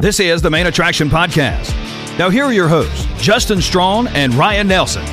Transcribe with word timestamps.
This 0.00 0.18
is 0.18 0.40
the 0.40 0.48
Main 0.48 0.66
Attraction 0.66 1.10
Podcast. 1.10 1.76
Now, 2.18 2.30
here 2.30 2.44
are 2.44 2.54
your 2.54 2.68
hosts, 2.68 3.06
Justin 3.22 3.60
Strawn 3.60 4.08
and 4.08 4.32
Ryan 4.32 4.66
Nelson. 4.66 5.04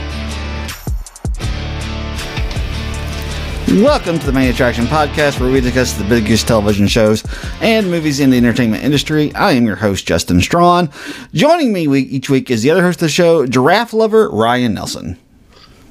Welcome 3.83 4.17
to 4.17 4.25
the 4.25 4.31
Main 4.31 4.49
Attraction 4.49 4.85
Podcast, 4.85 5.41
where 5.41 5.51
we 5.51 5.59
discuss 5.59 5.91
the 5.91 6.05
biggest 6.05 6.47
television 6.47 6.87
shows 6.87 7.25
and 7.59 7.91
movies 7.91 8.21
in 8.21 8.29
the 8.29 8.37
entertainment 8.37 8.81
industry. 8.81 9.35
I 9.35 9.51
am 9.51 9.65
your 9.65 9.75
host, 9.75 10.07
Justin 10.07 10.39
Strawn. 10.39 10.89
Joining 11.33 11.73
me 11.73 11.85
each 11.99 12.29
week 12.29 12.49
is 12.49 12.63
the 12.63 12.71
other 12.71 12.81
host 12.81 12.99
of 12.99 13.07
the 13.07 13.09
show, 13.09 13.45
giraffe 13.45 13.91
lover 13.91 14.29
Ryan 14.29 14.73
Nelson. 14.73 15.19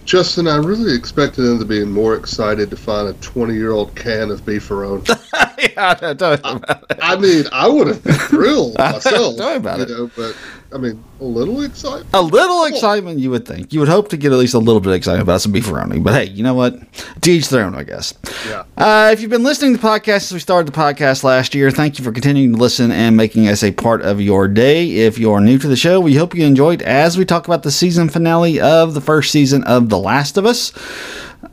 Justin, 0.07 0.47
I 0.47 0.57
really 0.57 0.95
expected 0.95 1.43
them 1.43 1.59
to 1.59 1.65
be 1.65 1.85
more 1.85 2.15
excited 2.15 2.71
to 2.71 2.77
find 2.77 3.09
a 3.09 3.13
20 3.15 3.55
year 3.55 3.73
old 3.73 3.97
can 3.97 4.31
of 4.31 4.43
beefaroni. 4.43 5.09
yeah, 5.59 5.93
about 6.13 6.91
it. 6.91 6.99
I 7.03 7.17
mean, 7.17 7.45
I 7.53 7.69
would 7.69 7.89
have 7.89 8.05
been 8.05 8.15
thrilled 8.15 8.79
myself. 8.79 9.37
Tell 9.37 9.51
me 9.51 9.57
about 9.57 9.79
you 9.79 9.85
it. 9.85 9.91
Know, 9.91 10.11
but, 10.17 10.37
I 10.73 10.79
mean, 10.79 11.03
a 11.21 11.25
little 11.25 11.63
excitement. 11.63 12.09
A 12.13 12.21
little 12.21 12.65
excitement, 12.65 13.21
you 13.21 13.31
would 13.31 13.47
think. 13.47 13.73
You 13.73 13.81
would 13.81 13.89
hope 13.89 14.09
to 14.09 14.17
get 14.17 14.33
at 14.33 14.39
least 14.39 14.55
a 14.55 14.59
little 14.59 14.81
bit 14.81 14.91
of 14.91 14.97
excitement 14.97 15.23
about 15.23 15.41
some 15.41 15.53
beef 15.53 15.67
beefaroni. 15.67 16.03
But 16.03 16.15
hey, 16.15 16.25
you 16.33 16.43
know 16.43 16.55
what? 16.55 16.77
To 17.23 17.31
each 17.31 17.49
their 17.49 17.65
own, 17.65 17.75
I 17.75 17.85
guess. 17.85 18.15
Yeah. 18.49 18.65
Uh, 18.77 19.11
if 19.13 19.21
you've 19.21 19.31
been 19.31 19.45
listening 19.45 19.77
to 19.77 19.81
the 19.81 19.87
podcast 19.87 20.23
since 20.23 20.33
we 20.33 20.41
started 20.41 20.73
the 20.73 20.77
podcast 20.77 21.23
last 21.23 21.55
year, 21.55 21.71
thank 21.71 21.99
you 21.99 22.05
for 22.05 22.13
continuing 22.13 22.53
to 22.55 22.59
listen 22.59 22.91
and 22.91 23.17
making 23.17 23.49
us 23.49 23.63
a 23.63 23.71
part 23.71 24.03
of 24.03 24.21
your 24.21 24.49
day. 24.49 24.91
If 24.91 25.19
you're 25.19 25.41
new 25.41 25.59
to 25.59 25.69
the 25.69 25.77
show, 25.77 26.01
we 26.01 26.17
hope 26.17 26.35
you 26.35 26.45
enjoyed 26.45 26.83
as 26.83 27.17
we 27.17 27.25
talk 27.25 27.47
about 27.47 27.63
the 27.63 27.71
season 27.71 28.09
finale 28.09 28.61
of 28.61 28.95
the 28.95 29.01
first 29.01 29.31
season 29.31 29.63
of 29.65 29.89
The 29.89 29.99
Last 29.99 30.37
of 30.37 30.47
Us. 30.47 30.73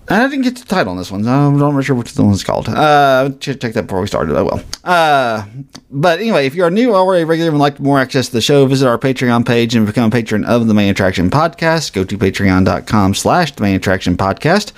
I 0.10 0.28
didn't 0.28 0.42
get 0.42 0.58
the 0.58 0.66
title 0.66 0.92
on 0.92 0.98
this 0.98 1.12
one. 1.12 1.26
I'm 1.28 1.58
not 1.58 1.82
sure 1.84 1.96
which 1.96 2.14
the 2.14 2.24
one's 2.24 2.44
called. 2.44 2.68
Uh, 2.68 3.30
should 3.40 3.62
check 3.62 3.74
that 3.74 3.84
before 3.84 4.02
we 4.02 4.08
started. 4.08 4.36
Oh 4.38 4.44
well. 4.46 4.64
Uh, 4.84 5.46
but 5.90 6.20
anyway, 6.20 6.46
if 6.46 6.56
you 6.56 6.64
are 6.64 6.72
new 6.72 6.94
or 6.94 7.16
a 7.16 7.24
regular 7.24 7.50
and 7.50 7.58
would 7.58 7.64
like 7.64 7.80
more 7.80 8.00
access 8.00 8.28
to 8.28 8.34
the 8.34 8.42
show, 8.42 8.66
visit 8.66 8.88
our 8.88 8.98
Patreon 8.98 9.46
page 9.46 9.76
and 9.76 9.86
become 9.86 10.10
a 10.10 10.12
patron 10.12 10.44
of 10.44 10.68
the 10.68 10.74
Main 10.74 10.90
Attraction 10.90 11.30
Podcast. 11.30 11.94
Go 11.94 12.04
to 12.04 12.18
patreon.com 12.18 13.14
slash 13.14 13.54
the 13.54 13.62
Main 13.64 13.76
Attraction 13.76 14.18
Podcast. 14.18 14.74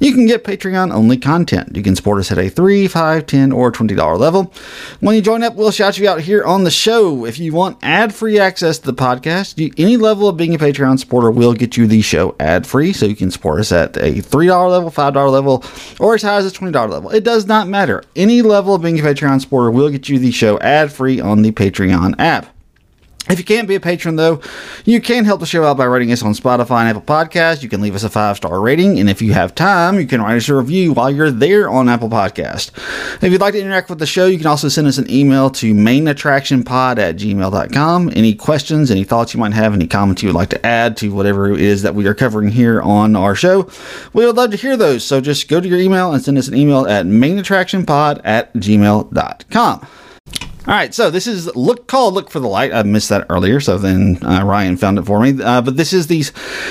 You 0.00 0.12
can 0.12 0.26
get 0.26 0.44
Patreon 0.44 0.92
only 0.92 1.16
content. 1.16 1.74
You 1.74 1.82
can 1.82 1.96
support 1.96 2.20
us 2.20 2.30
at 2.30 2.38
a 2.38 2.48
three, 2.48 2.86
five, 2.86 3.26
ten, 3.26 3.50
or 3.50 3.72
twenty 3.72 3.94
dollar 3.96 4.16
level. 4.16 4.52
When 5.00 5.16
you 5.16 5.22
join 5.22 5.42
up, 5.42 5.56
we'll 5.56 5.72
shout 5.72 5.98
you 5.98 6.08
out 6.08 6.20
here 6.20 6.44
on 6.44 6.62
the 6.64 6.70
show. 6.70 7.24
If 7.24 7.38
you 7.38 7.52
want 7.52 7.78
ad 7.82 8.14
free 8.14 8.38
access 8.38 8.78
to 8.78 8.86
the 8.86 8.94
podcast, 8.94 9.72
any 9.76 9.96
level 9.96 10.28
of 10.28 10.36
being 10.36 10.54
a 10.54 10.58
Patreon 10.58 11.00
supporter 11.00 11.30
will 11.32 11.54
get 11.54 11.76
you 11.76 11.86
the 11.88 12.00
show 12.00 12.36
ad 12.38 12.66
free. 12.66 12.92
So 12.92 13.06
you 13.06 13.16
can 13.16 13.30
support 13.32 13.58
us 13.58 13.72
at 13.72 13.96
a 13.96 14.20
three 14.20 14.48
level, 14.68 14.90
five 14.90 15.14
dollar 15.14 15.30
level, 15.30 15.64
or 16.00 16.14
as 16.14 16.22
high 16.22 16.36
as 16.36 16.46
a 16.46 16.50
twenty 16.50 16.72
dollar 16.72 16.88
level. 16.88 17.10
It 17.10 17.24
does 17.24 17.46
not 17.46 17.68
matter. 17.68 18.02
Any 18.16 18.42
level 18.42 18.74
of 18.74 18.82
being 18.82 18.98
a 18.98 19.02
Patreon 19.02 19.40
supporter 19.40 19.70
will 19.70 19.90
get 19.90 20.08
you 20.08 20.18
the 20.18 20.30
show 20.30 20.58
ad 20.60 20.92
free 20.92 21.20
on 21.20 21.42
the 21.42 21.52
Patreon 21.52 22.14
app. 22.18 22.54
If 23.28 23.38
you 23.38 23.44
can't 23.44 23.68
be 23.68 23.74
a 23.74 23.80
patron, 23.80 24.16
though, 24.16 24.40
you 24.84 25.00
can 25.00 25.24
help 25.24 25.40
the 25.40 25.46
show 25.46 25.64
out 25.64 25.76
by 25.76 25.84
rating 25.84 26.10
us 26.12 26.22
on 26.22 26.32
Spotify 26.32 26.80
and 26.80 26.88
Apple 26.88 27.02
Podcasts. 27.02 27.62
You 27.62 27.68
can 27.68 27.80
leave 27.80 27.94
us 27.94 28.02
a 28.04 28.08
five 28.08 28.36
star 28.36 28.60
rating, 28.60 28.98
and 28.98 29.10
if 29.10 29.20
you 29.20 29.34
have 29.34 29.54
time, 29.54 30.00
you 30.00 30.06
can 30.06 30.22
write 30.22 30.36
us 30.36 30.48
a 30.48 30.54
review 30.54 30.92
while 30.94 31.10
you're 31.10 31.30
there 31.30 31.68
on 31.68 31.88
Apple 31.88 32.08
Podcast. 32.08 32.70
If 33.22 33.30
you'd 33.30 33.40
like 33.40 33.52
to 33.52 33.60
interact 33.60 33.90
with 33.90 33.98
the 33.98 34.06
show, 34.06 34.26
you 34.26 34.38
can 34.38 34.46
also 34.46 34.68
send 34.68 34.86
us 34.86 34.96
an 34.96 35.10
email 35.10 35.50
to 35.50 35.74
mainattractionpod 35.74 36.98
at 36.98 37.16
gmail.com. 37.16 38.12
Any 38.16 38.34
questions, 38.34 38.90
any 38.90 39.04
thoughts 39.04 39.34
you 39.34 39.40
might 39.40 39.52
have, 39.52 39.74
any 39.74 39.86
comments 39.86 40.22
you 40.22 40.28
would 40.28 40.36
like 40.36 40.50
to 40.50 40.66
add 40.66 40.96
to 40.98 41.12
whatever 41.12 41.52
it 41.52 41.60
is 41.60 41.82
that 41.82 41.94
we 41.94 42.06
are 42.06 42.14
covering 42.14 42.48
here 42.48 42.80
on 42.80 43.14
our 43.14 43.34
show, 43.34 43.70
we 44.14 44.24
would 44.24 44.36
love 44.36 44.50
to 44.52 44.56
hear 44.56 44.76
those. 44.76 45.04
So 45.04 45.20
just 45.20 45.48
go 45.48 45.60
to 45.60 45.68
your 45.68 45.78
email 45.78 46.12
and 46.12 46.24
send 46.24 46.38
us 46.38 46.48
an 46.48 46.54
email 46.54 46.86
at 46.86 47.04
mainattractionpod 47.06 48.22
at 48.24 48.54
gmail.com. 48.54 49.86
All 50.68 50.74
right, 50.74 50.92
so 50.92 51.10
this 51.10 51.26
is 51.26 51.46
look 51.56 51.86
called 51.86 52.12
"Look 52.12 52.28
for 52.30 52.40
the 52.40 52.46
Light." 52.46 52.74
I 52.74 52.82
missed 52.82 53.08
that 53.08 53.24
earlier, 53.30 53.58
so 53.58 53.78
then 53.78 54.18
uh, 54.22 54.44
Ryan 54.44 54.76
found 54.76 54.98
it 54.98 55.06
for 55.06 55.18
me. 55.18 55.42
Uh, 55.42 55.62
but 55.62 55.78
this 55.78 55.94
is 55.94 56.08
the 56.08 56.24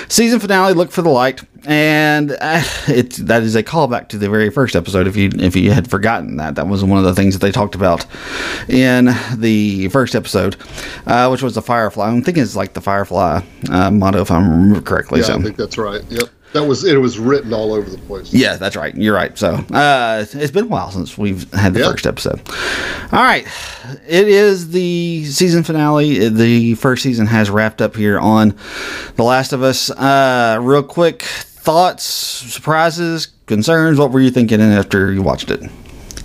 season 0.08 0.40
finale, 0.40 0.76
"Look 0.76 0.92
for 0.92 1.02
the 1.02 1.10
Light," 1.10 1.42
and 1.66 2.30
uh, 2.40 2.62
it 2.88 3.14
that 3.26 3.42
is 3.42 3.56
a 3.56 3.64
callback 3.64 4.10
to 4.10 4.20
the 4.20 4.30
very 4.30 4.52
first 4.52 4.76
episode. 4.76 5.08
If 5.08 5.16
you 5.16 5.32
if 5.40 5.56
you 5.56 5.72
had 5.72 5.90
forgotten 5.90 6.38
that, 6.38 6.54
that 6.56 6.68
was 6.68 6.84
one 6.84 7.00
of 7.00 7.06
the 7.06 7.16
things 7.16 7.34
that 7.34 7.40
they 7.40 7.52
talked 7.52 7.74
about 7.74 8.06
in 8.70 9.10
the 9.36 9.90
first 9.90 10.14
episode, 10.14 10.58
uh, 11.08 11.30
which 11.30 11.42
was 11.42 11.56
the 11.56 11.64
Firefly. 11.64 12.08
I'm 12.08 12.22
thinking 12.22 12.44
it's 12.44 12.56
like 12.56 12.74
the 12.74 12.82
Firefly 12.82 13.42
uh, 13.72 13.90
motto, 13.90 14.22
if 14.22 14.30
I 14.30 14.38
remember 14.38 14.80
correctly. 14.80 15.22
Yeah, 15.22 15.26
so. 15.26 15.40
I 15.40 15.42
think 15.42 15.58
that's 15.58 15.80
right. 15.80 16.04
Yep. 16.08 16.30
That 16.54 16.64
was 16.64 16.84
it. 16.86 16.96
Was 16.98 17.20
written 17.20 17.54
all 17.54 17.74
over 17.74 17.90
the 17.90 17.98
place. 18.00 18.34
Yeah, 18.34 18.56
that's 18.56 18.76
right. 18.76 18.96
You're 18.96 19.14
right. 19.14 19.38
So 19.38 19.54
uh, 19.72 20.26
it's 20.34 20.52
been 20.52 20.66
a 20.66 20.68
while 20.68 20.90
since 20.92 21.18
we've 21.18 21.52
had 21.54 21.74
the 21.74 21.82
Yep. 21.82 21.92
first 21.92 22.08
episode. 22.08 22.42
All 23.12 23.22
right, 23.24 23.46
it 24.08 24.28
is 24.28 24.72
the 24.72 25.26
season 25.26 25.64
finale. 25.64 26.30
The 26.30 26.76
first 26.76 27.04
season 27.04 27.28
has 27.28 27.50
wrapped 27.50 27.82
up 27.82 27.96
here 27.96 28.18
on 28.20 28.56
The 29.18 29.24
Last 29.24 29.54
of 29.54 29.62
Us. 29.62 29.90
Uh, 29.92 30.58
real 30.62 30.84
quick 30.84 31.22
thoughts, 31.24 32.04
surprises, 32.04 33.28
concerns. 33.46 34.00
What 34.00 34.12
were 34.12 34.22
you 34.22 34.32
thinking 34.32 34.62
after 34.62 35.12
you 35.12 35.22
watched 35.22 35.52
it? 35.52 35.62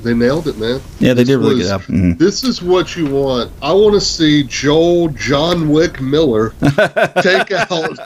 They 0.02 0.14
nailed 0.14 0.48
it, 0.48 0.58
man. 0.58 0.80
Yeah, 0.98 1.14
they 1.14 1.22
This 1.22 1.28
did 1.28 1.36
really 1.38 1.54
was- 1.56 1.68
good. 1.68 1.80
Mhm. 1.82 2.18
This 2.18 2.42
is 2.44 2.60
what 2.62 2.96
you 2.96 3.06
want. 3.06 3.50
I 3.62 3.72
want 3.72 3.94
to 3.94 4.00
see 4.00 4.42
Joel 4.42 5.08
John 5.10 5.68
Wick 5.68 6.00
Miller 6.00 6.54
take 7.22 7.52
out 7.52 7.98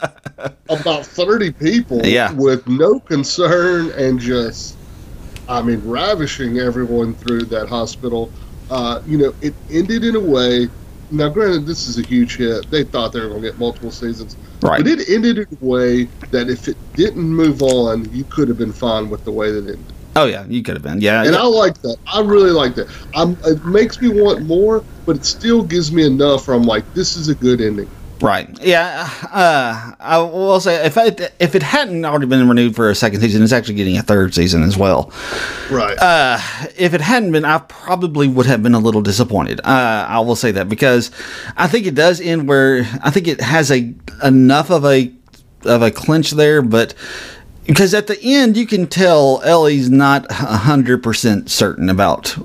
about 0.68 1.06
30 1.06 1.52
people 1.52 2.04
Yeah. 2.04 2.32
with 2.32 2.66
no 2.68 3.00
concern 3.00 3.90
and 3.96 4.20
just, 4.20 4.76
I 5.48 5.62
mean, 5.62 5.80
ravishing 5.84 6.58
everyone 6.58 7.14
through 7.14 7.42
that 7.46 7.68
hospital. 7.68 8.30
Uh, 8.70 9.00
you 9.06 9.16
know, 9.16 9.32
it 9.40 9.54
ended 9.70 10.04
in 10.04 10.16
a 10.16 10.20
way. 10.20 10.68
Now, 11.10 11.28
granted, 11.28 11.66
this 11.66 11.88
is 11.88 11.98
a 11.98 12.02
huge 12.02 12.36
hit. 12.36 12.68
They 12.70 12.82
thought 12.84 13.12
they 13.12 13.20
were 13.20 13.28
going 13.28 13.42
to 13.42 13.48
get 13.50 13.58
multiple 13.58 13.92
seasons. 13.92 14.36
Right. 14.60 14.82
But 14.82 14.88
it 14.90 15.08
ended 15.08 15.38
in 15.38 15.46
a 15.62 15.64
way 15.64 16.08
that 16.32 16.50
if 16.50 16.66
it 16.68 16.76
didn't 16.94 17.22
move 17.28 17.62
on, 17.62 18.12
you 18.12 18.24
could 18.24 18.48
have 18.48 18.58
been 18.58 18.72
fine 18.72 19.08
with 19.08 19.24
the 19.24 19.30
way 19.30 19.50
that 19.52 19.66
it 19.68 19.76
ended. 19.76 19.92
Oh 20.16 20.24
yeah, 20.24 20.46
you 20.48 20.62
could 20.62 20.74
have 20.74 20.82
been. 20.82 21.00
Yeah, 21.00 21.22
And 21.22 21.34
yeah. 21.34 21.40
I 21.40 21.44
like 21.44 21.80
that. 21.82 21.98
I 22.06 22.20
really 22.20 22.50
like 22.50 22.74
that. 22.76 22.88
I'm, 23.14 23.36
it 23.44 23.64
makes 23.66 24.00
me 24.00 24.08
want 24.08 24.42
more, 24.46 24.82
but 25.04 25.16
it 25.16 25.24
still 25.26 25.62
gives 25.62 25.92
me 25.92 26.04
enough 26.06 26.48
where 26.48 26.56
I'm 26.56 26.62
like, 26.62 26.92
this 26.94 27.16
is 27.16 27.28
a 27.28 27.34
good 27.34 27.60
ending. 27.60 27.88
Right. 28.22 28.48
Yeah. 28.62 29.10
Uh, 29.30 29.92
I 30.00 30.16
will 30.18 30.58
say 30.58 30.86
if 30.86 30.96
it, 30.96 31.34
if 31.38 31.54
it 31.54 31.62
hadn't 31.62 32.02
already 32.06 32.24
been 32.24 32.48
renewed 32.48 32.74
for 32.74 32.88
a 32.88 32.94
second 32.94 33.20
season, 33.20 33.42
it's 33.42 33.52
actually 33.52 33.74
getting 33.74 33.98
a 33.98 34.02
third 34.02 34.34
season 34.34 34.62
as 34.62 34.78
well. 34.78 35.12
Right. 35.70 35.98
Uh, 35.98 36.38
if 36.78 36.94
it 36.94 37.02
hadn't 37.02 37.32
been, 37.32 37.44
I 37.44 37.58
probably 37.58 38.26
would 38.26 38.46
have 38.46 38.62
been 38.62 38.72
a 38.74 38.78
little 38.78 39.02
disappointed. 39.02 39.60
Uh, 39.60 40.06
I 40.08 40.20
will 40.20 40.36
say 40.36 40.50
that 40.52 40.66
because 40.66 41.10
I 41.58 41.68
think 41.68 41.86
it 41.86 41.94
does 41.94 42.22
end 42.22 42.48
where 42.48 42.88
I 43.02 43.10
think 43.10 43.28
it 43.28 43.42
has 43.42 43.70
a 43.70 43.92
enough 44.24 44.70
of 44.70 44.86
a 44.86 45.12
of 45.66 45.82
a 45.82 45.90
clinch 45.90 46.30
there, 46.30 46.62
but 46.62 46.94
because 47.66 47.94
at 47.94 48.06
the 48.06 48.18
end 48.22 48.56
you 48.56 48.66
can 48.66 48.86
tell 48.86 49.40
Ellie's 49.44 49.90
not 49.90 50.30
hundred 50.30 51.02
percent 51.02 51.50
certain 51.50 51.88
about 51.90 52.36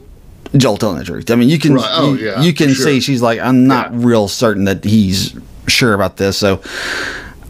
Joel 0.55 0.77
telling 0.77 0.97
the 0.97 1.05
truth. 1.05 1.31
I 1.31 1.35
mean, 1.35 1.49
you 1.49 1.57
can 1.59 1.75
Right. 1.75 1.89
Oh, 1.91 2.13
you, 2.13 2.25
yeah, 2.25 2.41
you 2.41 2.53
can 2.53 2.73
sure. 2.73 2.85
see 2.85 2.99
she's 2.99 3.21
like, 3.21 3.39
I'm 3.39 3.67
not 3.67 3.91
Yeah. 3.93 3.99
real 4.01 4.27
certain 4.27 4.65
that 4.65 4.83
he's 4.83 5.33
sure 5.67 5.93
about 5.93 6.17
this. 6.17 6.37
So, 6.37 6.61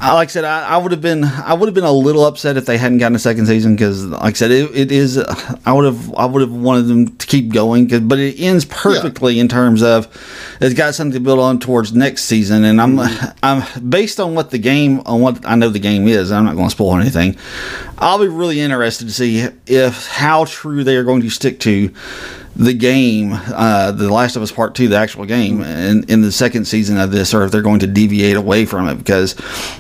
like 0.01 0.29
I 0.29 0.31
said, 0.31 0.45
I, 0.45 0.67
I 0.69 0.78
would 0.78 0.91
have 0.91 1.01
been, 1.01 1.23
I 1.23 1.53
would 1.53 1.67
have 1.67 1.75
been 1.75 1.84
a 1.84 1.91
little 1.91 2.25
upset 2.25 2.57
if 2.57 2.66
they 2.66 2.78
hadn't 2.78 2.97
gotten 2.97 3.16
a 3.16 3.19
second 3.19 3.45
season 3.45 3.75
because, 3.75 4.06
like 4.06 4.34
I 4.34 4.34
said, 4.34 4.50
it, 4.51 4.75
it 4.75 4.91
is. 4.91 5.17
I 5.66 5.72
would 5.72 5.85
have, 5.85 6.13
I 6.16 6.25
would 6.25 6.41
have 6.41 6.51
wanted 6.51 6.84
them 6.88 7.16
to 7.17 7.28
keep 7.28 7.53
going, 7.53 7.88
'cause- 7.88 8.00
but 8.00 8.17
it 8.17 8.39
ends 8.39 8.66
perfectly 8.66 9.39
in 9.39 9.47
terms 9.47 9.84
of 9.84 10.07
it's 10.59 10.73
got 10.73 10.95
something 10.95 11.13
to 11.13 11.19
build 11.19 11.39
on 11.39 11.59
towards 11.59 11.94
next 11.94 12.23
season. 12.25 12.63
And 12.63 12.81
I'm, 12.81 13.00
I'm 13.44 13.63
based 13.89 14.19
on 14.19 14.34
what 14.34 14.50
the 14.50 14.57
game, 14.57 15.01
on 15.06 15.22
what 15.22 15.45
I 15.47 15.56
know 15.56 15.69
the 15.69 15.79
game 15.79 16.07
is. 16.07 16.31
I'm 16.31 16.45
not 16.45 16.56
going 16.56 16.68
to 16.68 16.71
spoil 16.71 16.95
anything. 16.98 17.38
I'll 18.00 18.19
be 18.19 18.27
really 18.27 18.59
interested 18.59 19.06
to 19.07 19.13
see 19.13 19.48
if 19.68 20.07
how 20.07 20.45
true 20.45 20.83
they 20.83 20.95
are 20.95 21.03
going 21.03 21.21
to 21.21 21.30
stick 21.30 21.59
to 21.62 21.92
the 22.56 22.74
game, 22.74 23.31
uh, 23.33 23.92
The 23.92 24.12
Last 24.12 24.36
of 24.36 24.42
Us 24.42 24.51
Part 24.51 24.75
Two, 24.75 24.88
the 24.88 24.98
actual 24.98 25.25
game, 25.25 25.62
in, 25.62 26.03
in 26.09 26.21
the 26.21 26.31
second 26.31 26.65
season 26.65 26.98
of 26.98 27.12
this, 27.12 27.33
or 27.33 27.44
if 27.44 27.51
they're 27.51 27.62
going 27.62 27.80
to 27.80 27.88
deviate 27.88 28.36
away 28.36 28.65
from 28.65 28.88
it, 28.88 28.95
because 28.95 29.36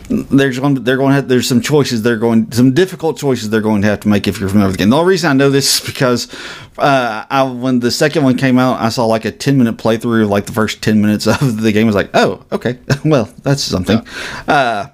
there's 0.09 0.59
going 0.59 0.75
they're 0.75 0.97
going 0.97 1.09
to 1.09 1.15
have, 1.15 1.27
there's 1.27 1.47
some 1.47 1.61
choices 1.61 2.01
they're 2.01 2.17
going 2.17 2.51
some 2.51 2.73
difficult 2.73 3.17
choices 3.17 3.49
they're 3.49 3.61
going 3.61 3.81
to 3.81 3.87
have 3.87 3.99
to 4.01 4.07
make 4.07 4.27
if 4.27 4.39
you're 4.39 4.49
familiar 4.49 4.67
with 4.67 4.77
the 4.77 4.83
game. 4.83 4.89
The 4.89 4.97
only 4.97 5.09
reason 5.09 5.29
I 5.29 5.33
know 5.33 5.49
this 5.49 5.79
is 5.79 5.85
because 5.85 6.33
uh, 6.77 7.25
I 7.29 7.43
when 7.43 7.79
the 7.79 7.91
second 7.91 8.23
one 8.23 8.37
came 8.37 8.57
out, 8.57 8.79
I 8.79 8.89
saw 8.89 9.05
like 9.05 9.25
a 9.25 9.31
ten 9.31 9.57
minute 9.57 9.77
playthrough 9.77 10.23
of 10.23 10.29
like 10.29 10.45
the 10.45 10.53
first 10.53 10.81
ten 10.81 11.01
minutes 11.01 11.27
of 11.27 11.61
the 11.61 11.71
game. 11.71 11.85
I 11.85 11.87
was 11.87 11.95
like, 11.95 12.11
oh, 12.13 12.45
okay, 12.51 12.79
well 13.05 13.25
that's 13.43 13.63
something. 13.63 14.05
Uh, 14.47 14.87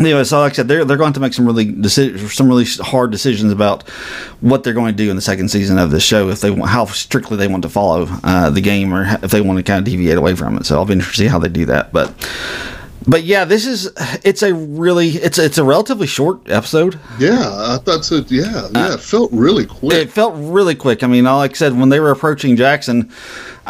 Anyway, 0.00 0.24
so 0.24 0.40
like 0.40 0.54
I 0.54 0.56
said, 0.56 0.68
they're 0.68 0.84
they're 0.84 0.96
going 0.96 1.12
to 1.12 1.20
make 1.20 1.34
some 1.34 1.44
really 1.44 1.66
deci- 1.66 2.30
some 2.30 2.48
really 2.48 2.64
hard 2.64 3.10
decisions 3.10 3.52
about 3.52 3.86
what 4.40 4.64
they're 4.64 4.72
going 4.72 4.94
to 4.94 4.96
do 4.96 5.10
in 5.10 5.16
the 5.16 5.22
second 5.22 5.50
season 5.50 5.78
of 5.78 5.90
this 5.90 6.02
show 6.02 6.30
if 6.30 6.40
they 6.40 6.50
want 6.50 6.70
how 6.70 6.86
strictly 6.86 7.36
they 7.36 7.48
want 7.48 7.62
to 7.64 7.68
follow 7.68 8.06
uh, 8.24 8.48
the 8.48 8.62
game 8.62 8.94
or 8.94 9.04
if 9.22 9.30
they 9.30 9.42
want 9.42 9.58
to 9.58 9.62
kind 9.62 9.78
of 9.78 9.84
deviate 9.84 10.16
away 10.16 10.34
from 10.34 10.56
it. 10.56 10.64
So 10.64 10.76
I'll 10.76 10.86
be 10.86 10.94
interested 10.94 11.16
to 11.16 11.24
see 11.24 11.30
how 11.30 11.38
they 11.38 11.50
do 11.50 11.66
that. 11.66 11.92
But 11.92 12.14
but 13.06 13.24
yeah, 13.24 13.44
this 13.44 13.66
is 13.66 13.90
it's 14.24 14.42
a 14.42 14.54
really 14.54 15.08
it's 15.10 15.38
it's 15.38 15.58
a 15.58 15.64
relatively 15.64 16.06
short 16.06 16.48
episode. 16.48 16.98
Yeah, 17.18 17.38
I 17.38 17.78
thought 17.78 18.04
so. 18.04 18.24
Yeah, 18.28 18.68
yeah, 18.72 18.94
it 18.94 19.00
felt 19.00 19.30
really 19.32 19.66
quick. 19.66 19.92
It 19.92 20.10
felt 20.10 20.34
really 20.36 20.74
quick. 20.74 21.02
I 21.02 21.06
mean, 21.06 21.24
like 21.24 21.50
I 21.50 21.54
said, 21.54 21.78
when 21.78 21.88
they 21.88 22.00
were 22.00 22.10
approaching 22.10 22.56
Jackson, 22.56 23.10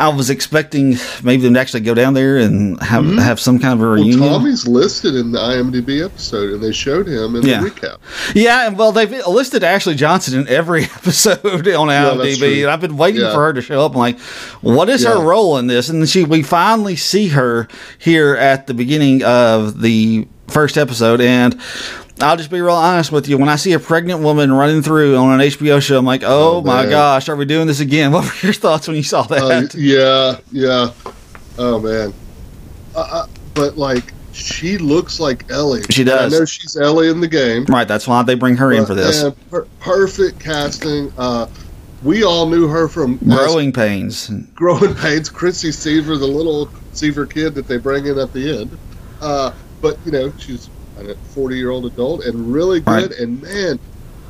I 0.01 0.09
was 0.09 0.31
expecting 0.31 0.97
maybe 1.23 1.43
them 1.43 1.55
to 1.55 1.61
actually 1.61 1.81
go 1.81 1.93
down 1.93 2.15
there 2.15 2.39
and 2.39 2.81
have 2.83 3.05
Mhm. 3.05 3.21
have 3.23 3.39
some 3.39 3.59
kind 3.59 3.75
of 3.75 3.81
a 3.81 3.83
Well, 3.83 3.93
reunion. 3.95 4.19
Tommy's 4.19 4.67
listed 4.67 5.15
in 5.15 5.31
the 5.33 5.39
IMDb 5.39 6.03
episode, 6.03 6.55
and 6.55 6.63
they 6.63 6.73
showed 6.73 7.07
him 7.07 7.37
in 7.37 7.43
Yeah. 7.47 7.61
the 7.61 7.71
recap. 7.71 7.97
Yeah, 8.35 8.67
and 8.67 8.79
well, 8.79 8.93
they've 8.93 9.13
listed 9.27 9.63
Ashley 9.63 9.95
Johnson 9.95 10.41
in 10.41 10.49
every 10.49 10.85
episode 10.97 11.45
on 11.45 11.89
that's 11.89 12.39
IMDb, 12.39 12.63
and 12.63 12.71
I've 12.71 12.81
been 12.81 12.97
waiting 12.97 13.21
Yeah. 13.21 13.35
for 13.35 13.45
her 13.45 13.53
to 13.53 13.61
show 13.61 13.85
up. 13.85 13.93
I'm 13.93 13.99
like, 13.99 14.19
what 14.63 14.89
is 14.89 15.05
her 15.05 15.21
role 15.21 15.59
in 15.59 15.67
this? 15.67 15.89
And 15.91 16.09
she, 16.09 16.25
we 16.25 16.43
finally 16.43 16.97
see 16.97 17.29
her 17.29 17.69
here 17.99 18.35
at 18.37 18.67
the 18.69 18.75
beginning 18.75 19.23
of 19.23 19.83
the 19.83 20.27
first 20.49 20.79
episode, 20.79 21.21
and. 21.21 21.57
I'll 22.23 22.37
just 22.37 22.51
be 22.51 22.61
real 22.61 22.75
honest 22.75 23.11
with 23.13 23.29
you. 23.29 23.39
When 23.39 23.49
I 23.49 23.57
see 23.57 23.73
a 23.73 23.79
pregnant 23.79 24.21
woman 24.21 24.53
running 24.53 24.83
through 24.83 25.17
on 25.17 25.41
an 25.41 25.47
HBO 25.47 25.81
show, 25.81 25.99
I'm 25.99 26.05
like, 26.05 26.23
"Oh, 26.25 26.57
Oh, 26.59 26.63
my 26.63 26.83
man. 26.83 26.91
gosh, 26.91 27.29
are 27.29 27.37
we 27.37 27.45
doing 27.45 27.67
this 27.67 27.81
again?" 27.81 28.13
What 28.13 28.25
were 28.25 28.47
your 28.47 28.53
thoughts 28.53 28.87
when 28.89 28.97
you 28.97 29.03
saw 29.03 29.23
that? 29.23 29.43
Uh, 29.75 29.79
yeah, 29.79 30.39
yeah. 30.53 30.93
Oh 31.59 31.79
man. 31.81 32.13
Uh, 32.95 32.99
uh, 33.11 33.27
but 33.55 33.77
like, 33.77 34.13
she 34.33 34.79
looks 34.79 35.19
like 35.21 35.51
Ellie. 35.51 35.83
She 35.91 36.05
does. 36.05 36.33
I 36.35 36.39
know 36.39 36.45
she's 36.45 36.77
Ellie 36.77 37.09
in 37.09 37.21
the 37.21 37.29
game. 37.29 37.65
right, 37.67 37.87
that's 37.89 38.07
why 38.07 38.23
they 38.23 38.35
bring 38.35 38.57
her 38.57 38.73
in 38.73 38.85
for 38.87 38.95
this. 38.95 39.25
Per- 39.51 39.67
perfect 39.81 40.41
casting. 40.41 41.13
Uh, 41.17 41.47
we 42.03 42.25
all 42.25 42.49
knew 42.49 42.67
her 42.67 42.89
from 42.89 43.17
Growing 43.19 43.73
pains. 43.73 44.31
Growing 44.55 44.95
Pains, 45.03 45.29
Chrissy 45.29 45.71
Seaver, 45.71 46.17
the 46.17 46.27
little 46.27 46.69
Seaver 46.95 47.27
kid 47.27 47.55
that 47.55 47.67
they 47.69 47.77
bring 47.77 48.07
in 48.07 48.19
at 48.19 48.33
the 48.33 48.61
end. 48.61 48.79
Uh, 49.21 49.53
but 49.83 49.99
you 50.07 50.13
know, 50.13 50.33
she's 50.39 50.71
a 51.09 51.15
forty-year-old 51.15 51.87
adult 51.87 52.25
and 52.25 52.53
really 52.53 52.81
good. 52.81 53.11
Right. 53.11 53.19
And 53.19 53.41
man, 53.43 53.79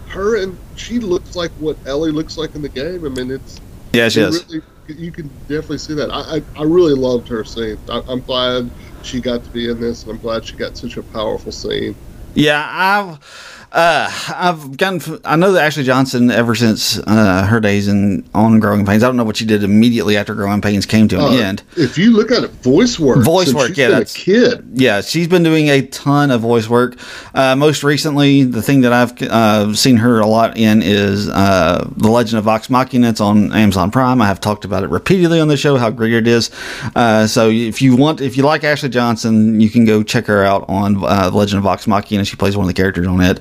her 0.08 0.42
and 0.42 0.56
she 0.76 0.98
looks 0.98 1.36
like 1.36 1.50
what 1.52 1.76
Ellie 1.86 2.12
looks 2.12 2.36
like 2.36 2.54
in 2.54 2.62
the 2.62 2.68
game. 2.68 3.04
I 3.04 3.08
mean, 3.08 3.30
it's 3.30 3.60
Yeah, 3.92 4.08
she 4.08 4.20
you 4.20 4.26
is. 4.26 4.48
really, 4.48 4.62
you 4.88 5.12
can 5.12 5.28
definitely 5.48 5.78
see 5.78 5.94
that. 5.94 6.10
I, 6.10 6.36
I, 6.36 6.42
I 6.56 6.64
really 6.64 6.94
loved 6.94 7.28
her 7.28 7.44
scene. 7.44 7.78
I, 7.88 8.02
I'm 8.08 8.20
glad 8.20 8.70
she 9.02 9.20
got 9.20 9.44
to 9.44 9.50
be 9.50 9.70
in 9.70 9.80
this, 9.80 10.02
and 10.02 10.12
I'm 10.12 10.18
glad 10.18 10.44
she 10.44 10.56
got 10.56 10.76
such 10.76 10.96
a 10.96 11.02
powerful 11.02 11.52
scene. 11.52 11.94
Yeah, 12.34 12.66
I've 12.68 13.59
uh, 13.72 14.10
I've 14.36 14.76
gotten. 14.76 15.20
I 15.24 15.36
know 15.36 15.52
that 15.52 15.62
Ashley 15.64 15.84
Johnson 15.84 16.30
ever 16.30 16.54
since 16.54 16.98
uh, 16.98 17.46
her 17.46 17.60
days 17.60 17.86
in 17.88 18.28
on 18.34 18.58
Growing 18.58 18.84
Pains. 18.84 19.02
I 19.02 19.06
don't 19.06 19.16
know 19.16 19.24
what 19.24 19.36
she 19.36 19.44
did 19.44 19.62
immediately 19.62 20.16
after 20.16 20.34
Growing 20.34 20.60
Pains 20.60 20.86
came 20.86 21.06
to 21.08 21.16
an 21.18 21.22
Uh, 21.22 21.36
end. 21.36 21.62
If 21.76 21.96
you 21.96 22.10
look 22.10 22.30
at 22.32 22.42
it, 22.44 22.50
voice 22.62 22.98
work, 22.98 23.18
Voice 23.24 23.54
work, 23.54 23.76
yeah, 23.76 23.88
that's- 23.88 24.14
kid. 24.16 24.64
Yeah, 24.74 25.00
she's 25.02 25.28
been 25.28 25.42
doing 25.44 25.68
a 25.68 25.82
ton 25.82 26.30
of 26.30 26.40
voice 26.40 26.68
work. 26.68 26.96
Uh, 27.34 27.54
most 27.56 27.84
recently, 27.84 28.42
the 28.44 28.62
thing 28.62 28.80
that 28.80 28.92
I've 28.92 29.20
uh, 29.22 29.72
seen 29.74 29.96
her 29.98 30.18
a 30.20 30.26
lot 30.26 30.56
in 30.56 30.82
is 30.82 31.28
uh, 31.28 31.88
The 31.96 32.08
Legend 32.10 32.38
of 32.38 32.44
Vox 32.44 32.70
Machina. 32.70 33.08
It's 33.10 33.20
on 33.20 33.52
Amazon 33.52 33.90
Prime. 33.90 34.20
I 34.20 34.26
have 34.26 34.40
talked 34.40 34.64
about 34.64 34.82
it 34.82 34.90
repeatedly 34.90 35.40
on 35.40 35.48
the 35.48 35.56
show, 35.56 35.76
how 35.76 35.90
great 35.90 36.12
it 36.12 36.26
is. 36.26 36.50
Uh, 36.96 37.26
so 37.26 37.48
if 37.50 37.80
you 37.82 37.94
want, 37.96 38.20
if 38.20 38.36
you 38.36 38.42
like 38.42 38.64
Ashley 38.64 38.88
Johnson, 38.88 39.60
you 39.60 39.70
can 39.70 39.84
go 39.84 40.02
check 40.02 40.26
her 40.26 40.44
out 40.44 40.64
on 40.68 40.96
uh, 41.04 41.30
The 41.30 41.36
Legend 41.36 41.58
of 41.58 41.64
Vox 41.64 41.86
Machina. 41.86 42.24
She 42.24 42.36
plays 42.36 42.56
one 42.56 42.64
of 42.64 42.68
the 42.68 42.74
characters 42.74 43.06
on 43.06 43.20
it. 43.20 43.38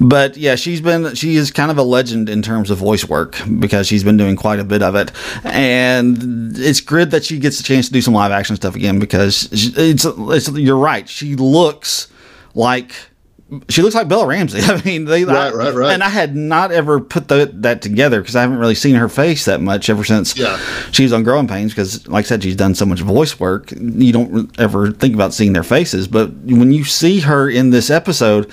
But 0.00 0.36
yeah, 0.36 0.54
she's 0.54 0.80
been, 0.80 1.14
she 1.14 1.36
is 1.36 1.50
kind 1.50 1.70
of 1.70 1.78
a 1.78 1.82
legend 1.82 2.28
in 2.28 2.42
terms 2.42 2.70
of 2.70 2.78
voice 2.78 3.04
work 3.04 3.36
because 3.58 3.86
she's 3.86 4.04
been 4.04 4.16
doing 4.16 4.36
quite 4.36 4.58
a 4.58 4.64
bit 4.64 4.82
of 4.82 4.94
it. 4.94 5.12
And 5.44 6.56
it's 6.58 6.80
good 6.80 7.10
that 7.10 7.24
she 7.24 7.38
gets 7.38 7.60
a 7.60 7.62
chance 7.62 7.86
to 7.86 7.92
do 7.92 8.02
some 8.02 8.14
live 8.14 8.32
action 8.32 8.56
stuff 8.56 8.74
again 8.74 8.98
because 8.98 9.48
it's, 9.52 10.04
it's 10.06 10.48
you're 10.50 10.76
right. 10.76 11.08
She 11.08 11.36
looks 11.36 12.08
like 12.54 12.92
she 13.68 13.82
looks 13.82 13.94
like 13.94 14.08
Bella 14.08 14.26
Ramsey. 14.26 14.60
I 14.62 14.82
mean, 14.82 15.04
they 15.04 15.24
Right, 15.24 15.54
right, 15.54 15.74
right. 15.74 15.92
And 15.92 16.02
I 16.02 16.08
had 16.08 16.34
not 16.34 16.72
ever 16.72 17.00
put 17.00 17.28
the, 17.28 17.50
that 17.54 17.82
together 17.82 18.20
because 18.20 18.34
I 18.36 18.40
haven't 18.42 18.58
really 18.58 18.74
seen 18.74 18.94
her 18.94 19.08
face 19.08 19.44
that 19.44 19.60
much 19.60 19.90
ever 19.90 20.04
since 20.04 20.36
Yeah. 20.36 20.58
she 20.90 21.02
was 21.02 21.12
on 21.12 21.22
Growing 21.22 21.48
Pains. 21.48 21.72
Because, 21.72 22.06
like 22.08 22.24
I 22.24 22.28
said, 22.28 22.42
she's 22.42 22.56
done 22.56 22.74
so 22.74 22.86
much 22.86 23.00
voice 23.00 23.38
work. 23.38 23.72
You 23.72 24.12
don't 24.12 24.58
ever 24.60 24.90
think 24.92 25.14
about 25.14 25.34
seeing 25.34 25.52
their 25.52 25.62
faces, 25.62 26.08
but 26.08 26.32
when 26.44 26.72
you 26.72 26.84
see 26.84 27.20
her 27.20 27.48
in 27.50 27.70
this 27.70 27.90
episode, 27.90 28.50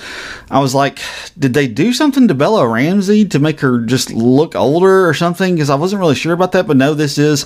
I 0.51 0.59
was 0.59 0.75
like, 0.75 0.99
did 1.37 1.53
they 1.53 1.67
do 1.67 1.93
something 1.93 2.27
to 2.27 2.33
Bella 2.33 2.67
Ramsey 2.67 3.23
to 3.25 3.39
make 3.39 3.59
her 3.61 3.79
just 3.79 4.11
look 4.11 4.55
older 4.55 5.07
or 5.07 5.13
something? 5.13 5.55
Because 5.55 5.69
I 5.69 5.75
wasn't 5.75 5.99
really 6.01 6.15
sure 6.15 6.33
about 6.33 6.51
that. 6.53 6.67
But 6.67 6.77
no, 6.77 6.93
this 6.93 7.17
is 7.17 7.45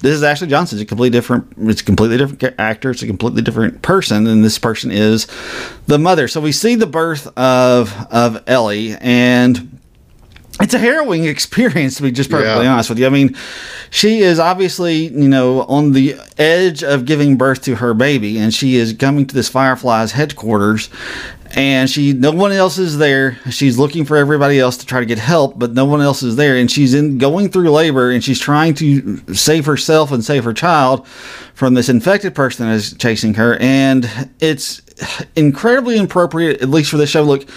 this 0.00 0.14
is 0.14 0.22
Ashley 0.22 0.46
Johnson. 0.48 0.78
It's 0.78 0.84
a 0.84 0.86
completely 0.86 1.16
different. 1.18 1.46
It's 1.58 1.80
a 1.80 1.84
completely 1.84 2.16
different 2.16 2.58
actor. 2.58 2.90
It's 2.90 3.02
a 3.02 3.06
completely 3.06 3.42
different 3.42 3.82
person, 3.82 4.26
and 4.26 4.44
this 4.44 4.58
person 4.58 4.90
is 4.90 5.26
the 5.86 5.98
mother. 5.98 6.28
So 6.28 6.40
we 6.40 6.52
see 6.52 6.74
the 6.76 6.86
birth 6.94 7.26
of 7.36 7.92
of 8.10 8.42
Ellie 8.46 8.94
and 9.00 9.78
it's 10.60 10.72
a 10.72 10.78
harrowing 10.78 11.24
experience 11.34 11.96
to 11.96 12.02
be 12.04 12.12
just 12.12 12.30
perfectly 12.30 12.64
Yeah. 12.64 12.72
honest 12.72 12.88
with 12.88 12.98
you. 13.00 13.06
I 13.06 13.10
mean, 13.10 13.36
she 13.90 14.20
is 14.20 14.38
obviously, 14.38 15.08
you 15.08 15.28
know, 15.28 15.62
on 15.64 15.90
the 15.92 16.14
edge 16.38 16.84
of 16.84 17.04
giving 17.04 17.36
birth 17.36 17.62
to 17.62 17.74
her 17.74 17.92
baby 17.92 18.38
and 18.38 18.54
she 18.54 18.76
is 18.76 18.92
coming 18.92 19.26
to 19.26 19.34
this 19.34 19.48
Fireflies 19.48 20.12
headquarters 20.12 20.88
and 21.56 21.88
she 21.88 22.12
no 22.12 22.32
one 22.32 22.52
else 22.52 22.78
is 22.78 22.98
there. 22.98 23.38
She's 23.50 23.78
looking 23.78 24.04
for 24.04 24.16
everybody 24.16 24.58
else 24.58 24.76
to 24.78 24.86
try 24.86 25.00
to 25.00 25.06
get 25.06 25.18
help, 25.18 25.58
but 25.58 25.72
no 25.72 25.84
one 25.84 26.00
else 26.00 26.22
is 26.22 26.36
there 26.36 26.56
and 26.56 26.70
she's 26.70 26.94
in 26.94 27.18
going 27.18 27.48
through 27.48 27.70
labor 27.70 28.10
and 28.10 28.22
she's 28.22 28.40
trying 28.40 28.74
to 28.74 29.34
save 29.34 29.66
herself 29.66 30.10
and 30.10 30.24
save 30.24 30.44
her 30.44 30.52
child 30.52 31.06
from 31.54 31.74
this 31.74 31.88
infected 31.88 32.34
person 32.34 32.66
that 32.66 32.74
is 32.74 32.94
chasing 32.94 33.34
her 33.34 33.56
and 33.60 34.10
it's 34.40 34.82
incredibly 35.36 35.96
inappropriate 35.96 36.60
at 36.60 36.68
least 36.68 36.90
for 36.90 36.96
this 36.96 37.10
show. 37.10 37.22
Look, 37.22 37.48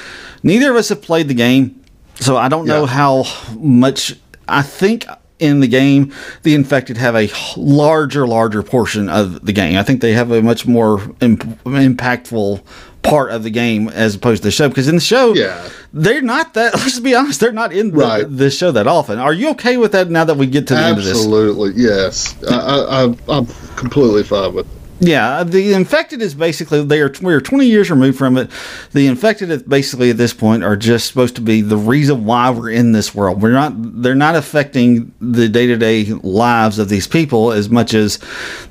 neither 0.44 0.72
of 0.72 0.78
us 0.78 0.90
have 0.90 1.02
played 1.02 1.28
the 1.28 1.34
game. 1.34 1.84
So 2.20 2.38
I 2.38 2.50
don't 2.50 2.66
know 2.66 2.86
how 2.86 3.26
much 3.58 4.16
I 4.48 4.64
think 4.64 5.06
in 5.40 5.60
the 5.60 5.68
game 5.68 6.12
the 6.42 6.56
infected 6.56 6.98
have 6.98 7.16
a 7.16 7.30
larger 7.56 8.26
larger 8.28 8.64
portion 8.64 9.08
of 9.08 9.46
the 9.46 9.54
game. 9.54 9.78
I 9.78 9.84
think 9.84 10.02
they 10.02 10.14
have 10.14 10.32
a 10.32 10.42
much 10.42 10.66
more 10.66 11.00
imp- 11.22 11.64
impactful 11.64 12.64
part 13.08 13.32
of 13.32 13.44
the 13.44 13.50
game 13.50 13.90
as 13.90 14.16
opposed 14.16 14.42
to 14.44 14.48
the 14.48 14.52
show 14.52 14.68
because 14.70 14.88
in 14.88 14.96
the 14.96 15.02
show 15.02 15.34
Yeah. 15.34 15.70
they're 15.94 16.22
not 16.22 16.54
that 16.56 16.74
let's 16.84 17.00
be 17.00 17.16
honest 17.16 17.40
they're 17.40 17.52
not 17.52 17.72
in 17.74 17.92
the, 17.92 17.98
Right. 17.98 18.26
this 18.28 18.58
show 18.58 18.72
that 18.72 18.88
often. 18.88 19.20
Are 19.20 19.34
you 19.34 19.50
okay 19.52 19.78
with 19.78 19.92
that 19.94 20.10
now 20.10 20.24
that 20.26 20.36
we 20.38 20.46
get 20.48 20.68
to 20.68 20.74
the 20.76 20.80
end 20.82 20.98
of 20.98 21.04
this? 21.04 21.14
Absolutely, 21.18 21.74
yes. 21.82 22.36
I, 22.50 22.56
I, 22.56 23.34
I'm- 23.34 23.48
completely 23.76 24.24
fine 24.24 24.54
with 24.54 24.66
it. 24.66 24.77
Yeah, 25.00 25.44
the 25.44 25.74
infected 25.74 26.24
is 26.24 26.34
basically 26.34 26.84
they 26.84 27.00
are 27.02 27.14
we 27.22 27.32
are 27.34 27.40
20 27.40 27.68
years 27.68 27.92
removed 27.92 28.18
from 28.18 28.36
it. 28.36 28.50
The 28.94 29.06
infected 29.06 29.52
is 29.52 29.62
basically 29.62 30.10
at 30.10 30.18
this 30.18 30.34
point 30.34 30.64
are 30.64 30.76
just 30.76 31.06
supposed 31.08 31.36
to 31.36 31.42
be 31.42 31.62
the 31.62 31.78
reason 31.78 32.26
why 32.26 32.50
we're 32.50 32.72
in 32.72 32.94
this 32.94 33.14
world. 33.14 33.42
We're 33.42 33.52
not 33.52 33.74
they're 33.76 34.16
not 34.16 34.36
affecting 34.36 35.14
the 35.22 35.48
day-to-day 35.48 36.06
lives 36.24 36.80
of 36.80 36.90
these 36.90 37.06
people 37.08 37.52
as 37.52 37.70
much 37.70 37.94
as 37.94 38.18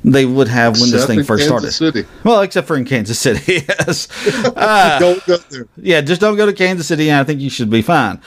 they 0.02 0.26
would 0.26 0.48
have 0.48 0.72
when 0.80 0.90
this 0.90 0.94
Except 0.94 1.06
thing 1.08 1.18
in 1.20 1.24
first 1.24 1.48
Kansas 1.48 1.76
started. 1.76 1.94
City. 2.02 2.08
Well, 2.24 2.40
except 2.42 2.66
for 2.66 2.76
in 2.76 2.84
Kansas 2.86 3.18
City, 3.20 3.64
yes. 3.68 4.08
Uh, 4.56 4.98
Don't 4.98 5.24
go 5.26 5.36
there. 5.50 5.68
yeah, 5.76 6.00
just 6.00 6.20
don't 6.20 6.36
go 6.36 6.46
to 6.46 6.52
Kansas 6.52 6.88
City, 6.88 7.08
and 7.10 7.20
I 7.20 7.24
think 7.24 7.40
you 7.40 7.50
should 7.50 7.70
be 7.70 7.82
fine. 7.82 8.20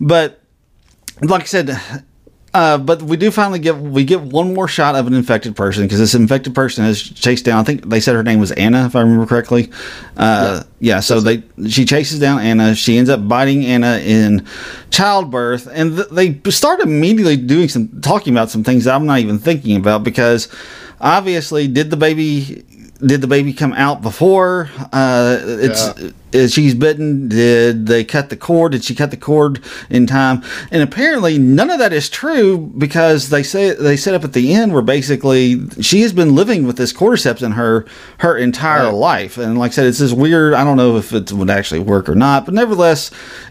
But 0.00 0.40
like 1.22 1.42
I 1.42 1.44
said, 1.44 1.70
uh, 2.54 2.78
but 2.78 3.02
we 3.02 3.16
do 3.16 3.32
finally 3.32 3.58
get 3.58 3.76
we 3.76 4.04
get 4.04 4.20
one 4.20 4.54
more 4.54 4.68
shot 4.68 4.94
of 4.94 5.08
an 5.08 5.12
infected 5.12 5.56
person 5.56 5.82
because 5.82 5.98
this 5.98 6.14
infected 6.14 6.54
person 6.54 6.84
has 6.84 7.02
chased 7.02 7.44
down. 7.44 7.58
I 7.58 7.64
think 7.64 7.88
they 7.88 7.98
said 7.98 8.14
her 8.14 8.22
name 8.22 8.38
was 8.38 8.52
Anna, 8.52 8.86
if 8.86 8.94
I 8.94 9.00
remember 9.00 9.26
correctly. 9.26 9.70
Uh, 10.16 10.62
yeah. 10.78 11.00
so 11.00 11.20
they 11.20 11.42
she 11.68 11.84
chases 11.84 12.20
down 12.20 12.38
Anna. 12.38 12.76
She 12.76 12.96
ends 12.96 13.10
up 13.10 13.26
biting 13.26 13.66
Anna 13.66 13.98
in 13.98 14.46
childbirth, 14.90 15.66
and 15.66 15.96
th- 15.96 16.08
they 16.10 16.50
start 16.52 16.78
immediately 16.78 17.36
doing 17.36 17.68
some 17.68 18.00
talking 18.00 18.32
about 18.32 18.50
some 18.50 18.62
things 18.62 18.84
that 18.84 18.94
I'm 18.94 19.04
not 19.04 19.18
even 19.18 19.40
thinking 19.40 19.76
about 19.76 20.04
because 20.04 20.48
obviously, 21.00 21.66
did 21.66 21.90
the 21.90 21.96
baby 21.96 22.64
did 23.00 23.20
the 23.20 23.26
baby 23.26 23.52
come 23.52 23.72
out 23.72 24.02
before 24.02 24.70
uh, 24.92 25.38
it's 25.42 25.92
Yeah. 26.32 26.46
she's 26.46 26.74
bitten 26.74 27.28
did 27.28 27.86
they 27.86 28.04
cut 28.04 28.28
the 28.30 28.36
cord? 28.36 28.72
Did 28.72 28.84
she 28.84 28.94
cut 28.94 29.10
the 29.10 29.16
cord 29.16 29.60
in 29.90 30.06
time? 30.06 30.42
And 30.70 30.80
apparently 30.82 31.36
none 31.38 31.70
of 31.70 31.78
that 31.80 31.92
is 31.92 32.08
true 32.08 32.56
because 32.78 33.30
they 33.30 33.42
say 33.42 33.74
they 33.74 33.96
set 33.96 34.14
up 34.14 34.22
at 34.24 34.32
the 34.32 34.54
end 34.54 34.72
where 34.72 34.80
basically 34.82 35.68
she 35.80 36.02
has 36.02 36.12
been 36.12 36.34
living 36.36 36.66
with 36.66 36.76
this 36.76 36.92
cordyceps 36.92 37.42
in 37.42 37.52
her 37.52 37.84
her 38.18 38.36
entire 38.36 38.84
Right. 38.86 38.94
life. 38.94 39.38
And 39.38 39.58
like 39.58 39.72
i 39.72 39.74
said 39.74 39.86
it's 39.86 39.98
this 39.98 40.12
weird 40.12 40.54
i 40.54 40.62
don't 40.64 40.76
know 40.76 40.96
if 40.96 41.12
it 41.12 41.32
would 41.32 41.50
actually 41.50 41.80
work 41.80 42.08
or 42.08 42.14
not 42.14 42.44
but 42.44 42.54
nevertheless 42.54 43.10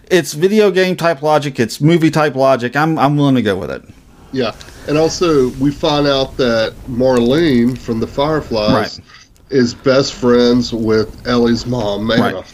it's 0.10 0.34
video 0.34 0.72
game 0.72 0.96
type 0.96 1.22
logic. 1.22 1.60
It's 1.60 1.82
movie 1.82 2.12
type 2.12 2.36
logic. 2.36 2.76
I'm, 2.76 2.98
I'm 2.98 3.18
willing 3.18 3.36
to 3.36 3.42
go 3.42 3.58
with 3.58 3.72
it. 3.72 3.84
Yeah, 4.32 4.54
and 4.88 4.98
also 4.98 5.50
we 5.60 5.70
find 5.72 6.08
out 6.08 6.38
that 6.38 6.74
Marlene 6.90 7.78
from 7.78 8.00
the 8.00 8.08
Fireflies 8.08 9.00
Right. 9.00 9.06
Is 9.54 9.74
best 9.74 10.14
friends 10.14 10.74
with 10.74 11.26
Ellie's 11.28 11.66
mom, 11.66 12.06
Mana. 12.06 12.22
Right. 12.36 12.54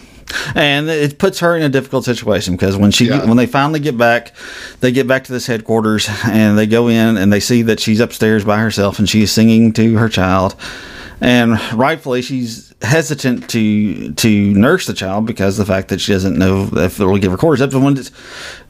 and 0.56 0.90
it 0.90 1.18
puts 1.18 1.40
her 1.40 1.56
in 1.58 1.64
a 1.64 1.70
difficult 1.70 2.06
situation 2.06 2.56
because 2.56 2.78
when 2.78 2.92
she 2.92 3.06
Yeah. 3.08 3.26
when 3.26 3.36
they 3.38 3.48
finally 3.48 3.80
get 3.80 3.98
back 3.98 4.34
they 4.80 4.92
get 4.92 5.08
back 5.08 5.24
to 5.24 5.32
this 5.32 5.48
headquarters 5.48 6.08
and 6.26 6.56
they 6.56 6.68
go 6.68 6.88
in 6.88 7.18
and 7.18 7.34
they 7.34 7.40
see 7.40 7.64
that 7.64 7.80
she's 7.80 8.00
upstairs 8.00 8.46
by 8.46 8.60
herself 8.60 9.00
and 9.00 9.10
she's 9.10 9.32
singing 9.32 9.74
to 9.74 9.96
her 9.98 10.08
child 10.08 10.56
and 11.22 11.60
rightfully 11.74 12.22
she's 12.22 12.74
hesitant 12.82 13.50
to 13.50 14.14
to 14.14 14.54
nurse 14.54 14.86
the 14.88 14.94
child 14.94 15.26
because 15.26 15.58
the 15.58 15.66
fact 15.66 15.90
that 15.90 16.00
she 16.00 16.14
doesn't 16.14 16.38
know 16.38 16.70
if 16.74 17.00
it'll 17.00 17.18
give 17.18 17.32
her 17.32 17.38
cordyceps. 17.38 17.72
But 17.72 17.82
when 17.82 17.98
it 17.98 18.10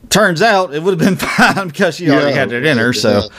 turns 0.09 0.41
out, 0.41 0.73
it 0.73 0.81
would 0.81 0.99
have 0.99 1.07
been 1.07 1.15
fine 1.27 1.67
because 1.67 1.95
she 1.95 2.09
already 2.09 2.31
Yeah, 2.31 2.35
had 2.39 2.51
it 2.51 2.65
in 2.65 2.77
her. 2.79 2.93
So, 2.93 3.29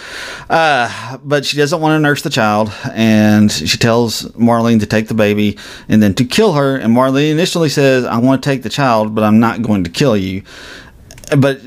uh, 0.48 1.18
but 1.24 1.44
she 1.44 1.56
doesn't 1.56 1.80
want 1.80 1.96
to 1.96 2.00
nurse 2.00 2.22
the 2.22 2.30
child, 2.30 2.72
and 2.92 3.50
she 3.50 3.76
tells 3.78 4.22
Marlene 4.32 4.80
to 4.80 4.86
take 4.86 5.08
the 5.08 5.14
baby 5.14 5.58
and 5.88 6.02
then 6.02 6.14
to 6.14 6.24
kill 6.24 6.52
her. 6.52 6.76
And 6.76 6.94
Marlene 6.94 7.32
initially 7.32 7.68
says, 7.68 8.04
"I 8.04 8.18
want 8.18 8.42
to 8.42 8.48
take 8.48 8.62
the 8.62 8.70
child, 8.70 9.14
but 9.14 9.24
I'm 9.24 9.40
not 9.40 9.62
going 9.62 9.84
to 9.84 9.90
kill 9.90 10.16
you." 10.16 10.42
But 11.36 11.60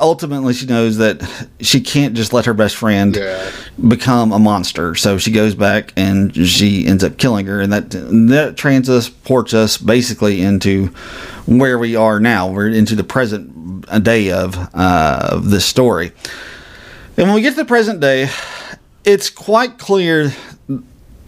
ultimately, 0.00 0.52
she 0.54 0.66
knows 0.66 0.96
that 0.98 1.20
she 1.60 1.80
can't 1.80 2.14
just 2.14 2.32
let 2.32 2.44
her 2.46 2.54
best 2.54 2.76
friend 2.76 3.14
Yeah. 3.16 3.50
become 3.88 4.32
a 4.32 4.38
monster. 4.38 4.94
So 4.94 5.18
she 5.18 5.30
goes 5.30 5.54
back 5.54 5.92
and 5.96 6.34
she 6.34 6.86
ends 6.86 7.04
up 7.04 7.16
killing 7.18 7.46
her, 7.46 7.60
and 7.60 7.72
that 7.72 7.90
that 7.90 8.54
transports 8.56 9.54
us 9.54 9.76
basically 9.78 10.40
into 10.40 10.86
where 11.46 11.78
we 11.78 11.96
are 11.96 12.20
now. 12.20 12.48
We're 12.48 12.68
into 12.68 12.94
the 12.96 13.04
present 13.04 13.86
day 14.02 14.30
of 14.30 14.56
uh, 14.74 15.28
of 15.32 15.50
this 15.50 15.64
story. 15.64 16.12
And 17.16 17.26
when 17.26 17.34
we 17.34 17.42
get 17.42 17.50
to 17.50 17.56
the 17.56 17.64
present 17.64 18.00
day, 18.00 18.30
it's 19.04 19.28
quite 19.30 19.78
clear 19.78 20.32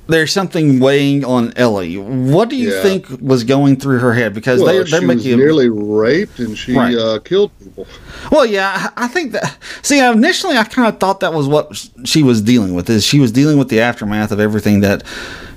there's 0.09 0.32
something 0.32 0.80
weighing 0.80 1.25
on 1.25 1.52
Ellie. 1.56 1.97
What 1.97 2.49
do 2.49 2.56
you 2.56 2.73
Yeah. 2.73 2.82
think 2.82 3.06
was 3.21 3.44
going 3.44 3.76
through 3.76 4.00
her 4.00 4.12
head? 4.14 4.35
Because 4.35 4.61
Well, 4.61 4.68
they, 4.68 4.78
they're 4.78 4.87
she 4.87 5.06
was 5.06 5.16
making 5.16 5.32
a- 5.35 5.37
nearly 5.37 5.68
raped 5.68 6.38
and 6.40 6.56
she 6.59 6.75
Right. 6.75 6.97
uh, 6.97 7.18
killed 7.21 7.50
people. 7.62 7.87
well, 8.30 8.44
yeah, 8.44 8.90
I 8.97 9.04
I 9.04 9.09
think 9.09 9.32
that. 9.32 9.56
See, 9.82 9.99
initially, 10.00 10.56
I 10.56 10.64
kind 10.64 10.88
of 10.88 10.99
thought 10.99 11.21
that 11.21 11.32
was 11.32 11.47
what 11.47 11.88
she 12.04 12.23
was 12.23 12.40
dealing 12.42 12.75
with. 12.75 12.90
Is 12.90 13.04
she 13.04 13.21
was 13.21 13.30
dealing 13.32 13.59
with 13.59 13.68
the 13.68 13.80
aftermath 13.80 14.32
of 14.32 14.40
everything 14.40 14.80
that 14.80 15.02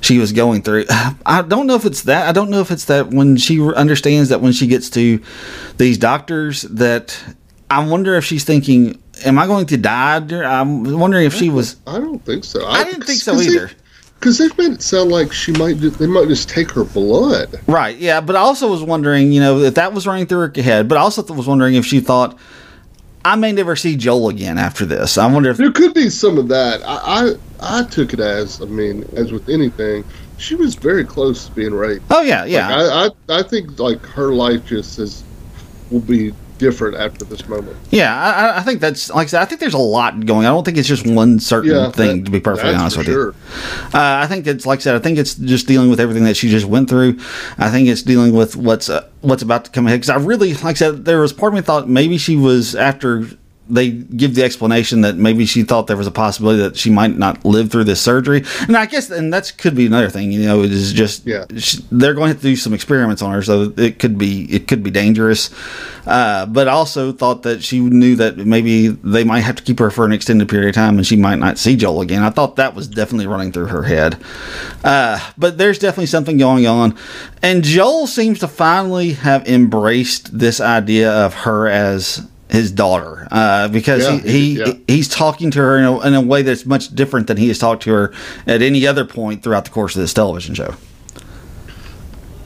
she 0.02 0.20
was 0.20 0.32
going 0.32 0.62
through. 0.62 0.86
I 1.25 1.42
don't 1.42 1.66
know 1.68 1.75
if 1.75 1.86
it's 1.86 2.04
that. 2.04 2.28
I 2.28 2.32
don't 2.32 2.50
know 2.50 2.60
if 2.62 2.72
it's 2.72 2.86
that 2.86 3.10
when 3.12 3.38
she 3.38 3.60
understands 3.62 4.30
that 4.30 4.42
when 4.42 4.52
she 4.54 4.68
gets 4.68 4.90
to 4.92 5.20
these 5.78 5.98
doctors 5.98 6.62
that. 6.64 7.18
I 7.68 7.84
wonder 7.84 8.14
if 8.14 8.24
she's 8.24 8.44
thinking, 8.44 9.00
"Am 9.25 9.40
I 9.40 9.48
going 9.48 9.66
to 9.66 9.78
die?" 9.78 10.18
I'm 10.18 10.84
wondering 11.00 11.25
if 11.25 11.34
she 11.34 11.50
was. 11.50 11.78
I 11.88 11.98
don't 11.98 12.24
think 12.24 12.44
so. 12.44 12.64
I 12.68 12.84
didn't 12.84 13.04
think 13.08 13.20
so 13.20 13.42
either. 13.42 13.72
Because 14.20 14.38
they've 14.38 14.58
made 14.58 14.72
it 14.72 14.82
sound 14.82 15.12
like 15.12 15.32
she 15.32 15.52
might. 15.52 15.74
They 15.74 16.08
might 16.08 16.28
just 16.28 16.50
take 16.50 16.72
her 16.72 16.84
blood. 16.84 17.60
Right. 17.68 17.96
Yeah. 17.98 18.22
But 18.22 18.36
I 18.36 18.40
also 18.40 18.70
was 18.70 18.82
wondering, 18.82 19.32
you 19.32 19.40
know, 19.40 19.60
if 19.60 19.76
that 19.76 19.94
was 19.94 20.08
running 20.08 20.26
through 20.26 20.50
her 20.52 20.62
head. 20.62 20.88
But 20.88 20.98
I 20.98 21.02
also 21.02 21.22
was 21.34 21.48
wondering 21.48 21.76
if 21.76 21.86
she 21.86 22.00
thought, 22.00 22.38
"I 23.24 23.36
may 23.36 23.52
never 23.52 23.76
see 23.76 23.96
Joel 23.96 24.30
again 24.30 24.58
after 24.58 24.86
this." 24.86 25.18
I 25.18 25.32
wonder 25.32 25.52
if. 25.52 25.58
There 25.58 25.72
could 25.72 25.94
be 25.94 26.10
some 26.10 26.38
of 26.38 26.48
that. 26.48 26.82
I, 26.84 27.36
I 27.62 27.82
I 27.82 27.84
took 27.84 28.14
it 28.14 28.20
as. 28.20 28.62
I 28.62 28.66
mean, 28.66 29.08
as 29.16 29.32
with 29.32 29.48
anything, 29.48 30.04
she 30.38 30.56
was 30.56 30.76
very 30.76 31.06
close 31.06 31.46
to 31.46 31.52
being 31.52 31.74
raped. 31.74 32.06
Oh 32.10 32.22
yeah, 32.22 32.46
yeah. 32.46 32.76
Like, 32.76 33.12
I, 33.30 33.36
I 33.36 33.40
I 33.40 33.44
think 33.44 33.80
like 33.80 34.04
her 34.08 34.34
life 34.34 34.66
just 34.66 34.98
is 34.98 35.24
will 35.92 36.00
be 36.00 36.34
different 36.58 36.96
after 36.98 37.26
this 37.26 37.48
moment. 37.48 37.78
Yeah, 37.92 38.16
I, 38.16 38.60
I- 38.60 38.62
think 38.62 38.80
that's 38.82 39.10
like 39.10 39.26
I 39.26 39.30
said. 39.30 39.42
I 39.42 39.46
think 39.46 39.62
there's 39.62 39.74
a 39.74 39.78
lot 39.78 40.26
going. 40.26 40.40
on. 40.40 40.46
I 40.46 40.50
don't 40.56 40.64
think 40.64 40.78
it's 40.78 40.88
just 40.88 41.06
one 41.06 41.40
certain 41.40 41.72
Yeah, 41.72 41.92
thing. 41.92 42.20
that- 42.20 42.26
to 42.26 42.32
be 42.32 42.40
perfectly 42.40 42.74
honest 42.74 42.98
with 42.98 43.08
you, 43.08 43.36
uh, 43.94 44.20
I 44.24 44.28
think 44.28 44.48
it's 44.48 44.66
like 44.66 44.80
I 44.80 44.82
said. 44.82 44.96
I 44.96 45.00
think 45.00 45.18
it's 45.18 45.36
just 45.36 45.68
dealing 45.68 45.90
with 45.90 46.00
everything 46.00 46.24
that 46.26 46.36
she 46.38 46.50
just 46.50 46.66
went 46.66 46.90
through. 46.90 47.20
I 47.58 47.70
think 47.70 47.88
it's 47.88 48.02
dealing 48.02 48.34
with 48.34 48.56
what's 48.56 48.90
uh, 48.90 49.08
what's 49.22 49.44
about 49.44 49.66
to 49.66 49.72
come 49.72 49.86
ahead. 49.88 50.00
Because 50.02 50.10
I 50.10 50.18
really, 50.18 50.54
like 50.56 50.66
I 50.66 50.74
said, 50.74 51.06
there 51.06 51.20
was 51.22 51.34
part 51.34 51.54
of 51.54 51.56
me 51.58 51.62
thought 51.62 51.88
maybe 51.90 52.18
she 52.18 52.36
was 52.36 52.76
after 52.76 53.28
they 53.68 53.90
give 53.90 54.36
the 54.36 54.44
explanation 54.44 55.02
that 55.02 55.16
maybe 55.16 55.46
she 55.46 55.64
thought 55.64 55.88
there 55.88 55.98
was 55.98 56.08
a 56.08 56.12
possibility 56.12 56.62
that 56.62 56.78
she 56.78 56.90
might 56.90 57.18
not 57.18 57.44
live 57.44 57.72
through 57.72 57.86
this 57.86 58.02
surgery. 58.02 58.44
And 58.68 58.78
I 58.78 58.86
guess, 58.86 59.10
and 59.10 59.34
that 59.34 59.52
could 59.58 59.76
be 59.76 59.86
another 59.88 60.10
thing. 60.10 60.32
You 60.32 60.44
know, 60.44 60.64
it 60.64 60.72
is 60.72 60.94
just 60.94 61.26
Yeah. 61.26 61.46
sh 61.58 61.78
they're 61.92 62.14
going 62.14 62.26
to 62.30 62.34
have 62.34 62.42
to 62.42 62.48
do 62.48 62.56
some 62.56 62.74
experiments 62.74 63.22
on 63.22 63.32
her, 63.32 63.42
so 63.42 63.74
it 63.78 64.00
could 64.00 64.18
be 64.18 64.44
it 64.54 64.68
could 64.68 64.84
be 64.84 64.92
dangerous. 64.92 65.50
Uh, 66.06 66.46
but 66.46 66.68
I 66.68 66.72
also 66.72 67.12
thought 67.12 67.42
that 67.44 67.64
she 67.64 67.80
knew 67.80 68.16
that 68.18 68.38
maybe 68.38 68.90
they 68.90 69.24
might 69.24 69.40
have 69.42 69.56
to 69.56 69.64
keep 69.64 69.80
her 69.80 69.90
for 69.90 70.06
an 70.06 70.12
extended 70.12 70.48
period 70.48 70.70
of 70.70 70.76
time, 70.76 70.98
and 70.98 71.08
she 71.08 71.16
might 71.16 71.40
not 71.40 71.58
see 71.58 71.76
Joel 71.76 72.02
again. 72.02 72.22
I 72.22 72.30
thought 72.30 72.58
that 72.58 72.76
was 72.76 72.88
definitely 72.88 73.26
running 73.26 73.52
through 73.52 73.68
her 73.68 73.82
head. 73.84 74.18
Uh, 74.84 75.20
but 75.38 75.58
there's 75.58 75.80
definitely 75.80 76.06
something 76.06 76.38
going 76.38 76.68
on, 76.68 76.96
and 77.42 77.64
Joel 77.64 78.06
seems 78.06 78.38
to 78.40 78.48
finally 78.48 79.14
have 79.14 79.48
embraced 79.48 80.38
this 80.38 80.62
idea 80.62 81.12
of 81.12 81.34
her 81.34 81.68
as 81.68 82.28
his 82.56 82.72
daughter 82.72 83.28
uh, 83.32 83.68
because 83.68 84.04
Yeah, 84.04 84.18
he, 84.20 84.30
he 84.56 84.60
yeah. 84.60 84.74
he's 84.88 85.08
talking 85.08 85.52
to 85.52 85.60
her 85.60 85.78
in 85.78 85.84
a, 85.84 86.00
in 86.08 86.14
a 86.14 86.22
way 86.22 86.42
that's 86.42 86.66
much 86.66 86.94
different 86.96 87.28
than 87.28 87.38
he 87.38 87.48
has 87.50 87.60
talked 87.60 87.84
to 87.84 87.92
her 87.92 88.14
at 88.48 88.62
any 88.62 88.88
other 88.88 89.06
point 89.06 89.44
throughout 89.44 89.66
the 89.66 89.72
course 89.72 89.96
of 89.96 90.02
this 90.02 90.14
television 90.14 90.56
show. 90.56 90.74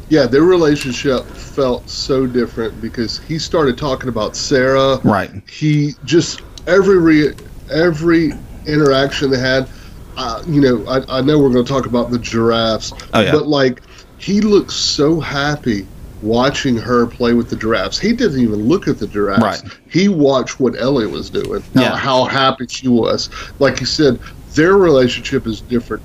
Yeah, 0.10 0.25
their 0.25 0.42
relationship 0.42 1.24
felt 1.28 1.88
so 1.88 2.25
different 2.25 2.82
because 2.82 3.20
he 3.20 3.38
started 3.38 3.78
talking 3.78 4.10
about 4.10 4.36
Sarah. 4.36 4.98
Right. 5.04 5.30
He 5.48 5.94
just 6.04 6.42
every 6.66 6.98
re, 6.98 7.34
every 7.72 8.32
interaction 8.66 9.30
they 9.30 9.39
had. 9.39 9.70
Uh, 10.18 10.44
you 10.48 10.60
know, 10.62 10.86
I, 10.88 11.20
I 11.20 11.22
know 11.22 11.38
we're 11.39 11.51
going 11.51 11.63
to 11.63 11.72
talk 11.72 11.86
about 11.86 12.10
the 12.10 12.18
giraffes, 12.20 12.92
Oh, 13.13 13.22
yeah. 13.22 13.32
but 13.32 13.48
like 13.48 13.82
he 14.18 14.42
looked 14.42 14.72
so 14.74 15.20
happy 15.20 15.86
watching 16.22 16.76
her 16.76 17.06
play 17.08 17.34
with 17.34 17.50
the 17.50 17.56
giraffes. 17.56 17.98
He 18.00 18.14
didn't 18.14 18.40
even 18.42 18.68
look 18.68 18.88
at 18.88 19.00
the 19.00 19.08
giraffes. 19.08 19.42
Right. 19.42 19.62
He 19.90 20.08
watched 20.10 20.60
what 20.60 20.80
Ellie 20.80 21.08
was 21.08 21.30
doing. 21.30 21.62
how- 21.76 21.82
Yeah. 21.82 21.96
how 21.96 22.26
happy 22.26 22.66
she 22.70 22.88
was. 22.88 23.30
Like 23.60 23.80
you 23.80 23.86
said, 23.86 24.20
their 24.56 24.74
relationship 24.78 25.48
is 25.48 25.62
different. 25.62 26.04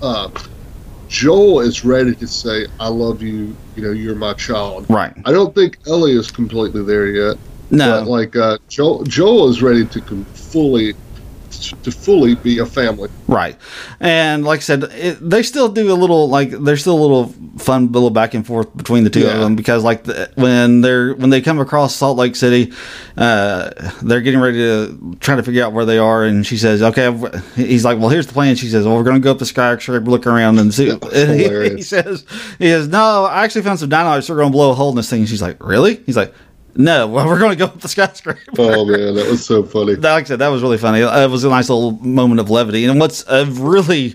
Uh, 0.00 0.28
Joel 1.08 1.60
is 1.60 1.84
ready 1.84 2.14
to 2.14 2.26
say, 2.26 2.66
"I 2.80 2.88
love 2.88 3.20
you." 3.22 3.54
You 3.76 3.82
know, 3.82 3.90
you're 3.90 4.14
my 4.14 4.32
child. 4.32 4.86
Right. 4.88 5.12
I 5.26 5.32
don't 5.32 5.54
think 5.54 5.78
Ellie 5.86 6.12
is 6.16 6.30
completely 6.30 6.82
there 6.82 7.06
yet. 7.06 7.36
No. 7.70 8.00
But 8.00 8.08
like 8.08 8.36
uh, 8.36 8.58
Joel, 8.68 9.04
Joel 9.04 9.48
is 9.48 9.62
ready 9.62 9.84
to 9.84 10.00
com- 10.00 10.24
fully 10.32 10.94
to 11.52 11.90
fully 11.90 12.34
be 12.34 12.58
a 12.58 12.66
family. 12.66 13.08
Right, 13.28 13.56
and 14.00 14.44
like 14.44 14.58
I 14.58 14.62
said, 14.62 14.84
it, 14.84 15.18
they 15.20 15.42
still 15.42 15.68
do 15.68 15.92
a 15.92 15.94
little 15.94 16.28
like 16.28 16.50
there's 16.50 16.80
still 16.80 16.98
a 16.98 17.02
little 17.02 17.26
fun 17.58 17.92
little 17.92 18.10
back 18.10 18.34
and 18.34 18.46
forth 18.46 18.74
between 18.76 19.04
the 19.04 19.10
two 19.10 19.26
of 19.26 19.40
them 19.40 19.56
because 19.56 19.84
like 19.84 20.04
the, 20.04 20.30
when 20.34 20.80
they're 20.80 21.14
when 21.14 21.30
they 21.30 21.40
come 21.40 21.60
across 21.60 21.94
Salt 21.94 22.16
Lake 22.18 22.36
City, 22.36 22.72
uh, 23.16 23.70
they're 24.02 24.20
getting 24.20 24.40
ready 24.40 24.58
to 24.58 25.16
try 25.20 25.36
to 25.36 25.42
figure 25.42 25.64
out 25.64 25.72
where 25.72 25.84
they 25.84 25.98
are, 25.98 26.24
and 26.24 26.46
she 26.46 26.56
says, 26.56 26.82
"Okay," 26.82 27.10
he's 27.54 27.84
like, 27.84 27.98
"Well, 27.98 28.08
here's 28.08 28.26
the 28.26 28.32
plan." 28.32 28.56
She 28.56 28.68
says, 28.68 28.86
"Well, 28.86 28.96
we're 28.96 29.04
going 29.04 29.16
to 29.16 29.20
go 29.20 29.30
up 29.30 29.38
the 29.38 29.46
skyscraper, 29.46 30.10
look 30.10 30.26
around, 30.26 30.58
and 30.58 30.72
see." 30.72 30.90
And 31.12 31.38
he, 31.38 31.76
he 31.76 31.82
says, 31.82 32.24
"He 32.58 32.66
says, 32.66 32.88
no, 32.88 33.24
I 33.24 33.44
actually 33.44 33.62
found 33.62 33.78
some 33.78 33.88
dynamite, 33.88 34.24
so 34.24 34.32
we're 34.32 34.40
going 34.40 34.52
to 34.52 34.56
blow 34.56 34.70
a 34.70 34.74
hole 34.74 34.90
in 34.90 34.96
this 34.96 35.10
thing." 35.10 35.20
And 35.20 35.28
she's 35.28 35.42
like, 35.42 35.62
"Really?" 35.62 35.96
He's 36.06 36.16
like, 36.16 36.34
"No, 36.74 37.06
well, 37.06 37.26
we're 37.26 37.38
going 37.38 37.50
to 37.50 37.56
go 37.56 37.66
up 37.66 37.80
the 37.80 37.88
skyscraper." 37.88 38.40
Oh 38.58 38.84
man, 38.84 39.14
that 39.14 39.26
was 39.30 39.44
so 39.44 39.62
funny. 39.62 39.94
That- 39.94 40.12
like 40.12 40.24
I 40.24 40.28
said, 40.28 40.38
that 40.40 40.48
was 40.48 40.62
really 40.62 40.78
funny. 40.78 41.00
It 41.00 41.30
was 41.30 41.44
a 41.44 41.48
nice 41.50 41.68
little 41.68 41.92
moment 41.92 42.40
of 42.40 42.50
levity. 42.50 42.84
And 42.84 42.98
what's 43.00 43.24
a 43.28 43.46
really 43.46 44.14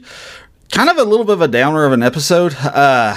kind 0.71 0.89
of 0.89 0.97
a 0.97 1.03
little 1.03 1.25
bit 1.25 1.33
of 1.33 1.41
a 1.41 1.47
downer 1.47 1.85
of 1.85 1.93
an 1.93 2.03
episode. 2.03 2.53
Uh, 2.55 3.15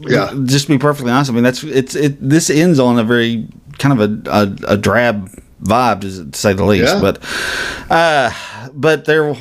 Yeah. 0.00 0.32
Just 0.44 0.66
to 0.66 0.72
be 0.72 0.78
perfectly 0.78 1.10
honest, 1.12 1.30
I 1.30 1.34
mean 1.34 1.44
that's 1.44 1.62
it's 1.62 1.94
it. 1.94 2.16
This 2.26 2.48
ends 2.48 2.78
on 2.78 2.98
a 2.98 3.04
very 3.04 3.46
kind 3.78 4.00
of 4.00 4.26
a 4.26 4.30
a, 4.30 4.72
a 4.74 4.76
drab 4.78 5.28
vibe, 5.62 6.00
to 6.00 6.36
say 6.38 6.54
the 6.54 6.64
least. 6.64 6.94
Yeah. 6.94 7.00
But 7.00 7.22
uh, 7.90 8.68
but 8.72 9.04
they're 9.04 9.36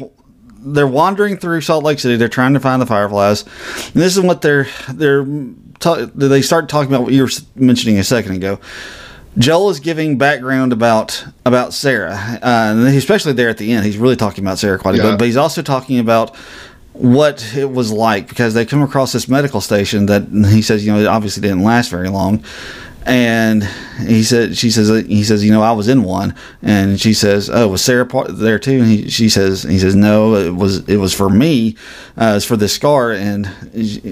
they're 0.62 0.86
wandering 0.88 1.38
through 1.38 1.62
Salt 1.62 1.86
Lake 1.86 1.98
City. 2.00 2.18
They're 2.18 2.28
trying 2.28 2.54
to 2.56 2.60
find 2.60 2.82
the 2.82 2.86
fireflies. 2.86 3.44
And 3.44 3.94
this 4.04 4.18
is 4.18 4.22
what 4.22 4.42
they're 4.42 4.68
they're 4.92 5.26
ta- 5.80 6.08
they 6.14 6.42
start 6.42 6.68
talking 6.68 6.92
about 6.94 7.04
what 7.06 7.14
you 7.14 7.22
were 7.24 7.32
mentioning 7.56 7.98
a 7.98 8.04
second 8.04 8.34
ago. 8.36 8.60
Joel 9.38 9.70
is 9.70 9.80
giving 9.80 10.18
background 10.18 10.74
about 10.74 11.24
about 11.46 11.74
Sarah, 11.74 12.14
uh, 12.42 12.74
and 12.76 12.88
especially 12.88 13.34
there 13.34 13.50
at 13.50 13.58
the 13.58 13.72
end, 13.72 13.86
he's 13.86 13.98
really 13.98 14.16
talking 14.16 14.44
about 14.44 14.60
Sarah 14.60 14.78
quite 14.78 14.96
a 14.96 14.98
Yeah. 14.98 15.12
bit. 15.12 15.20
But 15.20 15.26
he's 15.26 15.38
also 15.38 15.62
talking 15.62 16.00
about 16.00 16.36
what 16.94 17.54
it 17.56 17.72
was 17.72 17.92
like 17.92 18.28
because 18.28 18.54
they 18.54 18.66
come 18.66 18.82
across 18.82 19.14
this 19.14 19.30
medical 19.30 19.62
station 19.62 20.08
that 20.08 20.24
he 20.52 20.62
says, 20.62 20.86
you 20.86 20.92
know, 20.92 21.00
it 21.00 21.06
obviously 21.06 21.42
didn't 21.42 21.64
last 21.64 21.90
very 21.90 22.10
long. 22.10 22.44
And 23.06 23.64
he 24.06 24.24
said, 24.24 24.58
she 24.58 24.70
says, 24.70 24.90
he 25.08 25.24
says, 25.24 25.44
you 25.44 25.52
know, 25.52 25.62
I 25.62 25.72
was 25.72 25.88
in 25.88 26.04
one, 26.04 26.36
and 26.62 27.00
she 27.00 27.14
says, 27.14 27.50
oh, 27.50 27.70
was 27.70 27.84
Sarah 27.84 28.06
part 28.06 28.28
there 28.38 28.60
too? 28.60 28.80
And 28.80 28.86
he, 28.86 29.10
she 29.10 29.30
says, 29.30 29.64
he 29.64 29.80
says, 29.80 29.96
no, 29.96 30.36
it 30.36 30.56
was, 30.56 30.88
it 30.88 30.98
was 30.98 31.14
for 31.14 31.30
me, 31.30 31.76
uh, 32.18 32.34
it's 32.36 32.46
for 32.46 32.58
this 32.58 32.74
scar. 32.74 33.12
And 33.12 33.50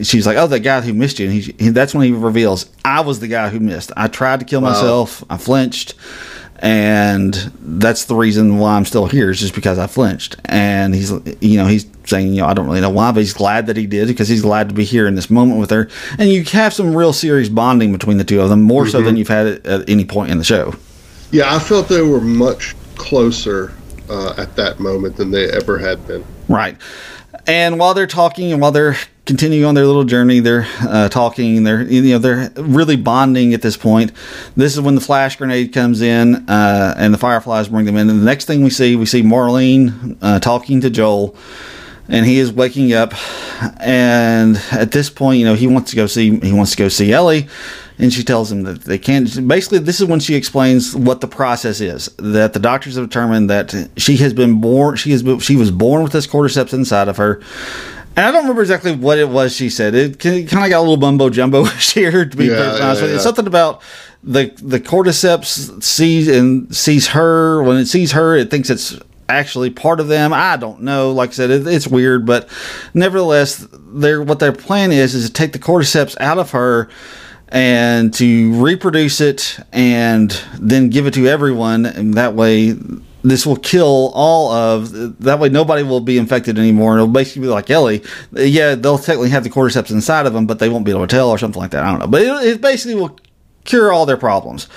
she's 0.03 0.25
like, 0.25 0.37
oh, 0.37 0.47
the 0.47 0.59
guy 0.59 0.81
who 0.81 0.93
missed 0.93 1.19
you. 1.19 1.27
And 1.29 1.35
he, 1.35 1.55
he, 1.59 1.69
that's 1.69 1.93
when 1.93 2.07
he 2.07 2.11
reveals, 2.13 2.69
I 2.85 3.01
was 3.01 3.19
the 3.19 3.27
guy 3.27 3.49
who 3.49 3.59
missed. 3.59 3.91
I 3.95 4.07
tried 4.07 4.39
to 4.39 4.45
kill 4.45 4.61
myself. 4.61 5.23
I 5.29 5.37
flinched 5.37 5.93
and 6.59 7.33
that's 7.59 8.05
the 8.05 8.15
reason 8.15 8.57
why 8.57 8.75
I'm 8.75 8.85
still 8.85 9.05
here 9.05 9.29
is 9.29 9.39
just 9.39 9.53
because 9.53 9.77
I 9.77 9.87
flinched. 9.87 10.37
And 10.45 10.95
he's, 10.95 11.11
you 11.39 11.57
know, 11.57 11.67
he's 11.67 11.85
saying, 12.05 12.33
you 12.33 12.41
know, 12.41 12.47
I 12.47 12.53
don't 12.53 12.65
really 12.65 12.81
know 12.81 12.89
why, 12.89 13.11
but 13.11 13.19
he's 13.19 13.33
glad 13.33 13.67
that 13.67 13.77
he 13.77 13.85
did 13.85 14.07
because 14.07 14.27
he's 14.27 14.41
glad 14.41 14.69
to 14.69 14.75
be 14.75 14.83
here 14.83 15.07
in 15.07 15.15
this 15.15 15.29
moment 15.29 15.59
with 15.59 15.69
her. 15.69 15.87
And 16.17 16.29
you 16.29 16.43
have 16.45 16.73
some 16.73 16.95
real 16.95 17.13
serious 17.13 17.49
bonding 17.49 17.91
between 17.91 18.17
the 18.17 18.23
two 18.23 18.41
of 18.41 18.49
them, 18.49 18.63
more 18.63 18.87
so 18.87 19.01
than 19.01 19.17
you've 19.17 19.27
had 19.27 19.47
at, 19.47 19.65
at 19.67 19.89
any 19.89 20.05
point 20.05 20.31
in 20.31 20.39
the 20.39 20.43
show. 20.43 20.73
Yeah, 21.31 21.53
I 21.53 21.59
felt 21.59 21.89
they 21.89 22.01
were 22.01 22.21
much 22.21 22.75
closer 22.95 23.73
uh, 24.09 24.33
at 24.37 24.55
that 24.55 24.79
moment 24.79 25.17
than 25.17 25.31
they 25.31 25.51
ever 25.51 25.77
had 25.77 26.05
been. 26.07 26.25
Right. 26.47 26.77
And 27.45 27.77
while 27.79 27.93
they're 27.93 28.07
talking 28.07 28.51
and 28.51 28.61
while 28.61 28.71
they're 28.71 28.97
continuing 29.27 29.65
on 29.65 29.75
their 29.75 29.85
little 29.85 30.05
journey, 30.05 30.39
they're 30.39 30.65
uh, 30.79 31.09
talking. 31.09 31.63
They're 31.63 31.83
you 31.83 32.13
know 32.13 32.17
they're 32.17 32.49
really 32.55 32.95
bonding 32.95 33.53
at 33.53 33.61
this 33.61 33.77
point. 33.77 34.11
This 34.55 34.73
is 34.73 34.81
when 34.81 34.95
the 34.95 35.01
flash 35.01 35.35
grenade 35.35 35.73
comes 35.73 36.01
in 36.01 36.49
uh, 36.49 36.95
and 36.97 37.13
the 37.13 37.17
fireflies 37.17 37.67
bring 37.67 37.85
them 37.85 37.97
in. 37.97 38.09
And 38.09 38.21
the 38.21 38.25
next 38.25 38.45
thing 38.45 38.63
we 38.63 38.71
see, 38.71 38.95
we 38.95 39.05
see 39.05 39.21
Marlene 39.21 40.17
uh, 40.21 40.39
talking 40.39 40.81
to 40.81 40.89
Joel, 40.89 41.35
and 42.07 42.25
he 42.25 42.39
is 42.39 42.51
waking 42.51 42.93
up. 42.93 43.13
And 43.79 44.57
at 44.71 44.91
this 44.91 45.09
point, 45.09 45.39
you 45.39 45.45
know 45.45 45.55
he 45.55 45.67
wants 45.67 45.91
to 45.91 45.95
go 45.95 46.07
see 46.07 46.39
he 46.39 46.53
wants 46.53 46.71
to 46.71 46.77
go 46.77 46.87
see 46.87 47.11
Ellie 47.11 47.47
and 47.99 48.13
she 48.13 48.23
tells 48.23 48.51
him 48.51 48.63
that 48.63 48.83
they 48.83 48.97
can't. 48.97 49.47
Basically, 49.47 49.79
this 49.79 49.99
is 49.99 50.07
when 50.07 50.19
she 50.19 50.35
explains 50.35 50.95
what 50.95 51.21
the 51.21 51.27
process 51.27 51.81
is. 51.81 52.09
That 52.17 52.53
the 52.53 52.59
doctors 52.59 52.95
have 52.95 53.09
determined 53.09 53.49
that 53.49 53.73
she 53.97 54.17
has 54.17 54.33
been 54.33 54.61
born. 54.61 54.97
She 54.97 55.11
has 55.11 55.23
she 55.43 55.55
was 55.55 55.71
born 55.71 56.03
with 56.03 56.11
this 56.11 56.27
cordyceps 56.27 56.73
inside 56.73 57.07
of 57.07 57.17
her. 57.17 57.41
And 58.17 58.25
I 58.25 58.31
don't 58.31 58.41
remember 58.45 58.63
exactly 58.63 58.95
what 58.95 59.19
it 59.19 59.29
was 59.29 59.55
she 59.55 59.69
said. 59.69 59.93
It 59.93 60.19
kind 60.19 60.43
of 60.43 60.49
got 60.51 60.71
a 60.71 60.79
little 60.79 60.97
bumbo 60.97 61.29
jumbo 61.29 61.63
here, 61.93 62.25
to 62.25 62.35
be 62.37 62.45
Yeah, 62.45 62.53
honest 62.55 62.79
yeah, 62.81 62.89
with 62.93 63.01
you. 63.01 63.07
yeah. 63.09 63.13
It's 63.15 63.23
something 63.23 63.45
about 63.47 63.81
the 64.23 64.51
the 64.61 64.79
cordyceps 64.79 65.83
sees 65.83 66.27
and 66.27 66.75
sees 66.75 67.09
her. 67.09 67.61
When 67.61 67.77
it 67.77 67.85
sees 67.85 68.13
her, 68.13 68.35
it 68.35 68.49
thinks 68.49 68.71
it's 68.71 68.99
actually 69.29 69.69
part 69.69 69.99
of 69.99 70.07
them. 70.07 70.33
I 70.33 70.57
don't 70.57 70.81
know. 70.81 71.11
Like 71.11 71.29
I 71.29 71.33
said, 71.33 71.51
it, 71.51 71.67
it's 71.67 71.87
weird, 71.87 72.25
but 72.25 72.49
nevertheless, 72.95 73.67
their 73.71 74.23
what 74.23 74.39
their 74.39 74.51
plan 74.51 74.91
is 74.91 75.13
is 75.13 75.27
to 75.27 75.33
take 75.33 75.53
the 75.53 75.59
cordyceps 75.59 76.19
out 76.19 76.39
of 76.39 76.51
her 76.51 76.89
and 77.49 78.11
to 78.15 78.59
reproduce 78.61 79.21
it 79.21 79.59
and 79.71 80.31
then 80.59 80.89
give 80.89 81.05
it 81.05 81.13
to 81.13 81.27
everyone 81.27 81.85
and 81.85 82.15
that 82.15 82.33
way 82.33 82.75
this 83.31 83.45
will 83.45 83.55
kill 83.57 84.11
all 84.13 84.51
of 84.51 84.91
that 85.21 85.39
way 85.39 85.49
nobody 85.49 85.83
will 85.83 85.99
be 85.99 86.17
infected 86.17 86.57
anymore. 86.59 86.91
And 86.93 87.01
it'll 87.01 87.13
basically 87.13 87.41
be 87.43 87.47
like 87.47 87.69
ellie. 87.69 88.03
Yeah 88.33 88.75
they'll 88.75 88.97
technically 88.97 89.29
have 89.29 89.43
the 89.43 89.49
cordyceps 89.49 89.91
inside 89.91 90.25
of 90.25 90.33
them 90.33 90.45
but 90.45 90.59
they 90.59 90.69
won't 90.69 90.85
be 90.85 90.91
able 90.91 91.01
to 91.01 91.07
tell 91.07 91.29
or 91.29 91.37
something 91.37 91.61
like 91.61 91.71
that. 91.71 91.83
I 91.83 91.91
don't 91.91 91.99
know. 91.99 92.07
But 92.07 92.21
it, 92.21 92.27
it 92.45 92.61
basically 92.61 92.95
will 92.95 93.17
cure 93.63 93.91
all 93.91 94.05
their 94.05 94.17
problems. 94.17 94.67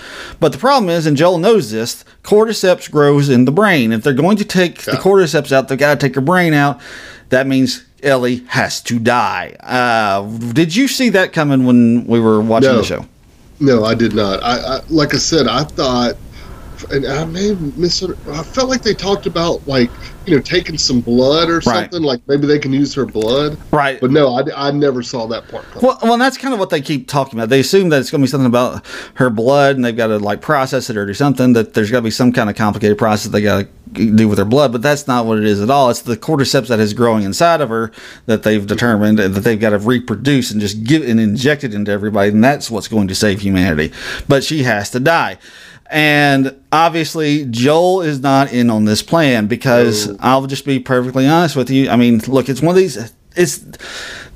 But 0.41 0.53
the 0.53 0.59
problem 0.59 0.91
is 0.91 1.07
and 1.07 1.17
joel 1.17 1.39
knows 1.39 1.71
this 1.71 2.05
cordyceps 2.23 2.91
grows 2.91 3.29
in 3.29 3.45
the 3.45 3.53
brain. 3.53 3.93
If 3.93 4.03
they're 4.03 4.13
going 4.15 4.37
to 4.39 4.45
take 4.45 4.83
the 4.83 4.93
Yeah. 4.93 4.99
cordyceps 5.01 5.53
out 5.53 5.69
they've 5.69 5.79
got 5.79 5.99
to 5.99 6.07
take 6.07 6.15
her 6.15 6.21
brain 6.21 6.55
out. 6.55 6.81
That 7.29 7.47
means 7.47 7.85
ellie 8.03 8.43
has 8.49 8.81
to 8.83 8.99
die. 8.99 9.55
Uh, 9.61 10.23
did 10.53 10.75
you 10.75 10.89
see 10.89 11.11
that 11.11 11.33
coming 11.33 11.65
when 11.65 12.07
we 12.07 12.19
were 12.19 12.41
watching 12.41 12.71
No. 12.73 12.79
the 12.79 12.85
show? 12.85 13.07
No, 13.61 13.85
I 13.85 13.95
did 13.95 14.15
not. 14.15 14.43
I, 14.43 14.57
I 14.79 14.81
like 14.89 15.15
I 15.15 15.19
said, 15.19 15.47
I 15.47 15.65
thought, 15.65 16.17
and 16.91 17.07
I 17.07 17.25
may 17.25 17.49
have 17.49 17.79
mis. 17.79 18.03
I 18.03 18.43
felt 18.43 18.69
like 18.69 18.83
they 18.83 18.95
talked 18.95 19.27
about 19.27 19.67
like 19.67 19.91
you 20.27 20.37
know 20.37 20.43
taking 20.43 20.79
some 20.79 21.01
blood 21.01 21.49
or 21.49 21.57
Right. 21.57 21.65
something. 21.91 22.03
Like 22.03 22.21
maybe 22.27 22.47
they 22.47 22.59
can 22.59 22.73
use 22.73 22.95
her 22.95 23.07
blood. 23.07 23.57
right 23.73 24.01
But 24.01 24.11
no, 24.11 24.35
I, 24.35 24.69
I 24.69 24.71
never 24.71 25.03
saw 25.03 25.27
that 25.29 25.49
part. 25.49 25.65
Come. 25.73 25.83
Well, 25.83 25.99
well, 26.03 26.19
that's 26.19 26.37
kind 26.39 26.55
of 26.55 26.61
what 26.61 26.71
they 26.71 26.81
keep 26.81 27.09
talking 27.09 27.39
about. 27.39 27.49
They 27.49 27.61
assume 27.61 27.89
that 27.91 28.01
it's 28.01 28.11
going 28.11 28.21
to 28.21 28.27
be 28.27 28.31
something 28.31 28.47
about 28.47 28.85
her 29.15 29.31
blood, 29.31 29.77
and 29.77 29.85
they've 29.85 29.97
got 29.97 30.09
to 30.09 30.19
like 30.19 30.41
process 30.41 30.89
it 30.91 30.97
or 30.97 31.07
do 31.07 31.15
something. 31.15 31.53
That 31.53 31.75
there's 31.75 31.91
got 31.91 31.99
to 31.99 32.03
be 32.03 32.11
some 32.11 32.33
kind 32.33 32.49
of 32.51 32.57
complicated 32.57 32.99
process 32.99 33.31
they 33.33 33.43
got 33.43 33.67
to 33.67 33.69
do 33.93 34.29
with 34.29 34.39
her 34.39 34.45
blood, 34.45 34.71
but 34.71 34.83
that's 34.83 35.09
not 35.09 35.27
what 35.27 35.37
it 35.39 35.45
is 35.45 35.61
at 35.61 35.69
all. 35.69 35.91
It's 35.91 36.03
the 36.03 36.17
cordyceps 36.17 36.69
that 36.69 36.79
is 36.79 36.95
growing 36.95 37.25
inside 37.25 37.61
of 37.61 37.71
her 37.71 37.91
that 38.27 38.45
they've 38.45 38.65
determined 38.65 39.19
that 39.19 39.29
they've 39.31 39.59
got 39.59 39.71
to 39.71 39.79
reproduce 39.79 40.53
and 40.53 40.61
just 40.61 40.85
give 40.85 41.03
and 41.03 41.19
inject 41.19 41.65
it 41.65 41.75
into 41.75 41.91
everybody, 41.91 42.31
and 42.31 42.43
that's 42.45 42.71
what's 42.71 42.87
going 42.87 43.09
to 43.09 43.17
save 43.17 43.41
humanity. 43.41 43.93
But 44.29 44.45
she 44.45 44.63
has 44.63 44.91
to 44.91 45.01
die. 45.01 45.39
And 45.91 46.55
obviously, 46.71 47.45
Joel 47.47 48.03
is 48.03 48.21
not 48.21 48.53
in 48.53 48.71
on 48.71 48.85
this 48.85 49.03
plan 49.03 49.47
because 49.49 50.09
Oh. 50.09 50.17
I'll 50.21 50.47
just 50.47 50.65
be 50.65 50.79
perfectly 50.79 51.27
honest 51.27 51.57
with 51.57 51.69
you. 51.71 51.91
I 51.91 51.97
mean, 51.97 52.19
look, 52.29 52.49
it's 52.49 52.63
one 52.63 52.77
of 52.77 52.81
these. 52.81 52.97
It's 53.37 53.65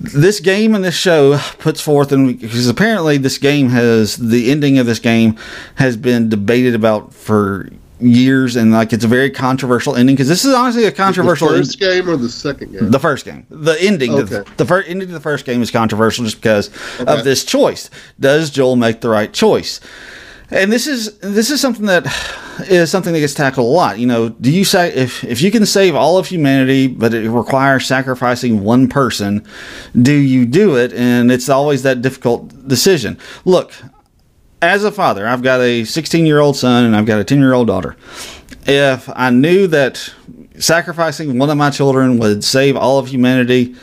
this 0.00 0.40
game 0.40 0.74
and 0.74 0.84
this 0.84 0.94
show 0.94 1.38
puts 1.58 1.80
forth, 1.80 2.12
and 2.12 2.38
because 2.40 2.68
apparently 2.68 3.18
this 3.18 3.38
game 3.38 3.68
has 3.70 4.16
the 4.16 4.50
ending 4.50 4.78
of 4.78 4.86
this 4.86 4.98
game 4.98 5.36
has 5.76 5.96
been 5.96 6.28
debated 6.28 6.74
about 6.74 7.12
for 7.14 7.68
years, 8.00 8.54
and 8.56 8.72
like 8.72 8.92
it's 8.92 9.04
a 9.04 9.08
very 9.08 9.30
controversial 9.30 9.94
ending 9.96 10.14
because 10.16 10.28
this 10.28 10.44
is 10.44 10.52
honestly 10.54 10.84
a 10.84 10.92
controversial. 10.92 11.48
The 11.48 11.58
first 11.58 11.78
game 11.80 12.08
or 12.08 12.16
the 12.16 12.28
second 12.28 12.72
game? 12.72 12.90
The 12.90 12.98
first 13.00 13.24
game, 13.24 13.46
the 13.50 13.76
ending, 13.80 14.12
the, 14.16 14.22
Okay. 14.40 14.50
the 14.56 14.64
first 14.66 14.88
ending 14.88 15.08
of 15.08 15.14
the 15.14 15.20
first 15.20 15.44
game 15.44 15.60
is 15.62 15.70
controversial 15.70 16.24
just 16.24 16.36
because 16.36 16.70
Okay. 17.00 17.12
of 17.12 17.24
this 17.24 17.44
choice. 17.44 17.90
Does 18.18 18.50
Joel 18.50 18.76
make 18.76 19.00
the 19.00 19.08
right 19.08 19.32
choice? 19.32 19.80
And 20.50 20.70
this 20.70 20.86
is 20.86 21.18
this 21.18 21.50
is 21.50 21.60
something 21.60 21.86
that 21.86 22.06
is 22.68 22.90
something 22.90 23.12
that 23.12 23.20
gets 23.20 23.34
tackled 23.34 23.66
a 23.66 23.70
lot. 23.70 23.98
You 23.98 24.06
know, 24.06 24.28
do 24.28 24.50
you 24.50 24.64
say 24.64 24.92
if 24.94 25.24
if 25.24 25.40
you 25.40 25.50
can 25.50 25.64
save 25.66 25.94
all 25.94 26.18
of 26.18 26.26
humanity, 26.26 26.86
but 26.86 27.14
it 27.14 27.30
requires 27.30 27.86
sacrificing 27.86 28.62
one 28.62 28.88
person, 28.88 29.46
do 30.00 30.12
you 30.12 30.44
do 30.44 30.76
it? 30.76 30.92
And 30.92 31.32
it's 31.32 31.48
always 31.48 31.82
that 31.82 32.02
difficult 32.02 32.68
decision. 32.68 33.18
Look, 33.44 33.72
as 34.60 34.84
a 34.84 34.92
father, 34.92 35.26
I've 35.26 35.42
got 35.42 35.60
a 35.60 35.84
16 35.84 36.26
year 36.26 36.40
old 36.40 36.56
son 36.56 36.84
and 36.84 36.94
I've 36.94 37.06
got 37.06 37.20
a 37.20 37.24
10 37.24 37.38
year 37.38 37.54
old 37.54 37.66
daughter. 37.66 37.96
If 38.66 39.10
I 39.14 39.30
knew 39.30 39.66
that 39.68 40.12
sacrificing 40.58 41.38
one 41.38 41.50
of 41.50 41.56
my 41.56 41.70
children 41.70 42.18
would 42.18 42.44
save 42.44 42.76
all 42.76 42.98
of 42.98 43.08
humanity, 43.08 43.74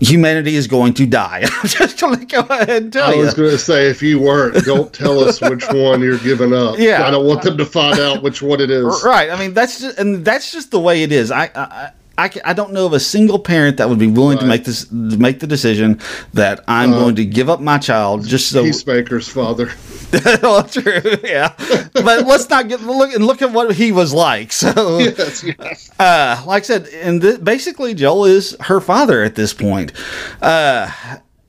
humanity 0.00 0.54
is 0.54 0.66
going 0.66 0.94
to 0.94 1.06
die. 1.06 1.44
I'm 1.62 1.68
just 1.68 2.00
going 2.00 2.18
to 2.18 2.26
go 2.26 2.40
ahead 2.40 2.70
and 2.70 2.92
tell 2.92 3.14
you. 3.14 3.22
I 3.22 3.24
was 3.24 3.34
going 3.34 3.50
to 3.50 3.58
say, 3.58 3.88
if 3.88 4.02
you 4.02 4.20
weren't, 4.20 4.64
don't 4.64 4.92
tell 4.92 5.20
us 5.20 5.40
which 5.40 5.64
one 5.70 6.00
you're 6.00 6.18
giving 6.18 6.52
up. 6.52 6.78
Yeah. 6.78 7.06
I 7.06 7.10
don't 7.10 7.26
want 7.26 7.42
them 7.42 7.56
to 7.58 7.66
find 7.66 7.98
out 7.98 8.22
which 8.22 8.42
one 8.42 8.60
it 8.60 8.70
is. 8.70 9.02
Right. 9.04 9.30
I 9.30 9.38
mean, 9.38 9.54
that's 9.54 9.80
just, 9.80 9.98
and 9.98 10.24
that's 10.24 10.52
just 10.52 10.70
the 10.70 10.80
way 10.80 11.02
it 11.02 11.12
is. 11.12 11.30
I, 11.30 11.50
I, 11.54 11.92
I, 12.16 12.30
I 12.44 12.52
don't 12.52 12.72
know 12.72 12.86
of 12.86 12.92
a 12.92 13.00
single 13.00 13.38
parent 13.38 13.76
that 13.78 13.88
would 13.88 13.98
be 13.98 14.06
willing 14.06 14.38
to 14.38 14.46
make 14.46 14.64
this, 14.64 14.84
to 14.86 14.94
make 14.94 15.40
the 15.40 15.46
decision 15.46 15.98
that 16.32 16.62
I'm 16.68 16.92
Uh, 16.92 16.98
going 17.00 17.16
to 17.16 17.24
give 17.24 17.50
up 17.50 17.60
my 17.60 17.78
child 17.78 18.24
just 18.26 18.50
so. 18.50 18.62
Peacemaker's 18.62 19.28
father. 19.28 19.70
well, 20.42 20.62
true. 20.62 21.00
Yeah. 21.24 21.52
But 21.92 22.26
let's 22.26 22.48
not 22.48 22.68
get 22.68 22.82
look 22.82 23.12
and 23.12 23.26
look 23.26 23.42
at 23.42 23.50
what 23.52 23.74
he 23.74 23.90
was 23.92 24.12
like. 24.14 24.52
So. 24.52 24.98
yes, 24.98 25.42
yes. 25.44 25.90
uh, 25.98 26.42
like 26.46 26.62
I 26.62 26.66
said, 26.66 26.88
and 26.88 27.20
th- 27.20 27.42
basically 27.42 27.94
Joel 27.94 28.26
is 28.26 28.56
her 28.60 28.80
father 28.80 29.22
at 29.22 29.34
this 29.34 29.52
point. 29.52 29.92
Uh, 30.40 30.90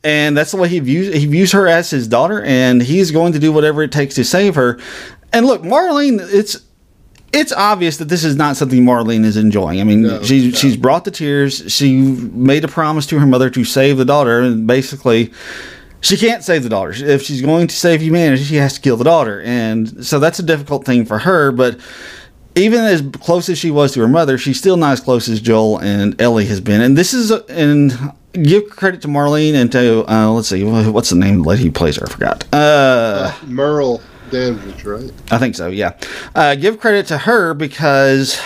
and 0.04 0.36
that's 0.36 0.52
the 0.52 0.58
way 0.58 0.68
he 0.68 0.80
views 0.80 1.14
he 1.16 1.26
views 1.26 1.52
her 1.52 1.68
as 1.68 1.90
his 1.90 2.08
daughter, 2.08 2.42
and 2.44 2.82
he's 2.82 3.12
going 3.12 3.34
to 3.34 3.40
do 3.40 3.52
whatever 3.52 3.82
it 3.84 3.92
takes 3.92 4.16
to 4.16 4.24
save 4.24 4.56
her. 4.56 4.80
And 5.34 5.46
look, 5.46 5.64
Marlene, 5.64 6.20
it's 6.22 6.58
it's 7.36 7.52
obvious 7.52 7.98
that 7.98 8.06
this 8.10 8.24
is 8.24 8.36
not 8.36 8.56
something 8.58 8.82
Marlene 8.84 9.24
is 9.26 9.38
enjoying. 9.38 9.80
I 9.82 9.84
mean, 9.84 10.04
No, 10.04 10.24
she 10.24 10.48
no. 10.50 10.52
she's 10.58 10.78
brought 10.78 11.06
the 11.06 11.12
tears. 11.12 11.64
She 11.72 11.96
made 12.02 12.64
a 12.64 12.68
promise 12.68 13.06
to 13.08 13.20
her 13.20 13.28
mother 13.28 13.50
to 13.52 13.64
save 13.64 13.98
the 13.98 14.06
daughter, 14.06 14.40
and 14.42 14.66
basically. 14.66 15.32
She 16.02 16.18
can't 16.18 16.44
save 16.44 16.62
the 16.62 16.70
daughter. 16.70 16.92
If 16.96 17.24
she's 17.24 17.42
going 17.42 17.66
to 17.68 17.76
save 17.76 18.00
humanity, 18.00 18.44
she 18.44 18.58
has 18.58 18.76
to 18.76 18.82
kill 18.82 18.96
the 18.96 19.04
daughter. 19.04 19.42
And 19.42 20.06
so 20.06 20.20
that's 20.20 20.38
a 20.38 20.44
difficult 20.44 20.86
thing 20.86 21.04
for 21.04 21.18
her. 21.18 21.52
But 21.52 21.80
even 22.56 22.82
as 22.82 23.02
close 23.22 23.50
as 23.50 23.58
she 23.58 23.72
was 23.72 23.94
to 23.94 24.02
her 24.02 24.08
mother, 24.08 24.38
she's 24.38 24.60
still 24.60 24.78
not 24.78 24.92
as 24.94 25.00
close 25.02 25.28
as 25.28 25.42
Joel 25.42 25.80
and 25.80 26.20
Ellie 26.22 26.46
has 26.46 26.62
been. 26.62 26.82
And 26.82 26.96
this 26.96 27.12
is, 27.16 27.32
and 27.50 27.92
give 28.34 28.70
credit 28.70 29.02
to 29.02 29.08
Marlene 29.08 29.56
and 29.56 29.72
to, 29.72 30.06
uh, 30.12 30.30
let's 30.30 30.50
see, 30.50 30.64
what's 30.64 31.10
the 31.10 31.16
name 31.16 31.38
of 31.40 31.44
the 31.44 31.50
lady 31.50 31.64
who 31.64 31.72
plays 31.72 31.96
her? 31.96 32.06
I 32.08 32.12
forgot. 32.12 32.46
Uh, 32.54 33.34
Merle 33.48 34.00
Dandridge, 34.32 34.84
right? 34.84 35.12
I 35.32 35.38
think 35.38 35.56
so, 35.56 35.68
yeah. 35.70 35.98
Uh, 36.34 36.56
give 36.56 36.80
credit 36.80 37.06
to 37.08 37.18
her 37.20 37.54
because 37.54 38.40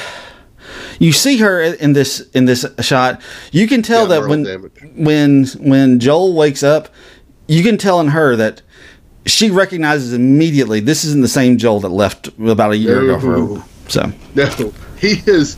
you 1.00 1.12
see 1.14 1.38
her 1.38 1.62
in 1.62 1.94
this 1.94 2.22
in 2.32 2.46
this 2.46 2.66
shot. 2.82 3.22
You 3.52 3.68
can 3.68 3.82
tell 3.82 4.02
Yeah, 4.10 4.20
that 4.20 4.28
when 4.30 4.44
Dandridge. 4.44 4.84
when 4.96 5.46
when 5.70 6.00
Joel 6.00 6.34
wakes 6.36 6.64
up, 6.64 6.90
you 7.48 7.64
can 7.64 7.78
tell 7.78 8.00
in 8.02 8.10
her 8.10 8.36
that 8.36 8.62
she 9.26 9.50
recognizes 9.52 10.14
immediately 10.14 10.80
this 10.80 11.04
isn't 11.06 11.22
the 11.22 11.28
same 11.28 11.58
Joel 11.58 11.80
that 11.82 11.90
left 11.90 12.28
about 12.40 12.72
a 12.72 12.78
year 12.78 13.02
ago. 13.02 13.20
For, 13.62 13.90
so 13.90 14.12
No, 14.36 14.74
he 15.00 15.22
is. 15.26 15.58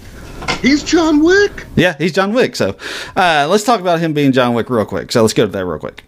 He's 0.62 0.84
John 0.84 1.23
Wick. 1.23 1.65
yeah, 1.75 1.95
he's 1.97 2.12
John 2.13 2.34
Wick. 2.34 2.55
So 2.55 2.75
uh, 3.15 3.47
let's 3.49 3.63
talk 3.63 3.79
about 3.79 3.99
him 3.99 4.13
being 4.13 4.31
John 4.31 4.53
Wick 4.55 4.69
real 4.69 4.86
quick. 4.86 5.12
So 5.12 5.21
let's 5.21 5.34
go 5.34 5.45
to 5.45 5.51
that 5.51 5.65
real 5.65 5.77
quick. 5.79 6.03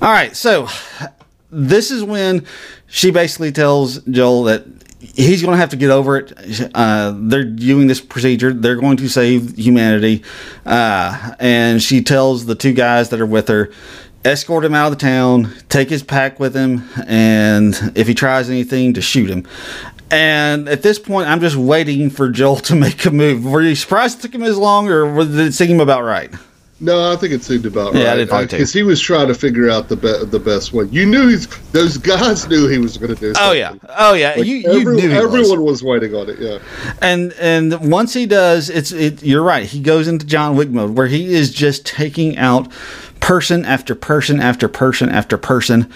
All 0.00 0.10
right, 0.10 0.34
so 0.36 0.68
this 1.50 1.90
is 1.92 2.02
when 2.02 2.44
she 2.92 3.10
basically 3.10 3.50
tells 3.50 4.02
Joel 4.02 4.42
that 4.44 4.66
he's 5.00 5.40
going 5.40 5.52
to 5.52 5.58
have 5.58 5.70
to 5.70 5.76
get 5.76 5.90
over 5.90 6.18
it. 6.18 6.70
Uh, 6.74 7.14
they're 7.16 7.42
doing 7.42 7.86
this 7.86 8.02
procedure. 8.02 8.52
They're 8.52 8.76
going 8.76 8.98
to 8.98 9.08
save 9.08 9.56
humanity, 9.56 10.22
uh, 10.66 11.34
and 11.40 11.82
she 11.82 12.02
tells 12.02 12.44
the 12.44 12.54
two 12.54 12.74
guys 12.74 13.08
that 13.08 13.20
are 13.20 13.26
with 13.26 13.48
her. 13.48 13.72
Escort 14.26 14.66
him 14.66 14.74
out 14.74 14.92
of 14.92 14.98
the 14.98 15.04
town, 15.04 15.54
take 15.70 15.88
his 15.88 16.02
pack 16.02 16.38
with 16.38 16.54
him, 16.54 16.86
and 17.06 17.74
if 17.94 18.06
he 18.06 18.14
tries 18.14 18.50
anything, 18.50 18.92
to 18.92 19.00
shoot 19.00 19.30
him. 19.30 19.48
And 20.10 20.68
at 20.68 20.82
this 20.82 20.98
point, 20.98 21.28
I'm 21.28 21.40
just 21.40 21.56
waiting 21.56 22.10
for 22.10 22.28
Joel 22.28 22.56
to 22.56 22.74
make 22.74 23.06
a 23.06 23.10
move. 23.10 23.46
Were 23.46 23.62
you 23.62 23.74
surprised 23.74 24.18
it 24.18 24.22
took 24.22 24.34
him 24.34 24.42
as 24.42 24.58
long, 24.58 24.90
or 24.90 25.24
did 25.24 25.38
it 25.38 25.54
seem 25.54 25.80
about 25.80 26.04
right? 26.04 26.30
No, 26.82 27.12
I 27.12 27.16
think 27.16 27.32
it 27.32 27.44
seemed 27.44 27.64
about 27.64 27.94
Yeah, 27.94 28.00
I 28.00 28.06
right. 28.08 28.16
did 28.16 28.28
think 28.28 28.32
uh, 28.42 28.46
too. 28.48 28.56
Because 28.56 28.72
he 28.72 28.82
was 28.82 29.00
trying 29.00 29.28
to 29.28 29.34
figure 29.34 29.70
out 29.70 29.88
the 29.88 29.96
be- 29.96 30.24
the 30.26 30.40
best 30.40 30.72
one. 30.72 30.92
You 30.92 31.06
knew 31.06 31.28
he's 31.28 31.46
those 31.70 31.96
guys 31.96 32.48
knew 32.48 32.66
he 32.66 32.78
was 32.78 32.98
going 32.98 33.14
to 33.14 33.20
do. 33.20 33.32
Something. 33.34 33.42
Oh 33.50 33.52
yeah, 33.52 33.74
oh 33.90 34.14
yeah. 34.14 34.34
Like, 34.36 34.46
you 34.46 34.56
you 34.56 34.80
every- 34.80 34.96
knew 34.96 35.02
he 35.02 35.08
was. 35.08 35.24
everyone 35.24 35.62
was. 35.62 35.82
waiting 35.84 36.14
on 36.14 36.28
it. 36.28 36.38
Yeah, 36.40 36.58
And 37.00 37.32
and 37.34 37.90
once 37.90 38.12
he 38.14 38.26
does, 38.26 38.68
it's 38.68 38.90
it. 38.92 39.22
You're 39.22 39.42
right. 39.42 39.64
He 39.66 39.80
goes 39.80 40.08
into 40.08 40.26
John 40.26 40.56
Wick 40.56 40.70
mode 40.70 40.96
where 40.96 41.06
he 41.06 41.32
is 41.32 41.52
just 41.52 41.86
taking 41.86 42.36
out 42.36 42.70
person 43.20 43.64
after 43.64 43.94
person 43.94 44.40
after 44.40 44.66
person 44.68 45.08
after 45.08 45.38
person. 45.38 45.88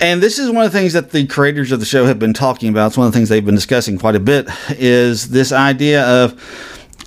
And 0.00 0.20
this 0.22 0.38
is 0.38 0.50
one 0.50 0.64
of 0.64 0.72
the 0.72 0.78
things 0.78 0.92
that 0.94 1.10
the 1.10 1.26
creators 1.26 1.70
of 1.72 1.78
the 1.80 1.86
show 1.86 2.06
have 2.06 2.18
been 2.18 2.32
talking 2.32 2.68
about. 2.70 2.88
It's 2.88 2.96
one 2.96 3.06
of 3.06 3.12
the 3.12 3.16
things 3.18 3.28
they've 3.28 3.44
been 3.44 3.54
discussing 3.54 3.98
quite 3.98 4.16
a 4.16 4.20
bit. 4.20 4.48
Is 4.70 5.28
this 5.30 5.52
idea 5.52 6.04
of 6.04 6.32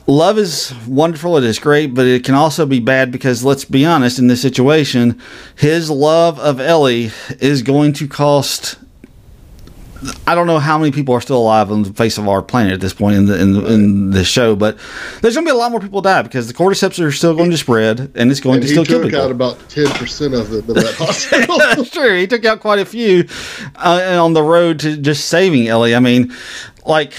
love 0.07 0.37
is 0.37 0.73
wonderful, 0.87 1.37
it 1.37 1.43
is 1.43 1.59
great, 1.59 1.93
but 1.93 2.05
it 2.05 2.23
can 2.23 2.35
also 2.35 2.65
be 2.65 2.79
bad 2.79 3.11
because 3.11 3.43
let's 3.43 3.65
be 3.65 3.85
honest, 3.85 4.19
in 4.19 4.27
this 4.27 4.41
situation, 4.41 5.19
his 5.55 5.89
love 5.89 6.39
of 6.39 6.59
Ellie 6.59 7.11
is 7.39 7.61
going 7.61 7.93
to 7.93 8.07
cost. 8.07 8.77
I 10.27 10.35
don't 10.35 10.45
know 10.45 10.59
how 10.59 10.77
many 10.77 10.91
people 10.91 11.15
are 11.15 11.21
still 11.21 11.37
alive 11.37 11.71
on 11.71 11.81
the 11.81 11.91
face 11.93 12.19
of 12.19 12.27
our 12.27 12.43
planet 12.43 12.73
at 12.73 12.81
this 12.81 12.93
point 12.93 13.15
in 13.15 13.25
the 13.25 13.41
in, 13.41 13.53
the, 13.53 13.73
in 13.73 14.09
the 14.11 14.23
show, 14.23 14.55
but 14.55 14.77
there's 15.21 15.33
going 15.33 15.45
to 15.47 15.51
be 15.51 15.55
a 15.55 15.57
lot 15.57 15.71
more 15.71 15.79
people 15.79 16.01
die 16.01 16.21
because 16.21 16.47
the 16.47 16.53
cordyceps 16.53 17.03
are 17.03 17.11
still 17.11 17.33
going 17.33 17.49
to 17.49 17.57
spread 17.57 18.11
and 18.13 18.29
it's 18.29 18.39
going 18.39 18.57
and 18.57 18.63
to 18.63 18.67
still 18.67 18.85
kill 18.85 18.99
people 18.99 19.09
took 19.09 19.11
people. 19.11 19.25
out 19.25 19.31
about 19.31 19.69
ten 19.69 19.87
percent 19.93 20.35
of 20.35 20.51
them 20.51 20.67
in 20.67 20.75
that 20.75 20.93
hospital. 20.97 21.57
That's 21.57 21.89
true. 21.89 22.19
He 22.19 22.27
took 22.27 22.45
out 22.45 22.59
quite 22.59 22.77
a 22.77 22.85
few 22.85 23.27
uh, 23.77 24.19
on 24.21 24.33
the 24.33 24.43
road 24.43 24.79
to 24.81 24.95
just 24.95 25.25
saving 25.25 25.67
Ellie. 25.67 25.95
I 25.95 25.99
mean, 25.99 26.31
like, 26.85 27.13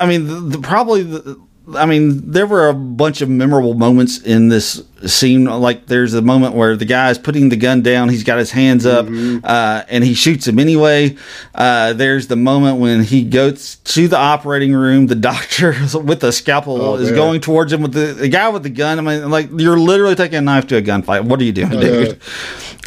I 0.00 0.06
mean, 0.06 0.26
the, 0.26 0.56
the 0.56 0.58
probably 0.58 1.02
the. 1.04 1.40
I 1.74 1.86
mean, 1.86 2.30
there 2.30 2.46
were 2.46 2.68
a 2.68 2.74
bunch 2.74 3.22
of 3.22 3.30
memorable 3.30 3.72
moments 3.72 4.20
in 4.20 4.48
this 4.50 4.82
scene. 5.06 5.44
Like, 5.46 5.86
there's 5.86 6.12
a 6.12 6.20
moment 6.20 6.54
where 6.54 6.76
the 6.76 6.84
guy 6.84 7.08
is 7.10 7.16
putting 7.16 7.48
the 7.48 7.56
gun 7.56 7.80
down. 7.80 8.10
He's 8.10 8.22
got 8.22 8.38
his 8.38 8.50
hands 8.50 8.84
up, 8.84 9.06
uh, 9.08 9.82
and 9.88 10.04
he 10.04 10.12
shoots 10.12 10.46
him 10.46 10.58
anyway. 10.58 11.16
Uh, 11.54 11.94
there's 11.94 12.26
the 12.26 12.36
moment 12.36 12.80
when 12.80 13.02
he 13.02 13.24
goes 13.24 13.76
to 13.76 14.08
the 14.08 14.18
operating 14.18 14.74
room. 14.74 15.06
The 15.06 15.14
doctor 15.32 15.74
with 16.00 16.20
the 16.20 16.32
scalpel 16.32 16.80
Oh, 16.82 16.94
is 16.96 17.08
man. 17.10 17.16
going 17.16 17.40
towards 17.40 17.72
him 17.72 17.80
with 17.80 17.94
the, 17.94 18.12
the 18.12 18.28
guy 18.28 18.50
with 18.50 18.62
the 18.62 18.70
gun. 18.70 18.98
I 18.98 19.02
mean, 19.02 19.30
like, 19.30 19.48
you're 19.56 19.78
literally 19.78 20.16
taking 20.16 20.36
a 20.36 20.42
knife 20.42 20.66
to 20.66 20.76
a 20.76 20.82
gunfight. 20.82 21.24
What 21.24 21.40
are 21.40 21.44
you 21.44 21.52
doing, 21.52 21.70
dude? 21.70 22.20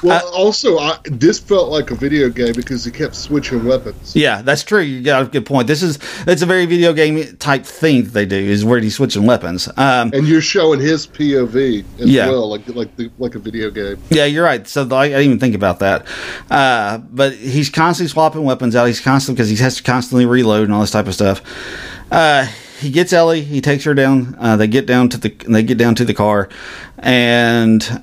well, 0.04 0.28
also, 0.34 0.78
I, 0.78 0.98
this 1.06 1.40
felt 1.40 1.70
like 1.70 1.92
a 1.92 1.96
video 1.96 2.30
game 2.30 2.54
because 2.56 2.86
he 2.86 2.92
kept 2.92 3.16
switching 3.16 3.66
weapons. 3.66 4.16
Yeah, 4.16 4.42
that's 4.42 4.64
true. 4.64 4.82
You 4.82 5.02
got 5.02 5.24
a 5.24 5.26
good 5.26 5.46
point. 5.46 5.68
This 5.68 5.82
is 5.84 6.00
it's 6.28 6.42
a 6.42 6.46
very 6.46 6.66
video 6.66 6.94
game 6.94 7.38
type 7.38 7.66
thing 7.66 8.04
that 8.04 8.12
they 8.14 8.26
do 8.26 8.36
is 8.36 8.64
where 8.64 8.80
he's 8.80 8.96
switching 8.96 9.26
weapons. 9.26 9.68
Um, 9.78 10.12
And 10.14 10.28
you're 10.28 10.42
showing 10.42 10.80
his 10.80 11.08
POV 11.08 11.84
as 12.00 12.10
Yeah. 12.10 12.28
well, 12.30 12.50
like 12.50 12.68
like 12.70 12.96
the, 12.96 13.10
like 13.18 13.36
a 13.36 13.40
video 13.40 13.70
game. 13.72 13.98
yeah, 14.10 14.26
you're 14.26 14.44
right. 14.46 14.68
So 14.68 14.88
I, 14.92 15.04
I 15.06 15.08
didn't 15.10 15.24
even 15.26 15.40
think 15.40 15.56
about 15.56 15.80
that. 15.80 16.06
Uh, 16.50 17.00
but 17.00 17.34
he's 17.34 17.70
constantly 17.70 18.10
swapping 18.10 18.44
weapons 18.44 18.76
out. 18.76 18.86
He's 18.86 19.02
constantly 19.02 19.36
because 19.38 19.50
he 19.50 19.56
has 19.64 19.78
to 19.78 19.84
constantly 19.84 20.26
reload 20.26 20.64
and 20.66 20.74
all 20.74 20.82
this 20.82 20.92
type 20.92 21.08
of 21.08 21.14
stuff. 21.14 21.42
Uh, 22.12 22.46
he 22.80 22.92
gets 22.92 23.12
Ellie. 23.12 23.42
He 23.42 23.60
takes 23.60 23.84
her 23.86 23.94
down. 23.94 24.36
Uh, 24.40 24.56
they 24.56 24.68
get 24.68 24.86
down 24.86 25.10
to 25.10 25.18
the 25.18 25.30
they 25.48 25.64
get 25.64 25.78
down 25.78 25.96
to 25.96 26.06
the 26.06 26.14
car, 26.14 26.50
and. 27.00 28.02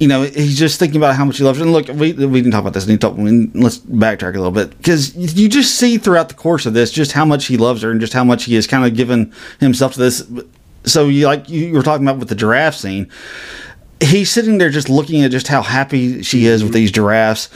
You 0.00 0.08
know, 0.08 0.22
he's 0.22 0.58
just 0.58 0.78
thinking 0.80 0.96
about 0.96 1.14
how 1.14 1.24
much 1.24 1.38
he 1.38 1.44
loves 1.44 1.58
her. 1.58 1.64
And 1.64 1.72
look, 1.72 1.86
we, 1.86 2.12
we 2.12 2.40
didn't 2.40 2.50
talk 2.50 2.62
about 2.62 2.74
this. 2.74 2.84
And 2.84 2.90
he 2.92 2.98
talk, 2.98 3.14
let's 3.16 3.78
backtrack 3.78 4.34
a 4.34 4.38
little 4.38 4.50
bit 4.50 4.76
because 4.76 5.14
you 5.14 5.48
just 5.48 5.76
see 5.76 5.98
throughout 5.98 6.28
the 6.28 6.34
course 6.34 6.66
of 6.66 6.74
this 6.74 6.90
just 6.90 7.12
how 7.12 7.24
much 7.24 7.46
he 7.46 7.56
loves 7.56 7.82
her 7.82 7.90
and 7.92 8.00
just 8.00 8.12
how 8.12 8.24
much 8.24 8.44
he 8.44 8.54
has 8.56 8.66
kind 8.66 8.84
of 8.84 8.96
given 8.96 9.32
himself 9.60 9.94
to 9.94 10.00
this. 10.00 10.28
So 10.84 11.06
you 11.08 11.26
like 11.26 11.48
you 11.48 11.72
were 11.72 11.82
talking 11.82 12.06
about 12.06 12.18
with 12.18 12.28
the 12.28 12.34
giraffe 12.34 12.74
scene. 12.74 13.08
He's 14.00 14.30
sitting 14.30 14.58
there 14.58 14.68
just 14.68 14.88
looking 14.90 15.22
at 15.22 15.30
just 15.30 15.46
how 15.48 15.62
happy 15.62 16.22
she 16.22 16.46
is 16.46 16.62
with 16.64 16.72
these 16.74 16.90
giraffes. 16.90 17.48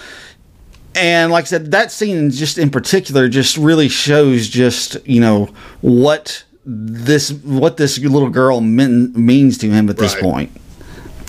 And 0.94 1.30
like 1.32 1.42
I 1.44 1.46
said, 1.46 1.72
that 1.72 1.90
scene 1.92 2.30
just 2.30 2.56
in 2.56 2.70
particular 2.70 3.28
just 3.28 3.56
really 3.56 3.88
shows 3.88 4.48
just, 4.48 4.96
you 5.06 5.20
know, 5.20 5.50
what 5.80 6.44
this 6.64 7.32
what 7.32 7.76
this 7.76 7.98
little 7.98 8.30
girl 8.30 8.60
mean, 8.60 9.12
means 9.14 9.58
to 9.58 9.70
him 9.70 9.90
at 9.90 9.96
this 9.96 10.14
Right. 10.14 10.22
point. 10.22 10.60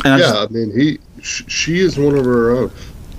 And 0.06 0.14
I 0.14 0.18
yeah, 0.18 0.24
just- 0.24 0.36
I 0.36 0.48
mean, 0.54 0.72
he 0.78 1.00
sh- 1.22 1.44
she 1.48 1.80
is 1.80 1.98
one 1.98 2.16
of 2.18 2.24
her 2.26 2.52
own. 2.56 2.72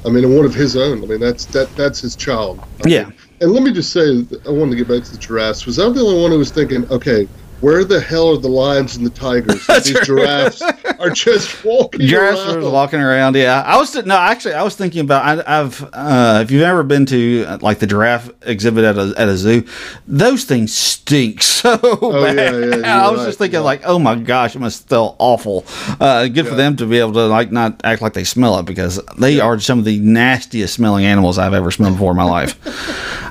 I 0.04 0.08
mean, 0.08 0.34
one 0.34 0.46
of 0.46 0.54
his 0.54 0.76
own. 0.76 1.02
I 1.02 1.06
mean, 1.06 1.20
that's 1.20 1.46
that 1.46 1.74
that's 1.76 2.00
his 2.00 2.16
child. 2.16 2.60
I 2.84 2.88
Yeah. 2.88 3.02
mean, 3.04 3.14
and 3.42 3.52
let 3.52 3.62
me 3.62 3.72
just 3.72 3.92
say, 3.92 4.24
I 4.46 4.50
wanted 4.50 4.70
to 4.72 4.76
get 4.76 4.88
back 4.88 5.02
to 5.04 5.12
the 5.12 5.18
giraffes. 5.18 5.66
Was 5.66 5.78
I 5.78 5.88
the 5.90 6.00
only 6.00 6.20
one 6.22 6.30
who 6.30 6.38
was 6.38 6.50
thinking, 6.50 6.86
okay, 6.90 7.28
where 7.60 7.84
the 7.84 8.00
hell 8.00 8.30
are 8.30 8.36
the 8.38 8.48
lions 8.48 8.96
and 8.96 9.04
the 9.06 9.10
tigers? 9.10 9.66
These 9.84 10.00
giraffes 10.06 10.62
are 10.62 11.10
just 11.10 11.64
walking 11.64 12.00
Giraffes 12.06 12.40
around. 12.40 12.62
were 12.62 12.70
walking 12.70 13.00
around. 13.00 13.36
Yeah, 13.36 13.62
I 13.66 13.76
was 13.78 13.94
no, 14.04 14.16
actually, 14.16 14.54
I 14.54 14.62
was 14.62 14.76
thinking 14.76 15.00
about. 15.02 15.46
I, 15.46 15.60
I've 15.60 15.82
uh, 15.92 16.40
if 16.42 16.50
you've 16.50 16.62
ever 16.62 16.82
been 16.82 17.06
to 17.06 17.44
uh, 17.46 17.58
like 17.60 17.78
the 17.78 17.86
giraffe 17.86 18.30
exhibit 18.42 18.84
at 18.84 18.96
a 18.96 19.12
at 19.16 19.28
a 19.28 19.36
zoo, 19.36 19.64
those 20.06 20.44
things 20.44 20.74
stink 20.74 21.42
so 21.60 21.78
Oh, 21.82 22.24
bad. 22.24 22.36
yeah, 22.36 22.50
you're 22.58 22.84
I 22.86 23.10
was 23.10 23.20
right, 23.20 23.26
just 23.26 23.38
thinking 23.38 23.54
yeah. 23.60 23.64
like, 23.64 23.82
oh 23.84 23.98
my 23.98 24.14
gosh, 24.14 24.56
it 24.56 24.60
must 24.60 24.88
smell 24.88 25.16
awful. 25.18 25.64
Uh, 26.00 26.28
good 26.28 26.46
for 26.48 26.54
them 26.54 26.76
to 26.76 26.86
be 26.86 26.98
able 26.98 27.12
to 27.12 27.26
like 27.26 27.52
not 27.52 27.80
act 27.84 28.00
like 28.02 28.12
they 28.14 28.24
smell 28.24 28.58
it 28.58 28.64
because 28.66 29.00
they 29.18 29.40
are 29.40 29.58
some 29.60 29.78
of 29.78 29.84
the 29.84 29.98
nastiest 30.00 30.74
smelling 30.74 31.04
animals 31.04 31.38
I've 31.38 31.54
ever 31.54 31.70
smelled 31.70 31.94
before 31.94 32.12
in 32.12 32.16
my 32.16 32.24
life. 32.24 32.56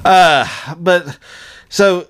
Uh, 0.05 0.45
but 0.77 1.17
so 1.69 2.07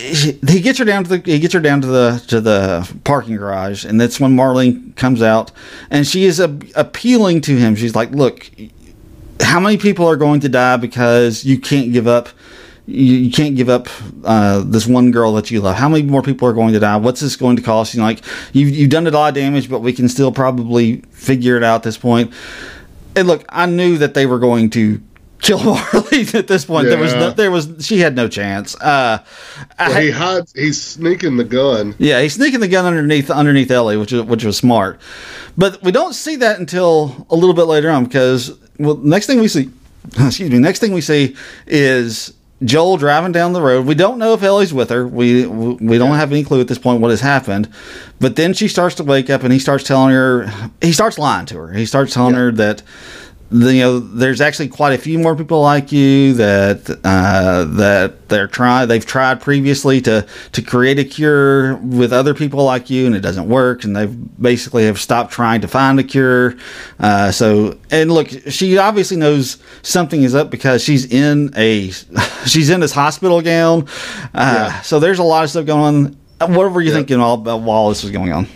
he 0.48 0.60
gets 0.60 0.78
her 0.78 0.84
down 0.84 1.04
to 1.04 1.18
the 1.18 1.30
he 1.30 1.38
gets 1.38 1.52
her 1.52 1.60
down 1.60 1.82
to 1.82 1.86
the 1.86 2.24
to 2.28 2.40
the 2.40 2.90
parking 3.04 3.36
garage 3.36 3.84
and 3.84 4.00
that's 4.00 4.18
when 4.18 4.34
Marlene 4.34 4.96
comes 4.96 5.20
out 5.20 5.52
and 5.90 6.06
she 6.06 6.24
is 6.24 6.40
a, 6.40 6.58
appealing 6.74 7.42
to 7.42 7.56
him. 7.56 7.76
She's 7.76 7.94
like 7.94 8.10
look 8.10 8.50
how 9.42 9.60
many 9.60 9.76
people 9.76 10.06
are 10.06 10.16
going 10.16 10.40
to 10.40 10.48
die 10.48 10.78
because 10.78 11.44
you 11.44 11.58
can't 11.58 11.92
give 11.92 12.06
up 12.06 12.30
you, 12.86 13.14
you 13.16 13.30
can't 13.30 13.56
give 13.56 13.68
up 13.68 13.88
uh, 14.24 14.60
this 14.64 14.86
one 14.86 15.10
girl 15.10 15.34
that 15.34 15.50
you 15.50 15.60
love? 15.60 15.76
How 15.76 15.88
many 15.88 16.02
more 16.02 16.22
people 16.22 16.48
are 16.48 16.54
going 16.54 16.72
to 16.72 16.80
die? 16.80 16.96
What's 16.96 17.20
this 17.20 17.36
going 17.36 17.56
to 17.56 17.62
cost? 17.62 17.92
You 17.94 18.00
know, 18.00 18.06
like 18.06 18.22
you've, 18.54 18.70
you've 18.70 18.90
done 18.90 19.06
a 19.06 19.10
lot 19.10 19.28
of 19.28 19.34
damage 19.34 19.68
but 19.68 19.80
we 19.80 19.92
can 19.92 20.08
still 20.08 20.32
probably 20.32 21.02
figure 21.10 21.58
it 21.58 21.62
out 21.62 21.76
at 21.76 21.82
this 21.82 21.98
point. 21.98 22.32
And 23.14 23.28
look 23.28 23.44
I 23.50 23.66
knew 23.66 23.98
that 23.98 24.14
they 24.14 24.24
were 24.24 24.38
going 24.38 24.70
to 24.70 25.02
kill 25.40 25.62
Marley 25.62 26.26
at 26.34 26.46
this 26.48 26.64
point 26.64 26.86
there 26.88 26.98
was 26.98 27.14
no, 27.14 27.30
there 27.30 27.50
was 27.50 27.68
she 27.80 27.98
had 27.98 28.14
no 28.14 28.28
chance 28.28 28.74
uh 28.80 29.18
Well, 29.78 29.92
had- 29.92 30.02
he 30.02 30.10
hides. 30.10 30.52
He's 30.54 30.82
sneaking 30.82 31.36
the 31.36 31.44
gun. 31.44 31.94
yeah, 31.98 32.20
he's 32.20 32.34
sneaking 32.34 32.60
the 32.60 32.68
gun 32.68 32.84
underneath 32.84 33.30
underneath 33.30 33.70
Ellie, 33.70 33.96
which 33.96 34.12
is 34.12 34.22
which 34.22 34.44
was 34.44 34.56
smart. 34.56 35.00
But 35.56 35.82
we 35.82 35.92
don't 35.92 36.14
see 36.14 36.36
that 36.36 36.58
until 36.58 37.26
a 37.30 37.34
little 37.34 37.54
bit 37.54 37.64
later 37.64 37.90
on 37.90 38.04
because 38.04 38.56
well, 38.78 38.96
next 38.96 39.26
thing 39.26 39.40
we 39.40 39.48
see, 39.48 39.70
excuse 40.18 40.50
me, 40.50 40.58
next 40.58 40.78
thing 40.80 40.92
we 40.92 41.00
see 41.00 41.36
is 41.66 42.32
Joel 42.62 42.98
driving 42.98 43.32
down 43.32 43.54
the 43.54 43.62
road. 43.62 43.86
We 43.86 43.94
don't 43.94 44.18
know 44.18 44.34
if 44.34 44.42
Ellie's 44.42 44.72
with 44.74 44.90
her. 44.90 45.06
We 45.06 45.46
we 45.46 45.96
don't 45.98 46.16
have 46.16 46.30
any 46.30 46.44
clue 46.44 46.60
at 46.60 46.68
this 46.68 46.78
point 46.78 47.00
what 47.00 47.10
has 47.10 47.20
happened. 47.22 47.72
But 48.20 48.36
then 48.36 48.52
she 48.52 48.68
starts 48.68 48.96
to 48.96 49.04
wake 49.04 49.30
up 49.30 49.42
and 49.42 49.52
he 49.52 49.58
starts 49.58 49.84
telling 49.84 50.12
her 50.14 50.46
he 50.82 50.92
starts 50.92 51.18
lying 51.18 51.46
to 51.46 51.56
her. 51.56 51.72
He 51.72 51.86
starts 51.86 52.12
telling 52.12 52.34
her 52.34 52.52
that 52.52 52.82
the, 53.52 53.74
you 53.74 53.80
know, 53.80 53.98
there's 53.98 54.40
actually 54.40 54.68
quite 54.68 54.92
a 54.92 54.98
few 54.98 55.18
more 55.18 55.34
people 55.34 55.60
like 55.60 55.90
you 55.90 56.34
that 56.34 56.88
uh, 57.04 57.64
that 57.64 58.28
they're 58.28 58.46
trying. 58.46 58.86
They've 58.88 59.04
tried 59.04 59.40
previously 59.40 60.00
to 60.02 60.24
to 60.52 60.62
create 60.62 60.98
a 61.00 61.04
cure 61.04 61.74
with 61.76 62.12
other 62.12 62.32
people 62.32 62.64
like 62.64 62.90
you, 62.90 63.06
and 63.06 63.14
it 63.16 63.20
doesn't 63.20 63.48
work. 63.48 63.82
And 63.84 63.96
they've 63.96 64.40
basically 64.40 64.84
have 64.86 65.00
stopped 65.00 65.32
trying 65.32 65.60
to 65.62 65.68
find 65.68 65.98
a 65.98 66.04
cure. 66.04 66.54
Uh, 67.00 67.32
so, 67.32 67.76
and 67.90 68.12
look, 68.12 68.28
she 68.48 68.78
obviously 68.78 69.16
knows 69.16 69.58
something 69.82 70.22
is 70.22 70.34
up 70.34 70.50
because 70.50 70.82
she's 70.84 71.04
in 71.12 71.52
a 71.56 71.90
she's 72.46 72.70
in 72.70 72.78
this 72.80 72.92
hospital 72.92 73.42
gown. 73.42 73.86
Uh, 74.32 74.68
Yeah. 74.70 74.80
So 74.82 75.00
there's 75.00 75.18
a 75.18 75.24
lot 75.24 75.42
of 75.44 75.50
stuff 75.50 75.66
going 75.66 76.16
on. 76.40 76.54
What 76.54 76.72
were 76.72 76.80
you 76.80 76.90
Yeah. 76.90 76.96
thinking 76.98 77.20
all 77.20 77.34
about 77.34 77.62
while 77.62 77.88
this 77.88 78.02
was 78.02 78.12
going 78.12 78.32
on? 78.32 78.46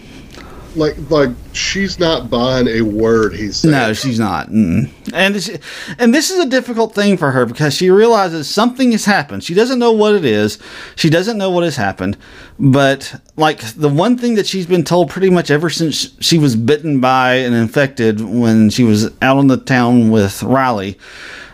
Like 0.77 0.97
like 1.11 1.31
she's 1.53 1.99
not 1.99 2.31
buying 2.31 2.67
a 2.69 2.83
word 2.83 3.35
he's 3.35 3.59
saying. 3.59 3.73
No, 3.73 3.93
she's 3.93 4.19
not. 4.19 4.49
Mm. 4.49 4.91
And 5.13 5.37
it's, 5.37 5.51
and 5.99 6.15
this 6.15 6.31
is 6.31 6.39
a 6.39 6.49
difficult 6.49 6.95
thing 6.95 7.17
for 7.17 7.31
her 7.31 7.47
because 7.47 7.75
she 7.75 7.91
realizes 7.91 8.49
something 8.49 8.93
has 8.93 9.05
happened. 9.05 9.45
She 9.45 9.55
doesn't 9.55 9.79
know 9.79 9.93
what 9.93 10.15
it 10.15 10.25
is. 10.25 10.59
She 10.97 11.11
doesn't 11.11 11.39
know 11.39 11.51
what 11.51 11.65
has 11.65 11.77
happened. 11.77 12.17
But 12.59 13.21
like 13.37 13.61
the 13.61 13.89
one 13.89 14.17
thing 14.19 14.35
that 14.35 14.47
she's 14.47 14.67
been 14.67 14.85
told 14.85 15.11
pretty 15.11 15.31
much 15.31 15.51
ever 15.51 15.71
since 15.71 16.17
she 16.21 16.39
was 16.39 16.57
bitten 16.57 17.01
by 17.01 17.35
and 17.35 17.55
infected 17.55 18.21
when 18.21 18.71
she 18.71 18.85
was 18.85 19.07
out 19.23 19.37
on 19.37 19.47
the 19.47 19.57
town 19.57 20.11
with 20.11 20.43
Riley 20.43 20.99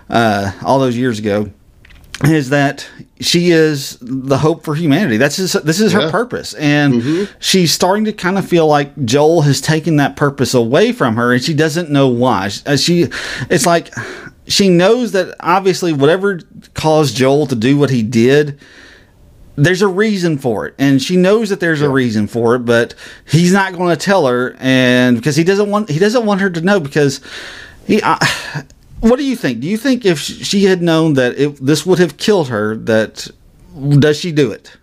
uh, 0.09 0.52
all 0.62 0.78
those 0.78 0.96
years 0.96 1.18
ago 1.18 1.50
is 2.24 2.50
that 2.50 2.88
she 3.20 3.50
is 3.50 3.96
the 4.00 4.38
hope 4.38 4.64
for 4.64 4.74
humanity. 4.74 5.16
That's 5.16 5.37
his, 5.37 5.52
this 5.52 5.80
is 5.80 5.92
her 5.92 6.11
purpose, 6.11 6.54
and 6.54 7.28
she's 7.38 7.72
starting 7.72 8.04
to 8.04 8.12
kind 8.12 8.38
of 8.38 8.46
feel 8.46 8.66
like 8.66 9.04
Joel 9.04 9.42
has 9.42 9.61
taken 9.61 9.96
that 9.96 10.16
purpose 10.16 10.52
away 10.54 10.92
from 10.92 11.16
her, 11.16 11.33
and 11.33 11.42
she 11.42 11.54
doesn't 11.54 11.90
know 11.90 12.09
why. 12.09 12.48
She, 12.48 13.04
uh, 13.04 13.09
it's 13.48 13.66
like 13.66 13.92
she 14.46 14.68
knows 14.68 15.12
that 15.12 15.35
obviously 15.40 15.92
whatever 15.92 16.40
caused 16.74 17.16
Joel 17.16 17.46
to 17.46 17.56
do 17.56 17.76
what 17.78 17.90
he 17.90 18.02
did 18.02 18.59
there's 19.56 19.83
a 19.83 19.88
reason 19.88 20.38
for 20.38 20.66
it. 20.66 20.74
And 20.78 21.02
she 21.02 21.16
knows 21.16 21.50
that 21.50 21.61
there's 21.61 21.83
a 21.83 21.90
reason 21.90 22.26
for 22.26 22.54
it 22.54 22.61
but 22.61 22.94
he's 23.26 23.52
not 23.52 23.74
going 23.74 23.94
to 23.94 24.02
tell 24.02 24.26
her 24.26 24.56
and 24.59 25.16
because 25.16 25.37
he 25.37 25.44
doesn't 25.44 25.70
want 25.70 25.90
he 25.90 25.98
doesn't 25.98 26.24
want 26.24 26.40
her 26.40 26.48
to 26.50 26.61
know 26.61 26.80
because 26.80 27.20
he 27.87 28.00
uh, 28.02 28.16
what 29.00 29.16
do 29.16 29.24
you 29.24 29.36
think 29.36 29.60
do 29.60 29.66
you 29.66 29.76
think 29.76 30.04
if 30.04 30.18
she 30.18 30.64
had 30.64 30.82
known 30.82 31.14
that 31.14 31.38
it, 31.38 31.56
this 31.64 31.84
would 31.86 31.98
have 31.98 32.16
killed 32.16 32.48
her 32.48 32.76
that 32.76 33.28
does 33.98 34.18
she 34.18 34.32
do 34.32 34.50
it 34.50 34.76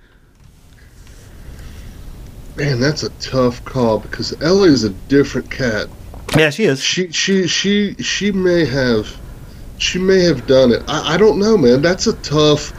Man, 2.58 2.80
that's 2.80 3.03
a 3.03 3.10
tough 3.19 3.63
call 3.65 3.99
because 3.99 4.34
Ellie 4.41 4.69
is 4.69 4.84
a 4.84 4.89
different 4.89 5.51
cat. 5.51 5.88
yeah 6.36 6.49
she 6.49 6.63
is 6.63 6.82
She 6.82 7.12
she 7.12 7.47
she 7.47 7.93
she 7.95 8.32
may 8.32 8.65
have 8.65 9.15
she 9.77 9.99
may 9.99 10.21
have 10.23 10.47
done 10.47 10.71
it. 10.71 10.82
I, 10.88 11.13
I 11.13 11.17
don't 11.17 11.38
know, 11.38 11.56
man. 11.56 11.84
That's 11.84 12.08
a 12.08 12.13
tough. 12.23 12.73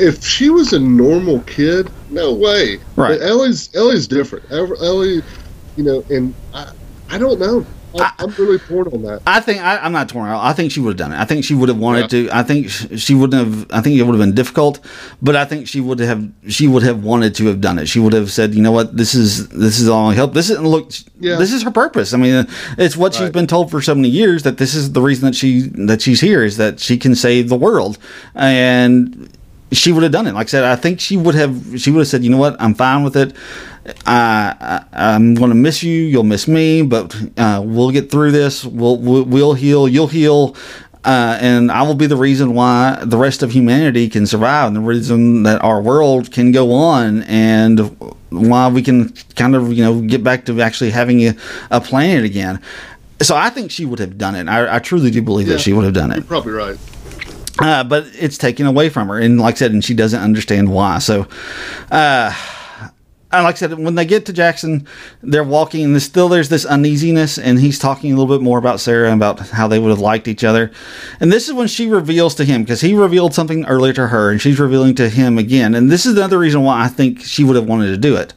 If 0.00 0.24
she 0.24 0.48
was 0.48 0.72
a 0.72 0.78
normal 0.80 1.40
kid, 1.40 1.90
no 2.08 2.32
way. 2.32 2.78
Right. 2.96 3.18
But 3.18 3.22
Ellie's 3.22 3.68
Ellie's 3.74 4.08
different. 4.08 4.50
Ellie, 4.50 5.22
you 5.76 5.84
know, 5.84 6.02
and 6.08 6.34
I 6.54 6.72
I 7.10 7.18
don't 7.18 7.38
know. 7.38 7.66
I, 8.00 8.12
I'm 8.18 8.30
really 8.32 8.58
torn 8.58 8.88
on 8.88 9.02
that. 9.02 9.22
I 9.26 9.40
think 9.40 9.60
I, 9.60 9.78
I'm 9.78 9.92
not 9.92 10.08
torn 10.08 10.28
out. 10.28 10.42
I 10.42 10.52
think 10.52 10.72
she 10.72 10.80
would 10.80 10.90
have 10.90 10.96
done 10.96 11.12
it. 11.12 11.16
I 11.20 11.24
think 11.24 11.44
she 11.44 11.54
would 11.54 11.68
have 11.68 11.78
wanted 11.78 12.10
to. 12.10 12.28
I 12.32 12.42
think 12.42 12.68
she 12.70 13.14
wouldn't 13.14 13.46
have. 13.46 13.72
I 13.72 13.80
think 13.80 13.96
it 13.98 14.02
would 14.02 14.12
have 14.14 14.20
been 14.20 14.34
difficult, 14.34 14.80
but 15.22 15.36
I 15.36 15.44
think 15.44 15.68
she 15.68 15.80
would 15.80 15.98
have. 16.00 16.28
She 16.48 16.66
would 16.66 16.82
have 16.82 17.02
wanted 17.04 17.34
to 17.36 17.46
have 17.46 17.60
done 17.60 17.78
it. 17.78 17.86
She 17.86 18.00
would 18.00 18.12
have 18.12 18.30
said, 18.30 18.54
"You 18.54 18.62
know 18.62 18.72
what? 18.72 18.96
This 18.96 19.14
is 19.14 19.48
this 19.48 19.80
is 19.80 19.88
all 19.88 20.10
I 20.10 20.14
help. 20.14 20.34
This 20.34 20.50
is 20.50 20.58
look. 20.58 20.90
Yeah. 21.20 21.36
This 21.36 21.52
is 21.52 21.62
her 21.62 21.70
purpose. 21.70 22.12
I 22.14 22.16
mean, 22.16 22.34
uh, 22.34 22.44
it's 22.76 22.96
what 22.96 23.14
she's 23.14 23.30
been 23.30 23.46
told 23.46 23.70
for 23.70 23.80
so 23.82 23.94
many 23.94 24.08
years 24.08 24.42
that 24.44 24.58
this 24.58 24.74
is 24.74 24.92
the 24.92 25.02
reason 25.02 25.26
that 25.26 25.34
she 25.34 25.62
that 25.86 26.00
she's 26.02 26.20
here 26.20 26.44
is 26.44 26.56
that 26.58 26.80
she 26.80 26.96
can 26.96 27.14
save 27.14 27.48
the 27.48 27.56
world, 27.56 27.98
and 28.34 29.28
she 29.72 29.92
would 29.92 30.02
have 30.02 30.12
done 30.12 30.26
it. 30.26 30.34
Like 30.34 30.46
I 30.46 30.50
said, 30.50 30.64
I 30.64 30.76
think 30.76 31.00
she 31.00 31.16
would 31.16 31.34
have. 31.34 31.80
She 31.80 31.90
would 31.90 31.98
have 32.00 32.08
said, 32.08 32.24
"You 32.24 32.30
know 32.30 32.38
what? 32.38 32.56
I'm 32.60 32.74
fine 32.74 33.02
with 33.02 33.16
it. 33.16 33.34
I, 34.06 34.84
I 34.92 35.14
I'm 35.14 35.34
going 35.34 35.50
to 35.50 35.54
miss 35.56 35.82
you. 35.82 36.02
You'll 36.02 36.24
miss 36.24 36.46
me, 36.48 36.82
but 36.82 37.14
uh, 37.36 37.62
we'll 37.64 37.90
get 37.90 38.10
through 38.10 38.32
this. 38.32 38.64
We'll 38.64 38.96
we'll, 38.98 39.24
we'll 39.24 39.54
heal. 39.54 39.88
You'll 39.88 40.08
heal." 40.08 40.56
Uh, 41.04 41.38
and 41.40 41.70
I 41.72 41.82
will 41.82 41.94
be 41.94 42.06
the 42.06 42.16
reason 42.16 42.54
why 42.54 42.98
the 43.02 43.16
rest 43.16 43.42
of 43.42 43.52
humanity 43.52 44.08
can 44.10 44.26
survive, 44.26 44.66
and 44.66 44.76
the 44.76 44.80
reason 44.80 45.44
that 45.44 45.62
our 45.62 45.80
world 45.80 46.32
can 46.32 46.52
go 46.52 46.72
on, 46.72 47.22
and 47.22 47.78
why 48.30 48.68
we 48.68 48.82
can 48.82 49.10
kind 49.36 49.54
of 49.54 49.72
you 49.72 49.82
know 49.84 50.00
get 50.02 50.22
back 50.24 50.44
to 50.46 50.60
actually 50.60 50.90
having 50.90 51.20
a, 51.26 51.34
a 51.70 51.80
planet 51.80 52.24
again. 52.24 52.60
So 53.22 53.36
I 53.36 53.48
think 53.48 53.70
she 53.70 53.84
would 53.84 54.00
have 54.00 54.18
done 54.18 54.34
it. 54.34 54.48
I, 54.48 54.76
I 54.76 54.78
truly 54.80 55.10
do 55.10 55.22
believe 55.22 55.46
Yeah. 55.48 55.54
that 55.54 55.60
she 55.60 55.72
would 55.72 55.84
have 55.84 55.94
done 55.94 56.10
it 56.12 56.16
You're 56.16 56.24
probably 56.24 56.52
right. 56.52 56.76
uh, 57.60 57.84
but 57.84 58.06
it's 58.14 58.36
taken 58.36 58.66
away 58.66 58.90
from 58.90 59.08
her, 59.08 59.18
and 59.18 59.40
like 59.40 59.54
I 59.54 59.58
said, 59.58 59.72
and 59.72 59.82
she 59.84 59.94
doesn't 59.94 60.20
understand 60.20 60.70
why. 60.70 60.98
So, 60.98 61.26
uh, 61.90 62.34
and 63.30 63.44
like 63.44 63.56
I 63.56 63.58
said, 63.58 63.78
when 63.78 63.94
they 63.94 64.04
get 64.04 64.26
to 64.26 64.32
Jackson, 64.32 64.86
they're 65.22 65.44
walking, 65.44 65.84
and 65.84 65.94
there's 65.94 66.04
still 66.04 66.28
there's 66.28 66.48
this 66.48 66.64
uneasiness, 66.64 67.38
and 67.38 67.58
he's 67.60 67.78
talking 67.78 68.12
a 68.12 68.16
little 68.16 68.34
bit 68.34 68.42
more 68.42 68.58
about 68.58 68.80
Sarah 68.80 69.10
and 69.10 69.20
about 69.20 69.38
how 69.50 69.68
they 69.68 69.78
would 69.78 69.90
have 69.90 70.00
liked 70.00 70.28
each 70.28 70.44
other. 70.44 70.70
And 71.20 71.30
this 71.32 71.46
is 71.48 71.54
when 71.54 71.68
she 71.68 71.88
reveals 71.88 72.34
to 72.36 72.44
him 72.44 72.62
because 72.62 72.80
he 72.80 72.94
revealed 72.94 73.34
something 73.34 73.66
earlier 73.66 73.92
to 73.94 74.08
her, 74.08 74.30
and 74.30 74.40
she's 74.40 74.58
revealing 74.58 74.94
to 74.96 75.08
him 75.08 75.38
again. 75.38 75.74
And 75.74 75.90
this 75.90 76.06
is 76.06 76.16
another 76.16 76.38
reason 76.38 76.62
why 76.62 76.82
I 76.84 76.88
think 76.88 77.20
she 77.20 77.44
would 77.44 77.56
have 77.56 77.66
wanted 77.66 77.88
to 77.88 77.96
do 77.98 78.16
it 78.16 78.32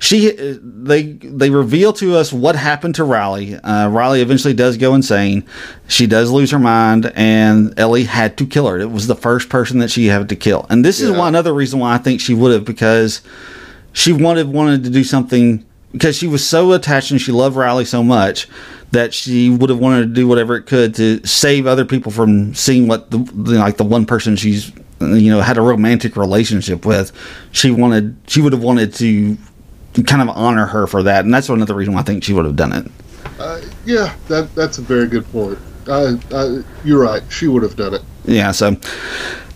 she 0.00 0.30
they 0.62 1.02
they 1.12 1.50
reveal 1.50 1.92
to 1.92 2.16
us 2.16 2.32
what 2.32 2.56
happened 2.56 2.94
to 2.94 3.04
Riley. 3.04 3.54
Uh, 3.56 3.88
Riley 3.90 4.22
eventually 4.22 4.54
does 4.54 4.78
go 4.78 4.94
insane. 4.94 5.44
She 5.88 6.06
does 6.06 6.30
lose 6.30 6.50
her 6.52 6.58
mind, 6.58 7.12
and 7.14 7.78
Ellie 7.78 8.04
had 8.04 8.38
to 8.38 8.46
kill 8.46 8.66
her. 8.66 8.80
It 8.80 8.90
was 8.90 9.06
the 9.06 9.14
first 9.14 9.50
person 9.50 9.78
that 9.80 9.90
she 9.90 10.06
had 10.06 10.30
to 10.30 10.36
kill, 10.36 10.66
and 10.70 10.84
this 10.84 11.00
is 11.00 11.10
Yeah. 11.10 11.18
one 11.18 11.28
another 11.28 11.52
reason 11.52 11.80
why 11.80 11.94
I 11.94 11.98
think 11.98 12.20
she 12.20 12.32
would 12.32 12.50
have 12.52 12.64
because 12.64 13.20
she 13.92 14.12
wanted 14.12 14.48
wanted 14.48 14.84
to 14.84 14.90
do 14.90 15.04
something 15.04 15.64
because 15.92 16.16
she 16.16 16.26
was 16.26 16.46
so 16.46 16.72
attached 16.72 17.10
and 17.10 17.20
she 17.20 17.32
loved 17.32 17.56
Riley 17.56 17.84
so 17.84 18.02
much 18.02 18.48
that 18.92 19.14
she 19.14 19.50
would 19.50 19.70
have 19.70 19.78
wanted 19.78 20.00
to 20.00 20.06
do 20.06 20.26
whatever 20.26 20.56
it 20.56 20.66
could 20.66 20.94
to 20.96 21.24
save 21.26 21.66
other 21.66 21.84
people 21.84 22.10
from 22.10 22.54
seeing 22.54 22.88
what 22.88 23.10
the, 23.10 23.18
like 23.18 23.76
the 23.76 23.84
one 23.84 24.06
person 24.06 24.36
she's 24.36 24.72
you 25.00 25.30
know 25.30 25.40
had 25.40 25.56
a 25.56 25.62
romantic 25.62 26.16
relationship 26.16 26.84
with. 26.84 27.12
She 27.52 27.70
wanted 27.70 28.16
she 28.26 28.40
would 28.40 28.52
have 28.52 28.62
wanted 28.62 28.94
to 28.94 29.36
kind 30.06 30.22
of 30.22 30.28
honor 30.36 30.66
her 30.66 30.86
for 30.86 31.02
that, 31.02 31.24
and 31.24 31.32
that's 31.32 31.48
another 31.48 31.74
reason 31.74 31.94
why 31.94 32.00
I 32.00 32.04
think 32.04 32.24
she 32.24 32.32
would 32.32 32.44
have 32.44 32.56
done 32.56 32.72
it. 32.72 32.90
Uh, 33.38 33.60
yeah, 33.84 34.14
that 34.28 34.54
that's 34.54 34.78
a 34.78 34.82
very 34.82 35.06
good 35.06 35.30
point. 35.32 35.58
Uh, 35.90 36.16
uh, 36.30 36.62
you're 36.84 37.02
right. 37.02 37.22
She 37.30 37.48
would 37.48 37.62
have 37.62 37.76
done 37.76 37.94
it. 37.94 38.02
Yeah, 38.24 38.52
so. 38.52 38.76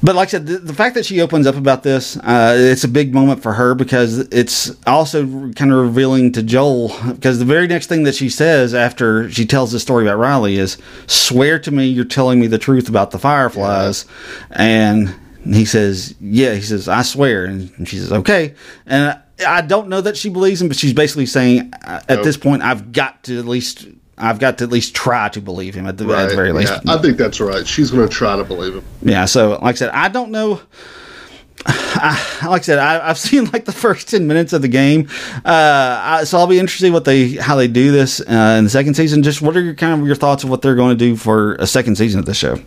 But 0.03 0.17
like 0.17 0.29
I 0.29 0.31
said, 0.33 0.47
the, 0.47 0.59
the 0.59 0.75
fact 0.75 0.97
that 0.97 1.07
she 1.07 1.23
opens 1.23 1.47
up 1.47 1.57
about 1.57 1.83
this, 1.83 2.19
uh, 2.19 2.55
it's 2.59 2.85
a 2.85 2.89
big 2.89 3.15
moment 3.15 3.43
for 3.43 3.55
her 3.55 3.75
because 3.75 4.19
it's 4.19 4.71
also 4.87 5.51
kind 5.53 5.73
of 5.73 5.79
revealing 5.79 6.33
to 6.33 6.43
Joel. 6.43 6.95
Because 7.07 7.39
the 7.39 7.47
very 7.47 7.67
next 7.67 7.87
thing 7.87 8.03
that 8.03 8.15
she 8.15 8.29
says 8.29 8.75
after 8.75 9.31
she 9.31 9.47
tells 9.47 9.73
the 9.73 9.81
story 9.81 10.05
about 10.05 10.19
Riley 10.19 10.57
is, 10.57 10.77
"Swear 11.07 11.59
to 11.61 11.71
me, 11.71 11.87
you're 11.87 12.05
telling 12.05 12.39
me 12.39 12.49
the 12.49 12.59
truth 12.59 12.89
about 12.91 13.13
the 13.13 13.19
Fireflies," 13.19 14.05
and 14.51 15.15
he 15.47 15.65
says, 15.65 16.15
"Yeah." 16.21 16.55
He 16.55 16.61
says, 16.61 16.87
"I 16.87 17.01
swear," 17.01 17.47
and 17.47 17.89
she 17.89 17.97
says, 17.97 18.13
"Okay." 18.13 18.55
And 18.87 19.19
I 19.47 19.63
don't 19.63 19.89
know 19.89 20.01
that 20.01 20.17
she 20.17 20.29
believes 20.29 20.61
him, 20.61 20.69
but 20.69 20.77
she's 20.77 20.93
basically 20.93 21.27
saying, 21.27 21.73
uh, 21.85 22.01
at 22.09 22.17
Nope. 22.17 22.25
this 22.25 22.37
point, 22.37 22.63
I've 22.63 22.93
got 22.93 23.23
to 23.25 23.39
at 23.39 23.47
least. 23.47 23.87
I've 24.17 24.39
got 24.39 24.59
to 24.59 24.65
at 24.65 24.71
least 24.71 24.95
try 24.95 25.29
to 25.31 25.41
believe 25.41 25.75
him 25.75 25.87
at 25.87 25.99
the, 25.99 26.05
at 26.15 26.29
the 26.31 26.37
very 26.37 26.53
least. 26.53 26.73
Yeah, 26.85 26.95
I 26.95 26.99
think 26.99 27.17
that's 27.17 27.41
right. 27.41 27.67
She's 27.67 27.91
going 27.91 28.09
to 28.09 28.15
try 28.15 28.37
to 28.37 28.45
believe 28.45 28.75
him. 28.77 28.85
Yeah, 29.03 29.25
so 29.25 29.53
like 29.63 29.75
I 29.77 29.79
said, 29.79 29.91
I 29.91 30.09
don't 30.09 30.31
know. 30.31 30.61
I, 31.67 32.47
like 32.49 32.63
I 32.63 32.65
said, 32.65 32.79
I, 32.79 33.09
I've 33.09 33.19
seen 33.19 33.45
like 33.53 33.65
the 33.65 33.73
first 33.73 34.09
ten 34.09 34.27
minutes 34.27 34.53
of 34.53 34.63
the 34.63 34.69
game, 34.69 35.09
uh, 35.45 36.01
I, 36.03 36.25
so 36.25 36.39
I'll 36.39 36.47
be 36.47 36.59
interested 36.59 36.93
what 36.93 37.05
they 37.05 37.31
how 37.33 37.57
they 37.57 37.69
do 37.69 37.91
this 37.93 38.21
uh, 38.21 38.57
in 38.59 38.65
the 38.65 38.71
second 38.71 38.95
season. 38.95 39.23
Just 39.23 39.41
what 39.43 39.57
are 39.57 39.61
your 39.63 39.75
kind 39.75 40.01
of 40.01 40.07
your 40.07 40.17
thoughts 40.17 40.45
of 40.45 40.51
what 40.51 40.63
they're 40.63 40.75
going 40.75 40.97
to 40.97 41.05
do 41.05 41.17
for 41.17 41.55
a 41.57 41.67
second 41.67 41.97
season 41.97 42.21
of 42.21 42.27
the 42.27 42.35
show? 42.35 42.59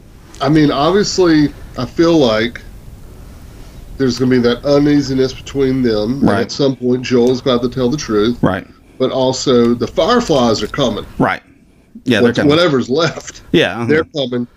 I 0.42 0.50
mean, 0.50 0.72
obviously, 0.72 1.54
I 1.78 1.86
feel 1.86 2.18
like 2.18 2.62
there's 3.98 4.20
going 4.20 4.30
to 4.32 4.38
be 4.38 4.42
that 4.42 4.64
uneasiness 4.66 5.34
between 5.34 5.82
them. 5.82 6.20
and 6.20 6.24
Right. 6.24 6.42
at 6.42 6.52
some 6.52 6.76
point, 6.76 7.04
Joel's 7.04 7.42
got 7.42 7.62
to 7.64 7.70
tell 7.70 7.90
the 7.90 7.98
truth. 7.98 8.38
Right, 8.44 8.68
But 8.98 9.12
also, 9.12 9.74
the 9.74 9.88
Fireflies 9.88 10.62
are 10.64 10.68
coming. 10.68 11.06
right, 11.20 11.44
yeah, 12.04 12.20
they're 12.20 12.30
What- 12.30 12.36
coming. 12.36 12.50
Whatever's 12.50 12.90
left, 12.90 13.42
Yeah, 13.52 13.76
uh-huh. 13.76 13.86
they're 13.86 14.04
coming. 14.06 14.48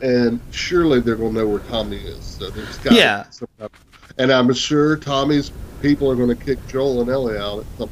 And 0.00 0.40
surely 0.50 0.98
they're 1.00 1.14
going 1.16 1.32
to 1.34 1.40
know 1.40 1.46
where 1.46 1.60
Tommy 1.60 1.96
is. 1.98 2.24
So 2.24 2.50
there's 2.50 2.76
got 2.78 2.92
Yeah. 2.94 3.24
And 4.18 4.32
I'm 4.32 4.52
sure 4.52 4.96
Tommy's 4.96 5.52
people 5.80 6.10
are 6.10 6.16
going 6.16 6.28
to 6.28 6.34
kick 6.44 6.58
Joel 6.66 7.00
and 7.02 7.08
Ellie 7.10 7.38
out 7.38 7.60
at 7.60 7.66
some 7.78 7.90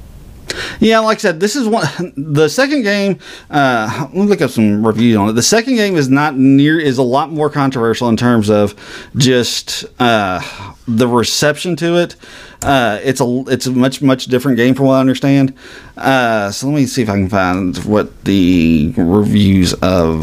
Yeah, 0.81 1.01
like 1.01 1.19
I 1.19 1.21
said, 1.21 1.41
this 1.41 1.57
is 1.57 1.69
one. 1.69 1.87
The 2.17 2.49
second 2.49 2.83
game. 2.83 3.19
Uh, 3.51 4.07
let 4.13 4.15
me 4.15 4.23
look 4.23 4.41
up 4.41 4.51
some 4.51 4.87
reviews 4.87 5.17
on 5.17 5.29
it. 5.29 5.33
The 5.33 5.43
second 5.43 5.75
game 5.77 5.97
is 5.97 6.09
not 6.09 6.37
near 6.37 6.79
is 6.79 6.99
a 6.99 7.03
lot 7.03 7.31
more 7.31 7.51
controversial 7.51 8.09
in 8.09 8.17
terms 8.17 8.49
of 8.49 8.75
just 9.17 9.85
uh, 10.01 10.41
the 10.87 11.09
reception 11.09 11.77
to 11.77 11.97
it. 11.99 12.17
Uh, 12.63 12.99
it's 13.03 13.21
a 13.21 13.45
it's 13.49 13.67
a 13.67 13.73
much 13.73 14.01
much 14.03 14.27
different 14.27 14.57
game 14.57 14.75
from 14.75 14.87
what 14.87 14.95
I 14.95 15.01
understand. 15.01 15.55
Uh, 15.97 16.51
so 16.51 16.67
let 16.69 16.75
me 16.75 16.87
see 16.87 17.03
if 17.03 17.09
I 17.09 17.15
can 17.15 17.29
find 17.29 17.77
what 17.79 18.25
the 18.25 18.93
reviews 18.97 19.75
of 19.75 20.23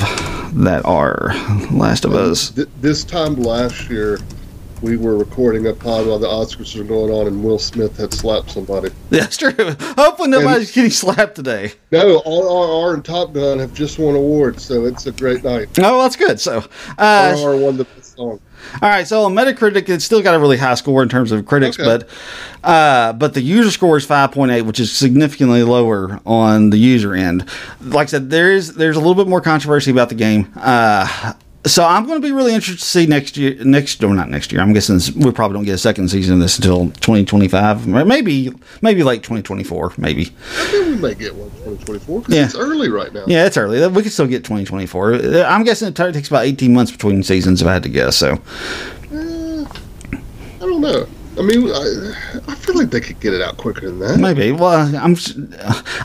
that 0.53 0.81
are. 0.85 1.33
Last 1.71 2.05
of 2.05 2.13
Us. 2.13 2.51
Th- 2.51 2.67
this 2.81 3.03
time 3.03 3.35
last 3.35 3.89
year, 3.89 4.19
we 4.81 4.97
were 4.97 5.17
recording 5.17 5.65
a 5.67 5.73
pod 5.73 6.05
while 6.07 6.19
the 6.19 6.27
Oscars 6.27 6.77
were 6.77 6.83
going 6.83 7.11
on, 7.11 7.27
and 7.27 7.43
Will 7.43 7.59
Smith 7.59 7.97
had 7.97 8.13
slapped 8.13 8.51
somebody. 8.51 8.89
That's 9.09 9.37
true. 9.37 9.51
Hopefully 9.97 10.29
nobody's 10.29 10.71
getting 10.71 10.91
slapped 10.91 11.35
today. 11.35 11.73
No, 11.91 12.19
RRR 12.21 12.93
and 12.93 13.05
Top 13.05 13.33
Gun 13.33 13.59
have 13.59 13.73
just 13.73 13.97
won 13.99 14.15
awards, 14.15 14.63
so 14.63 14.85
it's 14.85 15.05
a 15.07 15.11
great 15.11 15.43
night. 15.43 15.69
Oh, 15.79 16.01
that's 16.01 16.15
good. 16.15 16.39
So, 16.39 16.57
uh, 16.97 17.33
RRR 17.35 17.63
won 17.63 17.77
the 17.77 17.85
best 17.85 18.15
song. 18.15 18.39
All 18.81 18.89
right, 18.89 19.07
so 19.07 19.23
on 19.23 19.33
Metacritic, 19.33 19.87
it's 19.87 20.03
still 20.03 20.21
got 20.21 20.35
a 20.35 20.39
really 20.39 20.57
high 20.57 20.73
score 20.75 21.01
in 21.03 21.09
terms 21.09 21.31
of 21.31 21.45
critics, 21.45 21.79
Okay. 21.79 21.85
but 21.85 22.09
uh, 22.69 23.13
but 23.13 23.33
the 23.33 23.41
user 23.41 23.71
score 23.71 23.95
is 23.97 24.05
five 24.05 24.31
point 24.31 24.51
eight, 24.51 24.63
which 24.63 24.79
is 24.79 24.91
significantly 24.91 25.63
lower 25.63 26.19
on 26.25 26.71
the 26.71 26.77
user 26.77 27.13
end. 27.13 27.47
Like 27.81 28.07
I 28.07 28.11
said, 28.11 28.29
there 28.29 28.51
is 28.51 28.73
there's 28.73 28.95
a 28.97 28.99
little 28.99 29.15
bit 29.15 29.27
more 29.27 29.41
controversy 29.41 29.91
about 29.91 30.09
the 30.09 30.15
game. 30.15 30.51
Uh, 30.57 31.33
so 31.67 31.85
I'm 31.85 32.05
going 32.05 32.21
to 32.21 32.27
be 32.27 32.31
really 32.31 32.53
interested 32.53 32.79
to 32.79 32.85
see 32.85 33.05
next 33.05 33.37
year, 33.37 33.55
next 33.63 34.03
or 34.03 34.13
not 34.13 34.29
next 34.29 34.51
year. 34.51 34.61
I'm 34.61 34.73
guessing 34.73 34.99
we 35.23 35.31
probably 35.31 35.55
don't 35.55 35.65
get 35.65 35.73
a 35.75 35.77
second 35.77 36.09
season 36.09 36.35
of 36.35 36.39
this 36.39 36.57
until 36.57 36.87
2025, 37.01 37.87
or 37.93 38.05
maybe 38.05 38.51
maybe 38.81 39.03
late 39.03 39.23
2024, 39.23 39.93
maybe. 39.97 40.23
I 40.23 40.65
think 40.65 40.85
we 40.87 40.95
may 40.95 41.13
get 41.15 41.35
one 41.35 41.49
2024 41.51 42.19
because 42.21 42.33
Yeah. 42.35 42.45
it's 42.45 42.55
early 42.55 42.89
right 42.89 43.13
now. 43.13 43.25
Yeah, 43.27 43.45
it's 43.45 43.57
early. 43.57 43.85
We 43.87 44.03
could 44.03 44.11
still 44.11 44.27
get 44.27 44.43
2024. 44.43 45.13
Uh, 45.13 45.43
I'm 45.47 45.63
guessing 45.63 45.87
it 45.87 45.95
takes 45.95 46.27
about 46.29 46.45
18 46.45 46.73
months 46.73 46.91
between 46.91 47.21
seasons, 47.23 47.61
if 47.61 47.67
I 47.67 47.73
had 47.73 47.83
to 47.83 47.89
guess. 47.89 48.15
So. 48.17 48.33
Eh, 49.13 49.65
I 50.13 50.59
don't 50.59 50.81
know. 50.81 51.07
I 51.37 51.41
mean, 51.43 51.69
I, 51.69 52.13
I 52.47 52.55
feel 52.55 52.75
like 52.75 52.89
they 52.89 52.99
could 52.99 53.19
get 53.19 53.31
it 53.33 53.43
out 53.43 53.57
quicker 53.57 53.81
than 53.91 53.99
that. 53.99 54.17
Maybe. 54.19 54.51
Well, 54.51 54.71
I'm 54.95 55.15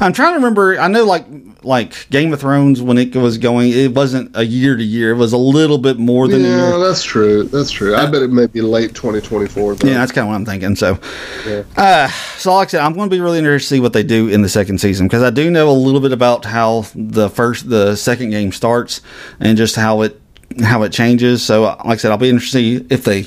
I'm 0.01 0.12
trying 0.12 0.33
to 0.33 0.37
remember. 0.37 0.79
I 0.79 0.88
know 0.88 1.05
like 1.05 1.25
like 1.64 2.09
Game 2.11 2.33
of 2.33 2.40
Thrones 2.40 2.81
when 2.83 2.98
it 2.98 3.14
was 3.14 3.38
going, 3.38 3.70
it 3.70 3.94
wasn't 3.94 4.35
a 4.37 4.44
year 4.44 4.77
to 4.77 4.83
year. 4.83 5.12
It 5.12 5.16
was 5.16 5.33
a 5.33 5.38
little 5.38 5.79
bit 5.79 5.98
more 5.98 6.29
than 6.29 6.44
a 6.44 6.48
Yeah, 6.48 6.77
that's 6.79 7.03
true. 7.03 7.44
That's 7.44 7.70
true. 7.70 7.94
I 7.94 8.07
bet 8.07 8.22
it 8.22 8.31
may 8.31 8.46
be 8.46 8.61
late 8.61 8.94
2024. 8.94 9.75
Though. 9.77 9.88
Yeah, 9.88 9.94
that's 9.94 10.12
kind 10.12 10.25
of 10.27 10.29
what 10.31 10.37
I'm 10.37 10.44
thinking. 10.44 10.77
So, 10.77 10.98
Yeah. 11.46 11.62
uh, 11.77 12.09
so 12.37 12.55
like 12.55 12.68
I 12.68 12.70
said, 12.72 12.81
I'm 12.81 12.92
going 12.94 13.09
to 13.09 13.14
be 13.14 13.20
really 13.20 13.38
interested 13.38 13.68
to 13.68 13.75
see 13.77 13.81
what 13.81 13.92
they 13.92 14.03
do 14.03 14.29
in 14.29 14.42
the 14.42 14.48
second 14.48 14.79
season 14.79 15.07
because 15.07 15.22
I 15.22 15.31
do 15.31 15.51
know 15.51 15.70
a 15.70 15.72
little 15.72 16.01
bit 16.01 16.12
about 16.12 16.44
how 16.44 16.85
the 16.94 17.29
first, 17.29 17.68
the 17.68 17.96
second 17.96 18.31
game 18.31 18.53
starts 18.53 19.01
and 19.40 19.57
just 19.57 19.77
how 19.77 20.03
it 20.03 20.20
how 20.62 20.83
it 20.83 20.92
changes. 20.92 21.42
So, 21.44 21.62
like 21.62 21.87
I 21.87 21.96
said, 21.96 22.11
I'll 22.11 22.18
be 22.18 22.29
interested 22.29 22.59
to 22.59 22.81
see 22.81 22.87
if 22.90 23.05
they. 23.05 23.27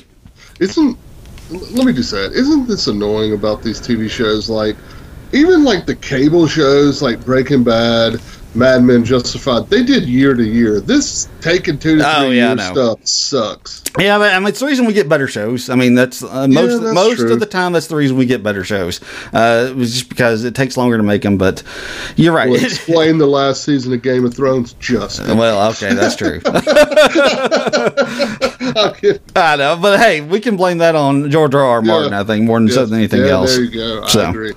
Isn't 0.60 0.98
let 1.50 1.86
me 1.86 1.94
just 1.94 2.10
say 2.10 2.26
it. 2.26 2.34
Isn't 2.34 2.68
this 2.68 2.88
annoying 2.88 3.34
about 3.34 3.62
these 3.62 3.80
TV 3.80 4.10
shows? 4.10 4.50
Like 4.50 4.76
even 5.34 5.64
like 5.64 5.86
the 5.86 5.96
cable 5.96 6.48
shows, 6.48 7.02
like 7.02 7.24
Breaking 7.26 7.64
Bad, 7.64 8.22
Mad 8.54 8.84
Men, 8.84 9.04
Justified. 9.04 9.70
They 9.70 9.84
did 9.84 10.04
year 10.04 10.34
to 10.34 10.44
year. 10.44 10.80
This 10.80 11.28
taking 11.42 11.78
two 11.78 11.98
to 11.98 12.04
three 12.04 12.12
Oh, 12.14 12.30
yeah, 12.32 12.54
year 12.56 12.74
stuff 12.74 13.06
sucks. 13.06 13.84
Yeah, 14.00 14.18
but, 14.18 14.34
I 14.34 14.40
mean, 14.40 14.48
it's 14.50 14.60
the 14.60 14.66
reason 14.66 14.86
we 14.86 14.94
get 14.94 15.08
better 15.08 15.28
shows. 15.28 15.70
I 15.70 15.76
mean, 15.76 15.96
that's 15.96 16.22
uh, 16.24 16.48
most 16.50 16.82
that's 16.82 16.94
most 16.94 17.18
true. 17.20 17.34
of 17.34 17.40
the 17.40 17.46
time 17.46 17.72
that's 17.74 17.88
the 17.88 17.96
reason 17.96 18.18
we 18.18 18.26
get 18.26 18.44
better 18.44 18.64
shows. 18.64 19.00
Uh, 19.34 19.68
it 19.70 19.76
was 19.76 19.94
just 19.94 20.10
because 20.10 20.44
it 20.44 20.54
takes 20.56 20.76
longer 20.78 20.98
to 20.98 21.04
make 21.04 21.22
them. 21.22 21.38
But 21.38 21.64
you're 22.18 22.34
right. 22.34 22.50
Well, 22.50 22.64
explain 22.64 23.18
the 23.18 23.28
last 23.28 23.64
season 23.64 23.94
of 23.94 24.02
Game 24.02 24.26
of 24.26 24.34
Thrones. 24.34 24.74
Just 24.74 25.22
well, 25.22 25.70
okay, 25.72 25.94
that's 25.94 26.16
true. 26.18 26.42
I 29.36 29.56
know, 29.58 29.78
but 29.82 30.00
hey, 30.00 30.22
we 30.22 30.40
can 30.40 30.58
blame 30.58 30.80
that 30.80 30.96
on 30.96 31.30
George 31.32 31.56
R. 31.56 31.64
R. 31.64 31.82
Martin. 31.82 32.12
Yeah. 32.12 32.22
I 32.22 32.24
think 32.24 32.46
more 32.46 32.60
than 32.60 32.68
Yes. 32.68 32.92
anything 32.92 33.22
yeah, 33.22 33.28
else. 33.28 33.56
There 33.56 33.64
you 33.64 33.72
go. 33.72 34.04
I 34.04 34.08
So. 34.08 34.30
agree. 34.30 34.54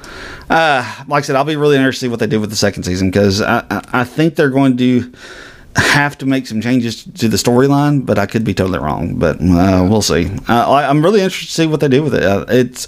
Uh, 0.51 1.05
like 1.09 1.25
I 1.25 1.27
said, 1.27 1.37
I'll 1.37 1.45
be 1.45 1.57
really 1.57 1.77
interested 1.77 2.01
to 2.01 2.07
see 2.07 2.11
what 2.11 2.21
they 2.21 2.27
do 2.27 2.41
with 2.41 2.51
the 2.51 2.57
second 2.57 2.85
season 2.85 3.11
because 3.11 3.41
I, 3.43 3.65
I, 3.71 3.85
I 4.01 4.05
think 4.05 4.35
they're 4.35 4.51
going 4.51 4.77
to 4.79 5.13
have 5.79 6.19
to 6.19 6.27
make 6.27 6.47
some 6.47 6.61
changes 6.61 7.05
to 7.05 7.29
the 7.29 7.37
storyline, 7.37 8.05
but 8.05 8.19
I 8.19 8.27
could 8.27 8.45
be 8.45 8.55
totally 8.55 8.79
wrong. 8.79 9.19
But 9.19 9.41
uh, 9.41 9.87
we'll 9.89 10.03
see. 10.03 10.27
Uh, 10.49 10.71
I, 10.71 10.89
I'm 10.89 11.03
really 11.03 11.21
interested 11.21 11.47
to 11.47 11.53
see 11.53 11.67
what 11.67 11.81
they 11.81 11.89
do 11.89 12.03
with 12.03 12.15
it. 12.15 12.23
Uh, 12.23 12.45
it's 12.49 12.87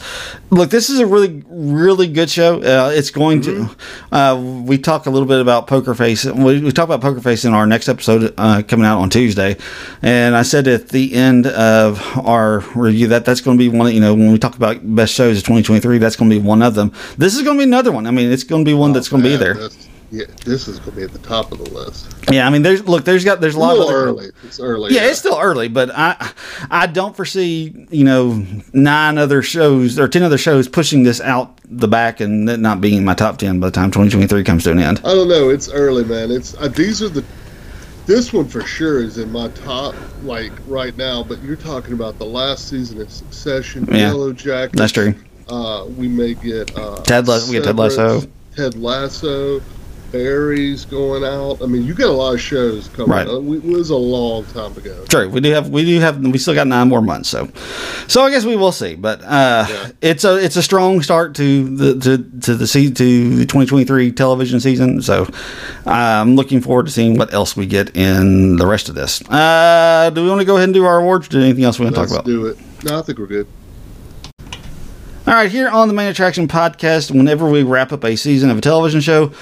look, 0.51 0.71
this 0.71 0.91
is 0.91 0.99
a 0.99 1.07
really, 1.07 1.43
really 1.49 2.07
good 2.07 2.31
show. 2.31 2.61
Uh, 2.61 2.91
it's 2.93 3.11
going 3.11 3.43
to. 3.43 3.71
Uh, 4.11 4.63
we 4.67 4.79
talk 4.79 5.07
a 5.07 5.11
little 5.11 5.29
bit 5.29 5.41
about 5.41 5.67
Poker 5.67 5.95
Face. 5.95 6.25
We, 6.25 6.61
we 6.61 6.73
talk 6.73 6.85
about 6.85 7.01
Poker 7.01 7.21
Face 7.21 7.45
in 7.45 7.55
our 7.55 7.67
next 7.67 7.89
episode 7.89 8.35
uh, 8.37 8.63
coming 8.67 8.87
out 8.87 9.01
on 9.01 9.11
Tuesday, 9.11 9.57
and 10.03 10.37
I 10.37 10.43
said 10.43 10.67
at 10.69 10.89
the 10.89 11.15
end 11.15 11.47
of 11.47 12.01
our 12.19 12.61
review 12.75 13.09
that 13.09 13.25
that's 13.25 13.41
going 13.41 13.59
to 13.59 13.71
be 13.71 13.77
one. 13.77 13.87
Of, 13.87 13.93
you 13.93 14.01
know, 14.01 14.15
when 14.15 14.33
we 14.33 14.39
talk 14.39 14.57
about 14.57 14.79
best 14.95 15.15
shows 15.15 15.39
of 15.39 15.45
2023, 15.45 15.99
that's 15.99 16.17
going 16.17 16.31
to 16.31 16.39
be 16.39 16.45
one 16.45 16.63
of 16.63 16.75
them. 16.75 16.93
This 17.19 17.35
is 17.37 17.43
going 17.43 17.57
to 17.57 17.61
be 17.61 17.69
another 17.69 17.93
one. 17.93 18.07
I 18.07 18.11
mean, 18.11 18.31
it's 18.31 18.45
going 18.45 18.65
to 18.65 18.69
be 18.69 18.75
one 18.75 18.93
that's 18.93 19.09
going 19.09 19.23
to 19.23 19.29
be 19.29 19.37
there. 19.37 19.71
Yeah, 20.13 20.25
this 20.45 20.67
is 20.67 20.79
going 20.81 20.91
to 20.93 20.97
be 20.97 21.03
at 21.05 21.13
the 21.13 21.21
top 21.21 21.53
of 21.53 21.59
the 21.59 21.71
list. 21.71 22.13
Yeah, 22.33 22.47
I 22.47 22.51
mean, 22.51 22.63
there's 22.63 22.85
look, 22.87 23.05
there's 23.05 23.25
got 23.25 23.41
there's 23.41 23.55
a 23.55 23.61
lot 23.61 23.77
of 23.77 23.83
other- 23.85 23.95
early. 23.95 24.31
It's 24.45 24.59
early. 24.59 24.93
Yeah, 24.95 25.03
it's 25.07 25.21
still 25.21 25.39
early, 25.41 25.69
but 25.69 25.91
I 25.95 26.31
I 26.71 26.87
don't 26.89 27.15
foresee 27.15 27.87
you 27.91 28.05
know 28.05 28.45
nine 28.73 29.19
other 29.19 29.41
shows 29.43 29.99
or 29.99 30.09
ten 30.09 30.23
other 30.25 30.39
shows 30.39 30.67
pushing 30.69 31.05
this 31.05 31.21
out 31.21 31.59
the 31.65 31.87
back 31.87 32.19
and 32.21 32.49
it 32.51 32.59
not 32.59 32.81
being 32.81 32.99
in 32.99 33.05
my 33.05 33.15
top 33.15 33.39
ten 33.39 33.61
by 33.61 33.69
the 33.69 33.71
time 33.73 33.91
2023 33.93 34.43
comes 34.43 34.65
to 34.65 34.73
an 34.73 34.81
end. 34.81 34.99
I 35.05 35.15
don't 35.15 35.29
know. 35.29 35.49
It's 35.51 35.69
early, 35.71 36.05
man. 36.05 36.31
It's 36.33 36.55
uh, 36.57 36.69
these 36.69 37.03
are 37.03 37.09
the. 37.09 37.25
This 38.07 38.33
one 38.33 38.49
for 38.49 38.63
sure 38.63 39.01
is 39.01 39.19
in 39.19 39.31
my 39.31 39.47
top, 39.49 39.95
like 40.25 40.51
right 40.67 40.97
now. 40.97 41.23
But 41.23 41.41
you're 41.43 41.55
talking 41.55 41.93
about 41.93 42.19
the 42.19 42.25
last 42.25 42.69
season 42.69 43.01
of 43.01 43.09
Succession, 43.13 43.87
Yeah, 43.87 44.09
Yellow 44.09 44.33
Jackets. 44.33 44.77
That's 44.77 44.91
true. 44.93 45.15
Uh, 45.49 45.85
we 45.97 46.09
may 46.09 46.35
get 46.35 46.77
uh, 46.77 46.97
Ted 47.03 47.29
Las- 47.29 47.49
we 47.49 47.57
get 47.57 47.65
Ted 47.65 47.77
Lasso. 47.77 48.23
Ted 48.57 48.75
Lasso, 48.75 49.61
Barry's 50.13 50.85
going 50.85 51.25
out. 51.25 51.63
I 51.63 51.67
mean, 51.67 51.85
you 51.85 51.95
got 51.95 52.09
a 52.09 52.13
lot 52.13 52.35
of 52.35 52.41
shows 52.41 52.89
coming. 52.89 53.11
Right. 53.11 53.27
We, 53.29 53.59
it 53.59 53.65
was 53.65 53.91
a 53.91 53.97
long 53.97 54.45
time 54.47 54.77
ago. 54.77 55.05
Sure, 55.11 55.29
We 55.29 55.41
do 55.41 55.51
have 55.53 55.69
we 55.71 55.85
do 55.85 56.01
have 56.01 56.19
we 56.21 56.39
still 56.39 56.55
got 56.55 56.67
nine 56.67 56.89
more 56.89 57.01
months, 57.03 57.29
so 57.29 57.49
so 58.09 58.23
I 58.23 58.31
guess 58.31 58.45
we 58.45 58.57
will 58.57 58.73
see. 58.73 58.95
But 58.97 59.23
uh, 59.23 59.67
Yeah. 59.69 59.91
it's 60.01 60.25
a 60.25 60.37
it's 60.37 60.57
a 60.57 60.63
strong 60.63 61.03
start 61.03 61.35
to 61.37 61.77
the 61.77 61.95
to 62.01 62.41
to 62.41 62.55
the 62.55 62.67
se- 62.67 62.91
to 62.93 63.37
the 63.37 63.45
2023 63.47 64.13
television 64.13 64.61
season. 64.61 65.01
So 65.03 65.29
I'm 65.87 66.37
looking 66.37 66.61
forward 66.61 66.87
to 66.87 66.93
seeing 66.93 67.17
what 67.17 67.33
else 67.33 67.57
we 67.57 67.67
get 67.67 67.97
in 67.97 68.57
the 68.57 68.67
rest 68.67 68.89
of 68.89 68.95
this. 68.95 69.23
Uh, 69.29 70.11
do 70.15 70.23
we 70.23 70.29
want 70.29 70.41
to 70.41 70.45
go 70.45 70.57
ahead 70.57 70.65
and 70.69 70.75
do 70.75 70.85
our 70.85 70.99
awards? 71.01 71.29
Do 71.29 71.41
anything 71.41 71.65
else 71.65 71.79
we 71.79 71.85
want 71.85 71.95
to 71.97 72.01
talk 72.01 72.11
Let's 72.11 72.21
about? 72.21 72.27
do 72.27 72.47
it. 72.47 72.59
No, 72.85 72.99
I 72.99 73.03
think 73.03 73.19
we're 73.19 73.27
good. 73.27 73.47
All 75.27 75.35
right, 75.35 75.51
here 75.51 75.69
on 75.69 75.87
the 75.87 75.95
Main 75.95 76.09
Attraction 76.09 76.49
podcast, 76.49 77.11
whenever 77.11 77.49
we 77.49 77.63
wrap 77.63 77.93
up 77.93 78.05
a 78.05 78.17
season 78.17 78.49
of 78.51 78.57
a 78.57 78.61
television 78.63 79.03
show, 79.03 79.33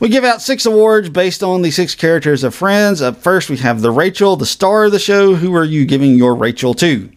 we 0.00 0.08
give 0.08 0.24
out 0.24 0.42
six 0.42 0.66
awards 0.66 1.08
based 1.08 1.44
on 1.44 1.62
the 1.62 1.70
six 1.70 1.94
characters 1.94 2.42
of 2.42 2.54
Friends. 2.56 3.00
Up 3.00 3.16
first, 3.16 3.48
we 3.48 3.56
have 3.58 3.80
the 3.80 3.92
Rachel, 3.92 4.34
the 4.34 4.44
star 4.44 4.86
of 4.86 4.92
the 4.92 4.98
show. 4.98 5.36
Who 5.36 5.54
are 5.54 5.64
you 5.64 5.86
giving 5.86 6.16
your 6.16 6.34
Rachel 6.34 6.74
to? 6.74 7.08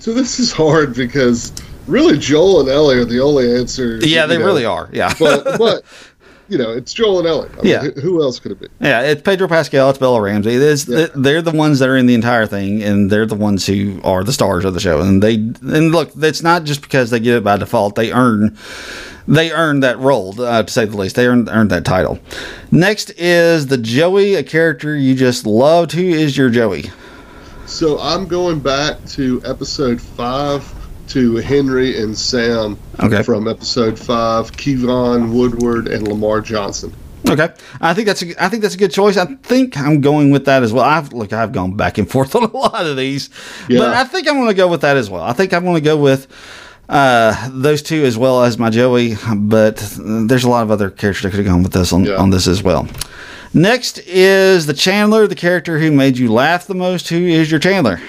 So 0.00 0.14
this 0.14 0.40
is 0.40 0.52
hard 0.52 0.94
because 0.94 1.52
really 1.86 2.18
Joel 2.18 2.60
and 2.60 2.68
Ellie 2.70 2.96
are 2.96 3.04
the 3.04 3.20
only 3.20 3.54
answers. 3.54 4.06
Yeah, 4.06 4.26
they 4.26 4.38
know. 4.38 4.46
really 4.46 4.64
are. 4.64 4.88
Yeah. 4.92 5.12
But 5.18 5.58
but 5.58 5.84
you 6.48 6.58
know, 6.58 6.70
it's 6.72 6.92
Joel 6.92 7.18
and 7.20 7.28
Ellie. 7.28 7.48
I 7.58 7.62
mean, 7.62 7.72
Yeah. 7.72 7.82
who- 8.02 8.22
else 8.22 8.38
could 8.38 8.52
it 8.52 8.60
be? 8.60 8.66
Yeah, 8.80 9.02
it's 9.02 9.22
Pedro 9.22 9.46
Pascal, 9.48 9.90
it's 9.90 9.98
Bella 9.98 10.20
Ramsey. 10.20 10.54
It's, 10.54 10.86
Yeah. 10.88 11.06
They're 11.14 11.42
the 11.42 11.50
ones 11.50 11.78
that 11.80 11.88
are 11.88 11.96
in 11.96 12.06
the 12.06 12.14
entire 12.14 12.46
thing, 12.46 12.82
and 12.82 13.10
they're 13.10 13.26
the 13.26 13.34
ones 13.34 13.66
who 13.66 14.00
are 14.04 14.24
the 14.24 14.32
stars 14.32 14.64
of 14.64 14.74
the 14.74 14.80
show. 14.80 15.00
And 15.00 15.22
they 15.22 15.34
and 15.34 15.92
look, 15.92 16.10
it's 16.20 16.42
not 16.42 16.64
just 16.64 16.82
because 16.82 17.10
they 17.10 17.20
get 17.20 17.36
it 17.36 17.44
by 17.44 17.56
default. 17.56 17.94
They 17.94 18.12
earn 18.12 18.56
they 19.28 19.50
earn 19.50 19.80
that 19.80 19.98
role, 19.98 20.34
uh, 20.40 20.62
to 20.62 20.72
say 20.72 20.84
the 20.84 20.96
least. 20.96 21.16
They 21.16 21.26
earned 21.26 21.48
earned 21.52 21.70
that 21.70 21.84
title. 21.84 22.18
Next 22.70 23.10
is 23.18 23.66
the 23.66 23.76
Joey, 23.76 24.34
a 24.36 24.42
character 24.44 24.94
you 24.96 25.14
just 25.16 25.46
loved. 25.46 25.92
Who 25.92 26.02
is 26.02 26.36
your 26.36 26.48
Joey? 26.48 26.90
So 27.66 27.98
I'm 27.98 28.26
going 28.26 28.60
back 28.60 29.04
to 29.10 29.42
episode 29.44 30.00
five 30.00 30.62
to 31.08 31.36
Henry 31.36 32.00
and 32.00 32.16
Sam 32.16 32.78
Okay. 33.00 33.22
from 33.22 33.48
episode 33.48 33.98
five, 33.98 34.52
Keivonn 34.52 35.32
Woodard 35.32 35.88
and 35.88 36.06
Lamar 36.08 36.40
Johnson. 36.40 36.92
Okay, 37.28 37.48
I 37.80 37.92
think 37.92 38.06
that's 38.06 38.22
a, 38.22 38.44
I 38.44 38.48
think 38.48 38.62
that's 38.62 38.76
a 38.76 38.78
good 38.78 38.92
choice. 38.92 39.16
I 39.16 39.24
think 39.42 39.76
I'm 39.76 40.00
going 40.00 40.30
with 40.30 40.44
that 40.44 40.62
as 40.62 40.72
well. 40.72 40.84
I've 40.84 41.12
look, 41.12 41.32
I've 41.32 41.50
gone 41.52 41.74
back 41.76 41.98
and 41.98 42.08
forth 42.14 42.34
on 42.36 42.44
a 42.44 42.56
lot 42.56 42.86
of 42.86 42.96
these, 42.96 43.30
Yeah. 43.68 43.80
but 43.80 43.94
I 43.94 44.04
think 44.04 44.28
I'm 44.28 44.34
going 44.34 44.46
to 44.48 44.54
go 44.54 44.68
with 44.68 44.82
that 44.82 44.96
as 44.96 45.10
well. 45.10 45.22
I 45.22 45.32
think 45.32 45.52
I'm 45.52 45.64
going 45.64 45.74
to 45.74 45.80
go 45.80 45.96
with 45.96 46.28
uh, 46.88 47.48
those 47.52 47.82
two 47.82 48.04
as 48.04 48.16
well 48.16 48.44
as 48.44 48.58
my 48.58 48.70
Joey. 48.70 49.16
But 49.34 49.76
there's 49.98 50.44
a 50.44 50.48
lot 50.48 50.62
of 50.62 50.70
other 50.70 50.88
characters 50.88 51.22
that 51.24 51.30
could 51.30 51.38
have 51.44 51.46
gone 51.46 51.64
with 51.64 51.72
this 51.72 51.92
on, 51.92 52.04
Yeah. 52.04 52.14
on 52.16 52.30
this 52.30 52.46
as 52.46 52.62
well. 52.62 52.86
Next 53.52 53.98
is 54.06 54.66
the 54.66 54.74
Chandler, 54.74 55.26
the 55.26 55.34
character 55.34 55.78
who 55.80 55.90
made 55.90 56.18
you 56.18 56.32
laugh 56.32 56.66
the 56.66 56.74
most. 56.74 57.08
Who 57.08 57.16
is 57.16 57.50
your 57.50 57.58
Chandler? 57.58 58.00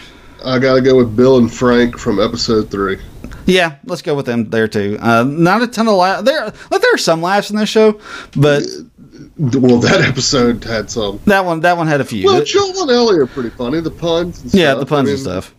I 0.45 0.59
got 0.59 0.75
to 0.75 0.81
go 0.81 0.95
with 0.97 1.15
Bill 1.15 1.37
and 1.37 1.51
Frank 1.53 1.97
from 1.97 2.19
episode 2.19 2.69
three. 2.69 2.99
Yeah, 3.45 3.75
let's 3.85 4.01
go 4.01 4.13
with 4.15 4.25
them 4.25 4.49
there 4.49 4.67
too. 4.67 4.97
Uh, 5.01 5.23
not 5.23 5.61
a 5.61 5.67
ton 5.67 5.87
of 5.87 5.95
laughs. 5.95 6.23
There, 6.23 6.45
like, 6.45 6.81
there 6.81 6.93
are 6.93 6.97
some 6.97 7.21
laughs 7.21 7.49
in 7.49 7.55
this 7.55 7.69
show, 7.69 7.99
but 8.35 8.63
Well, 9.37 9.79
that 9.79 10.01
episode 10.01 10.63
had 10.63 10.89
some. 10.91 11.19
that 11.25 11.45
one 11.45 11.61
that 11.61 11.77
one 11.77 11.87
had 11.87 12.01
a 12.01 12.05
few. 12.05 12.25
Well, 12.25 12.43
Joel 12.43 12.81
and 12.81 12.91
Ellie 12.91 13.17
are 13.19 13.25
pretty 13.27 13.49
funny. 13.49 13.79
The 13.79 13.91
puns. 13.91 14.43
And 14.43 14.53
Yeah, 14.53 14.73
the 14.75 14.85
puns 14.85 15.07
I 15.09 15.11
and 15.13 15.19
stuff. 15.21 15.53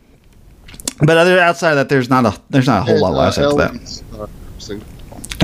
But 1.00 1.16
other 1.16 1.38
outside 1.38 1.70
of 1.70 1.76
that, 1.76 1.88
there's 1.88 2.10
not 2.10 2.26
a 2.26 2.38
there's 2.50 2.66
not 2.66 2.82
a 2.82 2.84
whole 2.84 2.94
and, 2.94 3.02
lot 3.02 3.10
of 3.10 3.16
laughs 3.16 3.38
uh, 3.38 3.46
after 3.46 3.78
that. 3.78 4.20
Uh. 4.20 4.26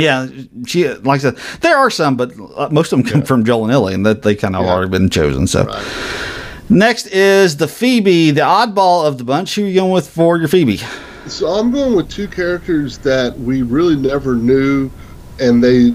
Yeah, 0.01 0.27
she 0.67 0.89
like 0.89 1.21
I 1.21 1.23
said, 1.23 1.37
there 1.61 1.77
are 1.77 1.89
some, 1.89 2.17
but 2.17 2.33
uh, 2.57 2.69
most 2.71 2.93
of 2.93 2.99
them 2.99 3.09
come 3.09 3.21
Yeah. 3.21 3.27
from 3.27 3.45
Joel 3.45 3.65
and 3.65 3.73
Ellie, 3.73 3.95
and 3.95 4.05
that 4.05 4.23
they 4.23 4.35
kind 4.35 4.57
of 4.57 4.65
Yeah. 4.65 4.73
already 4.73 4.91
been 4.91 5.09
chosen. 5.09 5.47
So 5.47 5.65
Right. 5.65 5.85
Next 6.69 7.07
is 7.07 7.57
the 7.57 7.69
Phoebe, 7.69 8.31
the 8.31 8.41
oddball 8.43 9.07
of 9.07 9.19
the 9.19 9.25
bunch. 9.25 9.55
Who 9.55 9.65
are 9.65 9.69
you 9.69 9.75
going 9.75 9.93
with 9.93 10.09
for 10.09 10.37
your 10.39 10.49
Phoebe? 10.49 10.79
So 11.27 11.47
I'm 11.49 11.71
going 11.71 11.97
with 11.97 12.11
two 12.11 12.29
characters 12.29 12.99
that 12.99 13.39
we 13.41 13.63
really 13.63 13.97
never 13.97 14.35
knew, 14.35 14.91
and 15.41 15.63
they 15.65 15.95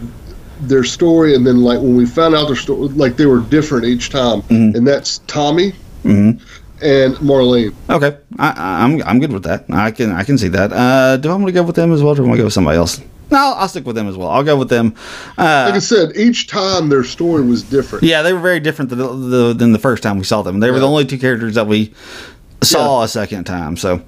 their 0.62 0.84
story, 0.84 1.36
and 1.36 1.46
then 1.48 1.62
like 1.62 1.80
when 1.80 1.96
we 1.96 2.06
found 2.06 2.36
out 2.36 2.48
their 2.48 2.56
story, 2.56 2.90
like 2.90 3.16
they 3.16 3.26
were 3.26 3.40
different 3.40 3.86
each 3.86 4.10
time, 4.10 4.42
Mm-hmm. 4.44 4.76
and 4.76 4.88
that's 4.88 5.20
Tommy 5.28 5.72
Mhm. 6.04 6.42
and 6.82 7.16
Marlene. 7.18 7.74
Okay, 7.90 8.18
I, 8.40 8.50
I- 8.50 8.84
I'm 8.84 9.02
I'm 9.04 9.20
good 9.20 9.32
with 9.32 9.44
that. 9.44 9.66
I 9.70 9.92
can 9.92 10.12
I 10.12 10.24
can 10.24 10.38
see 10.38 10.50
that. 10.50 10.74
Uh, 10.74 11.18
do 11.18 11.30
I 11.30 11.34
want 11.36 11.46
to 11.48 11.52
go 11.54 11.64
with 11.64 11.76
them 11.76 11.94
as 11.94 12.02
well, 12.04 12.14
or 12.14 12.16
do 12.16 12.24
I 12.24 12.28
want 12.28 12.38
to 12.38 12.42
go 12.42 12.46
with 12.46 12.54
somebody 12.54 12.78
else? 12.78 13.00
No, 13.32 13.38
I'll, 13.38 13.54
I'll 13.54 13.68
stick 13.68 13.86
with 13.86 13.96
them 13.96 14.08
as 14.08 14.18
well. 14.18 14.30
I'll 14.30 14.44
go 14.44 14.58
with 14.58 14.70
them. 14.70 14.96
Uh, 15.38 15.66
Like 15.68 15.76
I 15.76 15.80
said, 15.80 16.16
each 16.16 16.48
time 16.48 16.90
their 16.90 17.04
story 17.04 17.44
was 17.46 17.64
different. 17.64 18.04
Yeah, 18.04 18.22
they 18.24 18.34
were 18.34 18.40
very 18.40 18.60
different 18.60 18.90
than 18.90 18.98
the, 19.00 19.08
the, 19.08 19.54
than 19.54 19.72
the 19.72 19.80
first 19.80 20.02
time 20.04 20.18
we 20.18 20.24
saw 20.24 20.42
them. 20.42 20.60
They 20.60 20.72
were 20.72 20.80
the 20.80 20.88
only 20.88 21.06
two 21.06 21.18
characters 21.20 21.56
that 21.56 21.68
we 21.68 21.94
saw 22.64 23.04
a 23.04 23.08
second 23.08 23.44
time. 23.46 23.78
So, 23.78 24.02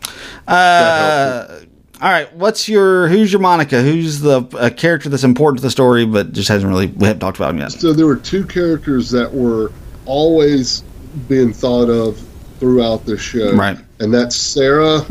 uh, 0.47 1.59
all 2.01 2.09
right, 2.09 2.33
what's 2.35 2.67
your 2.67 3.07
who's 3.07 3.31
your 3.31 3.41
Monica? 3.41 3.81
Who's 3.81 4.21
the 4.21 4.41
a 4.59 4.71
character 4.71 5.07
that's 5.07 5.23
important 5.23 5.59
to 5.59 5.61
the 5.63 5.69
story 5.69 6.05
but 6.05 6.31
just 6.33 6.49
hasn't 6.49 6.67
really 6.69 6.87
we 6.87 7.05
haven't 7.05 7.19
talked 7.19 7.37
about 7.37 7.51
him 7.51 7.59
yet? 7.59 7.71
So 7.73 7.93
there 7.93 8.07
were 8.07 8.15
two 8.15 8.43
characters 8.45 9.11
that 9.11 9.31
were 9.31 9.71
always 10.05 10.81
being 11.29 11.53
thought 11.53 11.89
of 11.89 12.19
throughout 12.59 13.05
the 13.05 13.17
show, 13.17 13.53
Right. 13.55 13.77
And 13.99 14.11
that's 14.13 14.35
Sarah 14.35 15.01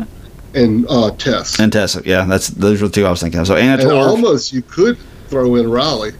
and 0.54 0.86
uh, 0.88 1.10
Tess. 1.12 1.58
And 1.58 1.72
Tessa, 1.72 2.02
yeah, 2.04 2.24
that's 2.24 2.48
those 2.48 2.80
were 2.80 2.88
the 2.88 2.94
two 2.94 3.06
I 3.06 3.10
was 3.10 3.20
thinking 3.20 3.40
of. 3.40 3.46
So 3.46 3.56
Anna 3.56 3.82
And 3.82 3.92
almost 3.92 4.52
you 4.52 4.62
could 4.62 4.98
throw 5.28 5.56
in 5.56 5.70
Riley. 5.70 6.12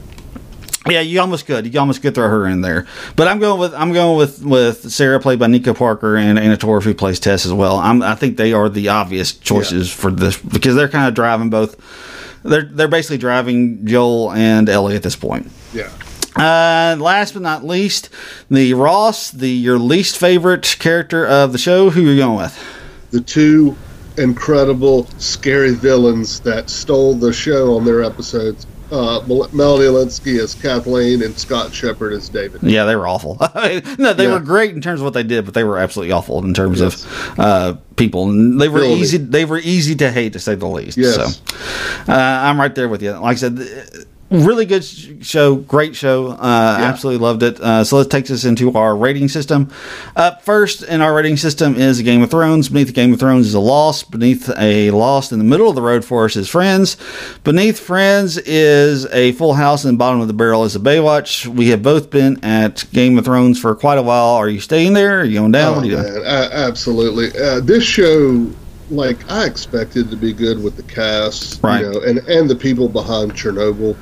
Yeah, 0.89 1.01
you 1.01 1.21
almost 1.21 1.47
could. 1.47 1.73
You 1.73 1.79
almost 1.79 2.01
could 2.01 2.15
throw 2.15 2.29
her 2.29 2.47
in 2.47 2.63
there, 2.63 2.87
but 3.15 3.29
I'm 3.29 3.39
going 3.39 3.61
with 3.61 3.75
I'm 3.75 3.93
going 3.93 4.17
with 4.17 4.43
with 4.43 4.91
Sarah, 4.91 5.21
played 5.21 5.39
by 5.39 5.47
Nico 5.47 5.75
Parker, 5.75 6.17
and 6.17 6.39
Anna 6.39 6.57
Torv, 6.57 6.85
who 6.85 6.95
plays 6.95 7.21
Tess 7.21 7.45
as 7.45 7.53
well. 7.53 7.77
I'm, 7.77 8.03
I 8.03 8.15
think 8.15 8.39
they 8.39 8.55
are 8.55 8.69
the 8.69 8.89
obvious 8.89 9.33
choices 9.33 9.91
yeah. 9.91 10.01
for 10.01 10.11
this 10.11 10.39
because 10.39 10.75
they're 10.75 10.89
kind 10.89 11.07
of 11.07 11.15
driving 11.15 11.51
both. 11.51 11.77
They're 12.43 12.63
they're 12.63 12.89
basically 12.89 13.19
driving 13.19 13.87
Joel 13.87 14.33
and 14.33 14.69
Ellie 14.71 14.97
at 14.97 15.03
this 15.03 15.17
point. 15.17 15.51
Yeah. 15.75 15.91
Uh, 16.37 16.97
last 16.99 17.35
but 17.35 17.43
not 17.43 17.63
least, 17.63 18.09
the 18.51 18.73
Ross, 18.73 19.31
the 19.31 19.51
your 19.51 19.79
least 19.79 20.17
favorite 20.17 20.77
character 20.79 21.27
of 21.27 21.53
the 21.53 21.59
show. 21.59 21.91
Who 21.91 22.09
are 22.09 22.13
you 22.13 22.17
going 22.17 22.39
with? 22.39 22.59
The 23.11 23.21
two 23.21 23.77
incredible, 24.19 25.07
scary 25.19 25.75
villains 25.75 26.41
that 26.41 26.71
stole 26.71 27.15
the 27.15 27.33
show 27.33 27.77
on 27.77 27.85
their 27.85 28.03
episodes 28.03 28.67
uh, 28.93 29.21
Melanie 29.27 29.87
Lynskey 29.87 30.39
as 30.41 30.55
Kathleen 30.55 31.23
and 31.23 31.39
Scott 31.39 31.73
Shepherd 31.73 32.13
as 32.13 32.29
David. 32.29 32.63
Yeah, 32.63 32.85
they 32.85 32.97
were 32.97 33.07
awful. 33.07 33.37
no, 33.99 34.13
they 34.13 34.25
yeah. 34.25 34.33
were 34.33 34.41
great 34.41 34.75
in 34.75 34.81
terms 34.81 35.01
of 35.01 35.05
what 35.05 35.15
they 35.15 35.23
did, 35.23 35.45
but 35.45 35.55
they 35.55 35.65
were 35.65 35.79
absolutely 35.79 36.13
awful 36.13 36.45
in 36.45 36.55
terms 36.55 36.81
yes. 36.81 37.05
of 37.05 37.39
uh, 37.39 37.77
people. 37.97 38.29
And 38.29 38.61
they 38.61 38.69
were 38.69 38.83
easy. 38.83 39.19
They 39.19 39.45
were 39.45 39.59
easy 39.59 39.95
to 39.97 40.11
hate, 40.11 40.33
to 40.33 40.41
say 40.41 40.55
the 40.55 40.67
least. 40.67 40.99
Yes. 40.99 41.15
So 41.15 42.13
uh, 42.13 42.17
I'm 42.17 42.61
right 42.61 42.75
there 42.75 42.89
with 42.89 43.03
you. 43.03 43.13
Like 43.13 43.37
I 43.37 43.39
said 43.39 43.59
really 44.31 44.65
good 44.65 44.85
show, 44.85 45.57
great 45.57 45.97
show. 45.97 46.29
Uh, 46.29 46.77
yeah. 46.79 46.87
Absolutely 46.87 47.23
loved 47.23 47.43
it. 47.43 47.61
Uh, 47.61 47.85
so 47.85 48.03
that 48.03 48.11
takes 48.11 48.31
us 48.31 48.45
into 48.45 48.73
our 48.73 48.97
rating 48.97 49.29
system. 49.29 49.71
Up 50.17 50.43
first 50.43 50.83
in 50.83 51.01
our 51.01 51.15
rating 51.15 51.37
system 51.37 51.75
is 51.75 52.01
Game 52.03 52.23
of 52.23 52.31
Thrones. 52.31 52.69
Beneath 52.69 52.95
Game 52.95 53.13
of 53.13 53.21
Thrones 53.21 53.47
is 53.47 53.55
a 53.55 53.61
loss. 53.61 54.03
Beneath 54.03 54.51
a 54.57 54.91
loss 54.93 55.33
in 55.33 55.39
the 55.39 55.45
middle 55.45 55.69
of 55.69 55.75
the 55.75 55.83
road 55.83 56.05
for 56.05 56.25
us 56.25 56.37
is 56.37 56.49
Friends. 56.49 56.97
Beneath 57.45 57.81
Friends 57.81 58.39
is 58.39 59.07
a 59.07 59.33
Full 59.33 59.55
House, 59.55 59.85
and 59.85 59.99
bottom 59.99 60.21
of 60.21 60.29
the 60.29 60.35
barrel 60.35 60.65
is 60.65 60.77
a 60.77 60.81
Baywatch. 60.81 61.47
We 61.47 61.69
have 61.69 61.83
both 61.83 62.11
been 62.11 62.43
at 62.45 62.85
Game 62.93 63.19
of 63.19 63.25
Thrones 63.25 63.61
for 63.61 63.75
quite 63.75 63.99
a 63.99 64.03
while. 64.03 64.37
Are 64.37 64.49
you 64.49 64.61
staying 64.61 64.93
there? 64.93 65.21
Are 65.21 65.25
you 65.25 65.41
going 65.41 65.53
down? 65.53 65.73
Oh, 65.73 65.77
what 65.77 65.85
are 65.85 65.89
you 65.89 65.97
doing? 65.97 66.25
absolutely. 66.25 67.29
Uh, 67.41 67.61
this 67.61 67.85
show 67.85 68.51
like 68.91 69.31
I 69.31 69.47
expected 69.47 70.11
to 70.11 70.17
be 70.17 70.33
good 70.33 70.63
with 70.63 70.77
the 70.77 70.83
cast, 70.83 71.63
right. 71.63 71.81
you 71.81 71.91
know, 71.91 72.01
and 72.01 72.19
and 72.29 72.51
the 72.51 72.57
people 72.57 72.89
behind 72.89 73.33
Chernobyl 73.33 73.97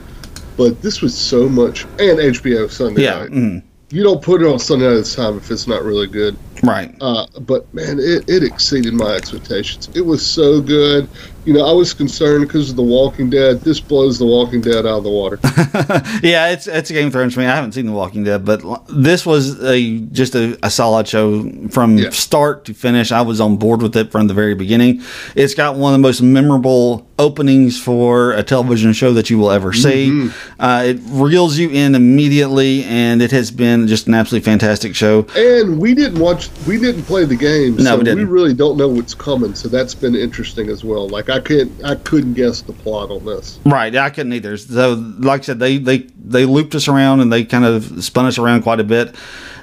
but 0.59 0.83
this 0.83 1.01
was 1.01 1.17
so 1.17 1.49
much, 1.49 1.85
and 1.85 2.19
HBO 2.19 2.69
Sunday 2.71 3.05
yeah. 3.05 3.21
night. 3.21 3.31
Mm. 3.31 3.63
You 3.91 4.03
don't 4.03 4.23
put 4.23 4.43
it 4.43 4.47
on 4.47 4.59
Sunday 4.59 4.87
night 4.87 4.97
this 4.97 5.15
time 5.15 5.39
if 5.39 5.51
it's 5.51 5.67
not 5.67 5.83
really 5.83 6.09
good. 6.09 6.37
Right. 6.63 6.95
Uh, 7.01 7.27
but 7.41 7.73
man, 7.73 7.99
it, 7.99 8.29
it 8.29 8.43
exceeded 8.43 8.93
my 8.93 9.13
expectations. 9.13 9.89
It 9.95 10.03
was 10.03 10.27
so 10.27 10.61
good. 10.61 11.09
You 11.49 11.55
know, 11.55 11.65
I 11.65 11.73
was 11.73 11.95
concerned 11.95 12.47
because 12.47 12.69
of 12.69 12.77
The 12.77 12.83
Walking 12.83 13.31
Dead. 13.31 13.63
This 13.63 13.81
blows 13.81 14.19
The 14.19 14.27
Walking 14.27 14.61
Dead 14.61 14.85
out 14.85 14.99
of 14.99 15.03
the 15.03 15.09
water. 15.09 15.39
yeah, 16.23 16.49
it's 16.51 16.67
it's 16.67 16.91
a 16.91 16.93
Game 16.93 17.07
of 17.07 17.15
Thrones 17.15 17.33
for 17.33 17.41
me. 17.41 17.47
I 17.47 17.57
haven't 17.57 17.73
seen 17.73 17.87
The 17.87 17.93
Walking 17.93 18.23
Dead, 18.23 18.45
but 18.45 18.61
this 18.91 19.25
was 19.25 19.59
a 19.65 20.01
just 20.13 20.35
a, 20.35 20.59
a 20.63 20.69
solid 20.69 21.09
show 21.09 21.51
from 21.71 21.97
yeah. 21.97 22.11
start 22.11 22.67
to 22.67 22.75
finish. 22.75 23.13
I 23.13 23.23
was 23.23 23.41
on 23.41 23.57
board 23.57 23.81
with 23.81 23.97
it 23.97 24.13
from 24.13 24.27
the 24.27 24.35
very 24.35 24.55
beginning. 24.55 25.01
It's 25.35 25.55
got 25.55 25.77
one 25.77 25.95
of 25.95 25.99
the 25.99 26.07
most 26.07 26.21
memorable 26.21 27.09
openings 27.19 27.81
for 27.81 28.33
a 28.33 28.43
television 28.43 28.93
show 28.93 29.13
that 29.15 29.29
you 29.31 29.39
will 29.39 29.51
ever 29.51 29.73
see. 29.73 30.11
Mm-hmm. 30.11 30.63
Uh, 30.63 30.83
it 30.85 30.99
reels 31.05 31.59
you 31.59 31.71
in 31.71 31.95
immediately, 31.95 32.85
and 32.85 33.21
it 33.21 33.31
has 33.33 33.51
been 33.51 33.87
just 33.89 34.07
an 34.07 34.15
absolutely 34.15 34.45
fantastic 34.45 34.95
show. 34.95 35.27
And 35.35 35.81
we 35.81 35.95
didn't 35.95 36.21
watch 36.21 36.51
we 36.67 36.79
didn't 36.79 37.05
play 37.05 37.25
the 37.25 37.37
game, 37.37 37.77
no, 37.77 37.83
so 37.83 37.99
we, 37.99 38.15
we, 38.15 38.25
really 38.25 38.55
don't 38.55 38.77
know 38.77 38.89
what's 38.89 39.15
coming. 39.15 39.55
So 39.55 39.69
that's 39.69 39.95
been 39.95 40.15
interesting 40.15 40.69
as 40.69 40.85
well. 40.85 41.09
Like 41.09 41.31
I 41.31 41.38
can't, 41.41 41.73
I 41.85 41.95
couldn't 41.97 42.35
guess 42.35 42.63
the 42.63 42.73
plot 42.73 43.11
on 43.11 43.25
this. 43.25 43.59
Right, 43.65 43.95
I 43.95 44.11
couldn't 44.11 44.33
either. 44.33 44.57
So, 44.57 44.95
like 45.19 45.43
I 45.43 45.45
said, 45.45 45.59
they 45.59 45.79
they 45.79 45.99
they 46.23 46.45
looped 46.45 46.75
us 46.75 46.89
around 46.89 47.21
and 47.21 47.33
they 47.33 47.45
kind 47.45 47.65
of 47.65 48.03
spun 48.05 48.27
us 48.27 48.39
around 48.39 48.63
quite 48.63 48.81
a 48.81 48.85
bit. 48.85 49.15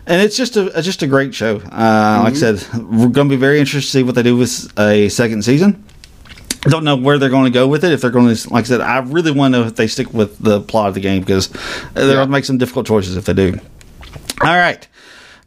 And 0.07 0.21
it's 0.21 0.37
just 0.37 0.55
a 0.55 0.81
just 0.81 1.01
a 1.01 1.07
great 1.07 1.33
show. 1.33 1.57
Uh, 1.57 1.59
mm-hmm. 1.59 2.23
Like 2.23 2.33
I 2.33 2.37
said, 2.37 2.73
we're 2.73 3.07
going 3.07 3.27
to 3.27 3.35
be 3.35 3.39
very 3.39 3.59
interested 3.59 3.91
to 3.91 3.97
see 3.99 4.03
what 4.03 4.15
they 4.15 4.23
do 4.23 4.37
with 4.37 4.71
a 4.79 5.09
second 5.09 5.43
season. 5.43 5.83
I 6.65 6.69
don't 6.69 6.83
know 6.83 6.95
where 6.95 7.19
they're 7.19 7.29
going 7.29 7.45
to 7.45 7.51
go 7.51 7.67
with 7.67 7.83
it. 7.83 7.91
If 7.91 8.01
they're 8.01 8.09
going 8.09 8.33
to, 8.35 8.49
like 8.49 8.65
I 8.65 8.67
said, 8.67 8.81
I 8.81 8.99
really 8.99 9.31
want 9.31 9.53
to 9.53 9.59
know 9.59 9.67
if 9.67 9.75
they 9.75 9.85
stick 9.87 10.11
with 10.13 10.39
the 10.39 10.61
plot 10.61 10.87
of 10.87 10.95
the 10.95 10.99
game 10.99 11.21
because 11.21 11.49
they're 11.49 12.07
yeah. 12.07 12.13
going 12.13 12.27
to 12.27 12.31
make 12.31 12.45
some 12.45 12.57
difficult 12.57 12.87
choices 12.87 13.17
if 13.17 13.25
they 13.25 13.33
do. 13.33 13.59
All 14.41 14.55
right. 14.55 14.87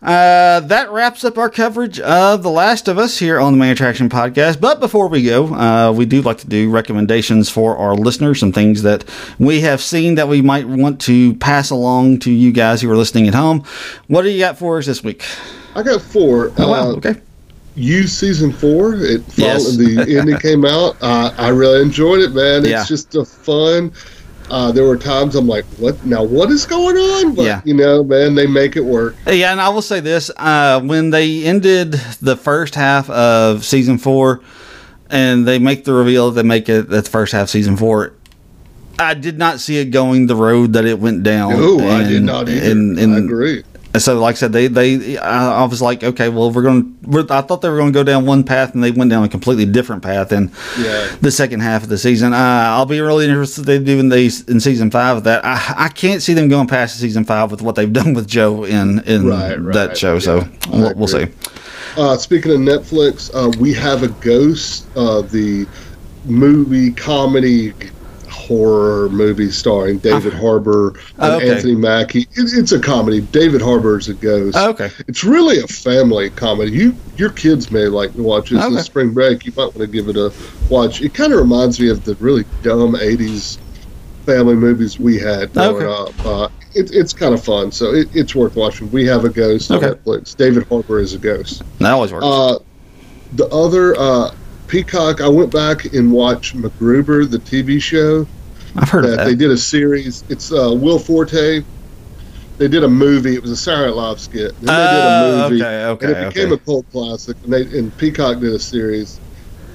Uh, 0.00 0.60
that 0.60 0.90
wraps 0.92 1.24
up 1.24 1.36
our 1.36 1.50
coverage 1.50 1.98
of 1.98 2.44
The 2.44 2.50
Last 2.50 2.86
of 2.86 2.98
Us 2.98 3.18
here 3.18 3.40
on 3.40 3.52
the 3.52 3.58
Main 3.58 3.72
Attraction 3.72 4.08
Podcast. 4.08 4.60
But 4.60 4.78
before 4.78 5.08
we 5.08 5.24
go, 5.24 5.52
uh, 5.52 5.90
we 5.90 6.06
do 6.06 6.22
like 6.22 6.38
to 6.38 6.46
do 6.46 6.70
recommendations 6.70 7.50
for 7.50 7.76
our 7.76 7.96
listeners, 7.96 8.38
some 8.38 8.52
things 8.52 8.82
that 8.82 9.04
we 9.40 9.60
have 9.62 9.80
seen 9.80 10.14
that 10.14 10.28
we 10.28 10.40
might 10.40 10.68
want 10.68 11.00
to 11.02 11.34
pass 11.36 11.70
along 11.70 12.20
to 12.20 12.30
you 12.30 12.52
guys 12.52 12.80
who 12.80 12.88
are 12.90 12.96
listening 12.96 13.26
at 13.26 13.34
home. 13.34 13.64
What 14.06 14.22
do 14.22 14.30
you 14.30 14.38
got 14.38 14.56
for 14.56 14.78
us 14.78 14.86
this 14.86 15.02
week? 15.02 15.24
I 15.74 15.82
got 15.82 16.00
four. 16.00 16.52
Oh, 16.58 16.70
wow. 16.70 16.90
Uh, 16.90 16.96
okay. 16.96 17.14
You 17.74 18.06
season 18.06 18.52
four. 18.52 18.94
It 18.94 19.22
yes. 19.36 19.76
the 19.76 20.16
ending 20.16 20.38
came 20.38 20.64
out. 20.64 20.96
Uh, 21.00 21.34
I 21.36 21.48
really 21.48 21.82
enjoyed 21.82 22.20
it, 22.20 22.32
man. 22.32 22.60
It's 22.60 22.68
yeah. 22.68 22.84
just 22.84 23.16
a 23.16 23.24
fun 23.24 23.92
uh, 24.50 24.72
there 24.72 24.84
were 24.84 24.96
times 24.96 25.34
I'm 25.34 25.46
like, 25.46 25.64
what 25.78 26.04
now? 26.04 26.22
What 26.22 26.50
is 26.50 26.66
going 26.66 26.96
on? 26.96 27.34
But, 27.34 27.44
yeah. 27.44 27.62
you 27.64 27.74
know, 27.74 28.02
man, 28.02 28.34
they 28.34 28.46
make 28.46 28.76
it 28.76 28.84
work. 28.84 29.14
Yeah, 29.26 29.52
and 29.52 29.60
I 29.60 29.68
will 29.68 29.82
say 29.82 30.00
this: 30.00 30.30
uh, 30.36 30.80
when 30.80 31.10
they 31.10 31.44
ended 31.44 31.92
the 32.20 32.36
first 32.36 32.74
half 32.74 33.10
of 33.10 33.64
season 33.64 33.98
four, 33.98 34.40
and 35.10 35.46
they 35.46 35.58
make 35.58 35.84
the 35.84 35.92
reveal 35.92 36.30
that 36.30 36.42
they 36.42 36.48
make 36.48 36.68
it 36.68 36.88
that 36.88 37.04
the 37.04 37.10
first 37.10 37.32
half 37.32 37.48
season 37.48 37.76
four, 37.76 38.14
I 38.98 39.14
did 39.14 39.38
not 39.38 39.60
see 39.60 39.78
it 39.78 39.86
going 39.86 40.26
the 40.26 40.36
road 40.36 40.72
that 40.72 40.84
it 40.84 40.98
went 40.98 41.22
down. 41.22 41.52
No, 41.52 41.78
and, 41.78 41.90
I 41.90 42.08
did 42.08 42.22
not 42.22 42.48
either. 42.48 42.70
And, 42.70 42.98
and, 42.98 43.14
I 43.14 43.18
agree. 43.18 43.64
And 43.98 44.02
so, 44.04 44.16
like 44.20 44.36
I 44.36 44.38
said, 44.38 44.52
they 44.52 44.68
they 44.68 45.18
I, 45.18 45.64
was 45.64 45.82
like, 45.82 46.04
okay, 46.04 46.28
well, 46.28 46.52
we're 46.52 46.62
going. 46.62 46.96
to 47.02 47.26
I 47.30 47.40
thought 47.40 47.62
they 47.62 47.68
were 47.68 47.78
going 47.78 47.92
to 47.92 47.98
go 47.98 48.04
down 48.04 48.26
one 48.26 48.44
path, 48.44 48.72
and 48.72 48.84
they 48.84 48.92
went 48.92 49.10
down 49.10 49.24
a 49.24 49.28
completely 49.28 49.66
different 49.66 50.04
path 50.04 50.30
in 50.30 50.52
yeah. 50.78 51.16
the 51.20 51.32
second 51.32 51.58
half 51.62 51.82
of 51.82 51.88
the 51.88 51.98
season. 51.98 52.32
Uh, 52.32 52.36
I'll 52.36 52.86
be 52.86 53.00
really 53.00 53.24
interested 53.24 53.64
they 53.64 53.80
do 53.80 53.98
in 53.98 54.08
these 54.08 54.48
in 54.48 54.60
season 54.60 54.92
five 54.92 55.16
of 55.16 55.24
that. 55.24 55.44
I, 55.44 55.86
I 55.86 55.88
can't 55.88 56.22
see 56.22 56.32
them 56.32 56.48
going 56.48 56.68
past 56.68 56.96
season 57.00 57.24
five 57.24 57.50
with 57.50 57.60
what 57.60 57.74
they've 57.74 57.92
done 58.00 58.14
with 58.14 58.28
Joe 58.28 58.62
in 58.62 59.00
in 59.00 59.26
right, 59.26 59.60
right. 59.60 59.74
that 59.74 59.98
show. 59.98 60.14
Yeah, 60.14 60.20
so 60.20 60.48
we'll, 60.70 60.94
we'll, 60.94 61.08
see. 61.08 61.26
Uh, 61.96 62.16
speaking 62.16 62.52
of 62.52 62.58
Netflix, 62.58 63.32
uh, 63.34 63.50
we 63.58 63.74
have 63.74 64.04
a 64.04 64.08
Ghost, 64.24 64.86
uh, 64.94 65.22
the 65.22 65.66
movie 66.24 66.92
comedy 66.92 67.72
horror 68.48 69.10
movie 69.10 69.50
starring 69.50 69.98
David 69.98 70.34
uh, 70.34 70.38
Harbour 70.38 70.88
and 70.88 70.98
oh, 71.18 71.36
okay. 71.36 71.50
Anthony 71.50 71.74
Mackie. 71.74 72.22
It, 72.32 72.52
it's 72.54 72.72
a 72.72 72.80
comedy. 72.80 73.20
David 73.20 73.60
Harbour 73.60 73.98
is 73.98 74.08
a 74.08 74.14
ghost. 74.14 74.56
Oh, 74.58 74.70
okay. 74.70 74.90
It's 75.06 75.22
really 75.22 75.60
a 75.60 75.66
family 75.66 76.30
comedy. 76.30 76.72
You 76.72 76.96
your 77.16 77.30
kids 77.30 77.70
may 77.70 77.86
like 77.86 78.14
to 78.14 78.22
watch 78.22 78.50
it. 78.50 78.56
Okay. 78.56 78.74
The 78.74 78.82
spring 78.82 79.12
break. 79.12 79.44
You 79.44 79.52
might 79.52 79.66
want 79.66 79.78
to 79.78 79.86
give 79.86 80.08
it 80.08 80.16
a 80.16 80.32
watch. 80.70 81.02
It 81.02 81.12
kind 81.12 81.32
of 81.32 81.38
reminds 81.38 81.78
me 81.78 81.90
of 81.90 82.04
the 82.04 82.14
really 82.16 82.44
dumb 82.62 82.94
'80s 82.94 83.58
family 84.24 84.54
movies 84.54 84.98
we 84.98 85.18
had 85.18 85.52
growing 85.52 85.86
okay. 85.86 86.10
up. 86.10 86.26
Uh, 86.26 86.48
it, 86.74 86.90
it's 86.92 87.12
kind 87.12 87.34
of 87.34 87.44
fun, 87.44 87.70
so 87.70 87.92
it, 87.92 88.08
it's 88.14 88.34
worth 88.34 88.56
watching. 88.56 88.90
We 88.90 89.06
have 89.06 89.24
a 89.24 89.28
ghost 89.28 89.70
okay. 89.70 89.88
on 89.88 89.94
Netflix. 89.94 90.36
David 90.36 90.66
Harbour 90.68 91.00
is 91.00 91.14
a 91.14 91.18
ghost. 91.18 91.62
That 91.78 91.92
always 91.92 92.12
works. 92.12 92.24
Uh, 92.24 92.58
the 93.34 93.46
other 93.48 93.94
uh, 93.98 94.34
Peacock, 94.68 95.22
I 95.22 95.28
went 95.28 95.50
back 95.50 95.86
and 95.94 96.12
watched 96.12 96.56
MacGruber, 96.56 97.30
the 97.30 97.38
TV 97.38 97.80
show. 97.80 98.26
I've 98.76 98.88
heard 98.88 99.04
that, 99.04 99.10
of 99.10 99.16
that. 99.18 99.24
They 99.24 99.34
did 99.34 99.50
a 99.50 99.56
series. 99.56 100.24
It's 100.28 100.52
uh, 100.52 100.72
Will 100.74 100.98
Forte. 100.98 101.62
They 102.58 102.66
did 102.66 102.82
a 102.82 102.88
movie. 102.88 103.34
It 103.34 103.42
was 103.42 103.52
a 103.52 103.56
Saturday 103.56 103.90
Night 103.90 103.96
Live 103.96 104.20
skit. 104.20 104.60
Then 104.60 104.66
they 104.66 104.72
uh, 104.72 104.90
did 104.90 105.00
a 105.00 105.44
oh, 105.44 105.50
movie. 105.50 105.62
Okay, 105.62 105.84
okay, 105.84 106.06
and 106.06 106.16
it 106.16 106.34
became 106.34 106.52
okay. 106.52 106.62
a 106.62 106.64
cult 106.64 106.90
classic. 106.90 107.36
And, 107.44 107.52
they, 107.52 107.78
and 107.78 107.96
Peacock 107.98 108.40
did 108.40 108.52
a 108.52 108.58
series. 108.58 109.20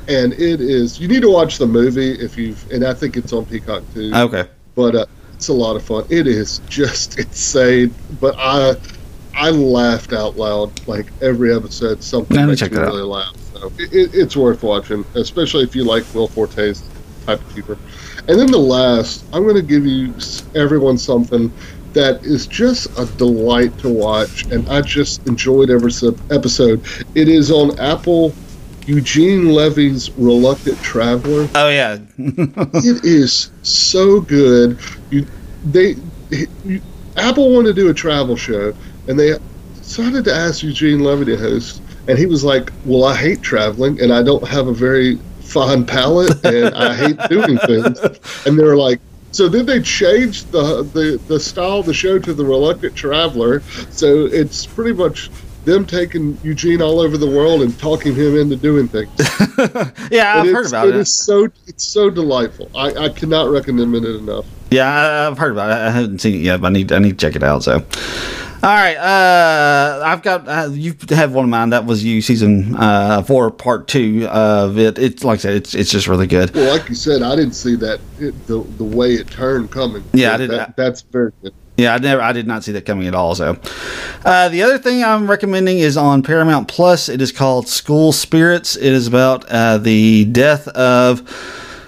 And 0.10 0.34
it 0.34 0.60
is. 0.60 1.00
You 1.00 1.08
need 1.08 1.22
to 1.22 1.32
watch 1.32 1.58
the 1.58 1.66
movie 1.66 2.12
if 2.12 2.38
you've. 2.38 2.70
And 2.72 2.84
I 2.84 2.94
think 2.94 3.16
it's 3.16 3.32
on 3.32 3.46
Peacock 3.46 3.84
too. 3.94 4.12
Okay. 4.14 4.50
But 4.76 4.96
uh, 4.96 5.06
it's 5.34 5.48
a 5.48 5.54
lot 5.54 5.78
of 5.78 5.84
fun. 5.84 6.06
It 6.10 6.28
is 6.28 6.60
just 6.68 7.18
insane. 7.20 7.96
But 8.20 8.36
I, 8.38 8.76
I 9.34 9.50
laughed 9.50 10.12
out 10.12 10.36
loud 10.36 10.86
like 10.88 11.08
every 11.22 11.56
episode. 11.56 12.04
Something 12.04 12.46
makes 12.46 12.62
me 12.62 12.68
really 12.70 13.02
out. 13.02 13.08
laugh. 13.08 13.38
So 13.54 13.72
it, 13.78 14.14
it's 14.14 14.36
worth 14.36 14.62
watching, 14.62 15.06
especially 15.16 15.64
if 15.64 15.74
you 15.74 15.86
like 15.86 16.04
Will 16.14 16.28
Forte's 16.28 16.84
type 17.26 17.40
of 17.40 17.56
keeper. 17.56 17.78
And 18.28 18.40
then 18.40 18.52
the 18.52 18.58
last, 18.58 19.26
I'm 19.34 19.44
going 19.44 19.56
to 19.56 19.62
give 19.62 19.86
you 19.86 20.14
everyone 20.56 20.98
something 20.98 21.52
that 21.94 22.24
is 22.24 22.48
just 22.48 22.88
a 22.98 23.06
delight 23.18 23.78
to 23.80 23.90
watch, 23.90 24.46
and 24.46 24.68
I 24.70 24.82
just 24.82 25.28
enjoyed 25.28 25.70
every 25.70 25.92
episode. 26.32 26.86
It 27.16 27.30
is 27.30 27.52
on 27.52 27.80
Apple. 27.80 28.34
Eugene 28.86 29.54
Levy's 29.54 30.12
Reluctant 30.12 30.78
Traveler. 30.82 31.48
Oh 31.56 31.70
yeah, 31.70 32.00
it 32.18 33.06
is 33.06 33.50
so 33.62 34.20
good. 34.20 34.78
You, 35.10 35.26
they, 35.64 35.96
you, 36.66 36.82
Apple 37.16 37.54
wanted 37.54 37.76
to 37.76 37.82
do 37.82 37.90
a 37.90 37.94
travel 37.94 38.36
show, 38.36 38.74
and 39.08 39.18
they 39.18 39.38
decided 39.78 40.26
to 40.26 40.34
ask 40.34 40.64
Eugene 40.64 41.00
Levy 41.00 41.26
to 41.26 41.38
host. 41.38 41.82
And 42.10 42.18
he 42.18 42.26
was 42.26 42.44
like, 42.44 42.74
"Well, 42.84 43.06
I 43.06 43.16
hate 43.16 43.42
traveling, 43.42 44.02
and 44.02 44.12
I 44.12 44.22
don't 44.22 44.46
have 44.46 44.68
a 44.68 44.74
very 44.74 45.18
fine 45.54 45.86
palate 45.86 46.44
and 46.44 46.74
I 46.76 46.94
hate 46.96 47.18
doing 47.30 47.58
things. 47.60 48.00
And 48.46 48.58
they 48.58 48.64
were 48.64 48.76
like, 48.76 49.00
So 49.32 49.48
then 49.48 49.66
they 49.66 49.82
changed 49.82 50.52
the, 50.52 50.84
the 50.84 51.22
the 51.28 51.40
style 51.40 51.80
of 51.80 51.86
the 51.86 51.94
show 51.94 52.20
to 52.20 52.34
the 52.34 52.44
Reluctant 52.44 52.96
Traveler. 52.96 53.62
So 53.92 54.26
it's 54.26 54.66
pretty 54.66 54.94
much 54.94 55.30
them 55.66 55.86
taking 55.86 56.38
Eugene 56.44 56.82
all 56.82 57.00
over 57.00 57.18
the 57.18 57.30
world 57.30 57.62
and 57.62 57.78
talking 57.80 58.14
him 58.14 58.38
into 58.38 58.56
doing 58.56 58.88
things. 58.88 59.12
yeah, 60.12 60.42
I've 60.42 60.52
heard 60.52 60.68
about 60.68 60.88
it. 60.88 60.96
It 60.96 61.02
is 61.02 61.16
so 61.16 61.48
it's 61.68 61.86
so 61.86 62.10
delightful. 62.10 62.70
I, 62.76 63.06
I 63.06 63.10
cannot 63.10 63.50
recommend 63.50 63.96
it 63.96 64.16
enough. 64.16 64.46
Yeah, 64.72 65.30
I've 65.30 65.38
heard 65.38 65.52
about 65.52 65.70
it. 65.70 65.82
I 65.82 65.92
haven't 65.92 66.20
seen 66.20 66.36
it 66.36 66.42
yet, 66.42 66.60
but 66.62 66.68
I 66.68 66.70
need 66.72 66.92
I 66.92 67.00
need 67.00 67.18
to 67.20 67.26
check 67.26 67.36
it 67.36 67.44
out. 67.44 67.64
So, 67.64 67.86
all 68.64 68.70
right, 68.70 68.96
uh, 68.96 70.02
I've 70.06 70.22
got 70.22 70.48
uh, 70.48 70.70
you 70.72 70.96
have 71.10 71.34
one 71.34 71.44
of 71.44 71.50
mine. 71.50 71.72
That 71.72 71.86
was 71.86 72.04
you 72.04 72.22
season 72.22 72.76
uh, 72.76 73.22
four, 73.24 73.52
part 73.52 73.90
two 73.90 74.26
of 74.32 74.78
it. 74.78 74.98
It's 74.98 75.24
like 75.24 75.40
I 75.40 75.42
said, 75.42 75.54
it's 75.56 75.76
it's 75.76 75.92
just 75.92 76.08
really 76.08 76.28
good. 76.28 76.54
Well, 76.56 76.74
like 76.78 76.88
you 76.88 76.96
said, 76.96 77.22
I 77.22 77.36
didn't 77.36 77.56
see 77.56 77.76
that 77.76 78.00
it, 78.20 78.48
the 78.48 78.60
the 78.60 78.84
way 78.86 79.16
it 79.16 79.28
turned 79.30 79.70
coming. 79.72 80.04
Yeah, 80.14 80.34
I 80.34 80.38
did- 80.38 80.52
That, 80.52 80.78
that's 80.78 81.02
very 81.02 81.34
good. 81.42 81.54
Yeah, 81.76 81.96
I 81.96 81.98
never, 81.98 82.22
I 82.22 82.34
did 82.34 82.46
not 82.46 82.64
see 82.64 82.72
that 82.74 82.86
coming 82.86 83.08
at 83.08 83.16
all. 83.16 83.34
So, 83.34 83.58
uh, 84.24 84.48
the 84.50 84.62
other 84.62 84.78
thing 84.78 85.04
I'm 85.04 85.28
recommending 85.28 85.80
is 85.80 85.98
on 85.98 86.22
Paramount 86.22 86.68
Plus. 86.68 87.10
It 87.10 87.20
is 87.20 87.32
called 87.32 87.68
School 87.68 88.12
Spirits. 88.12 88.76
It 88.76 88.94
is 88.94 89.08
about 89.08 89.44
uh, 89.50 89.80
the 89.80 90.26
death 90.26 90.68
of 90.70 91.28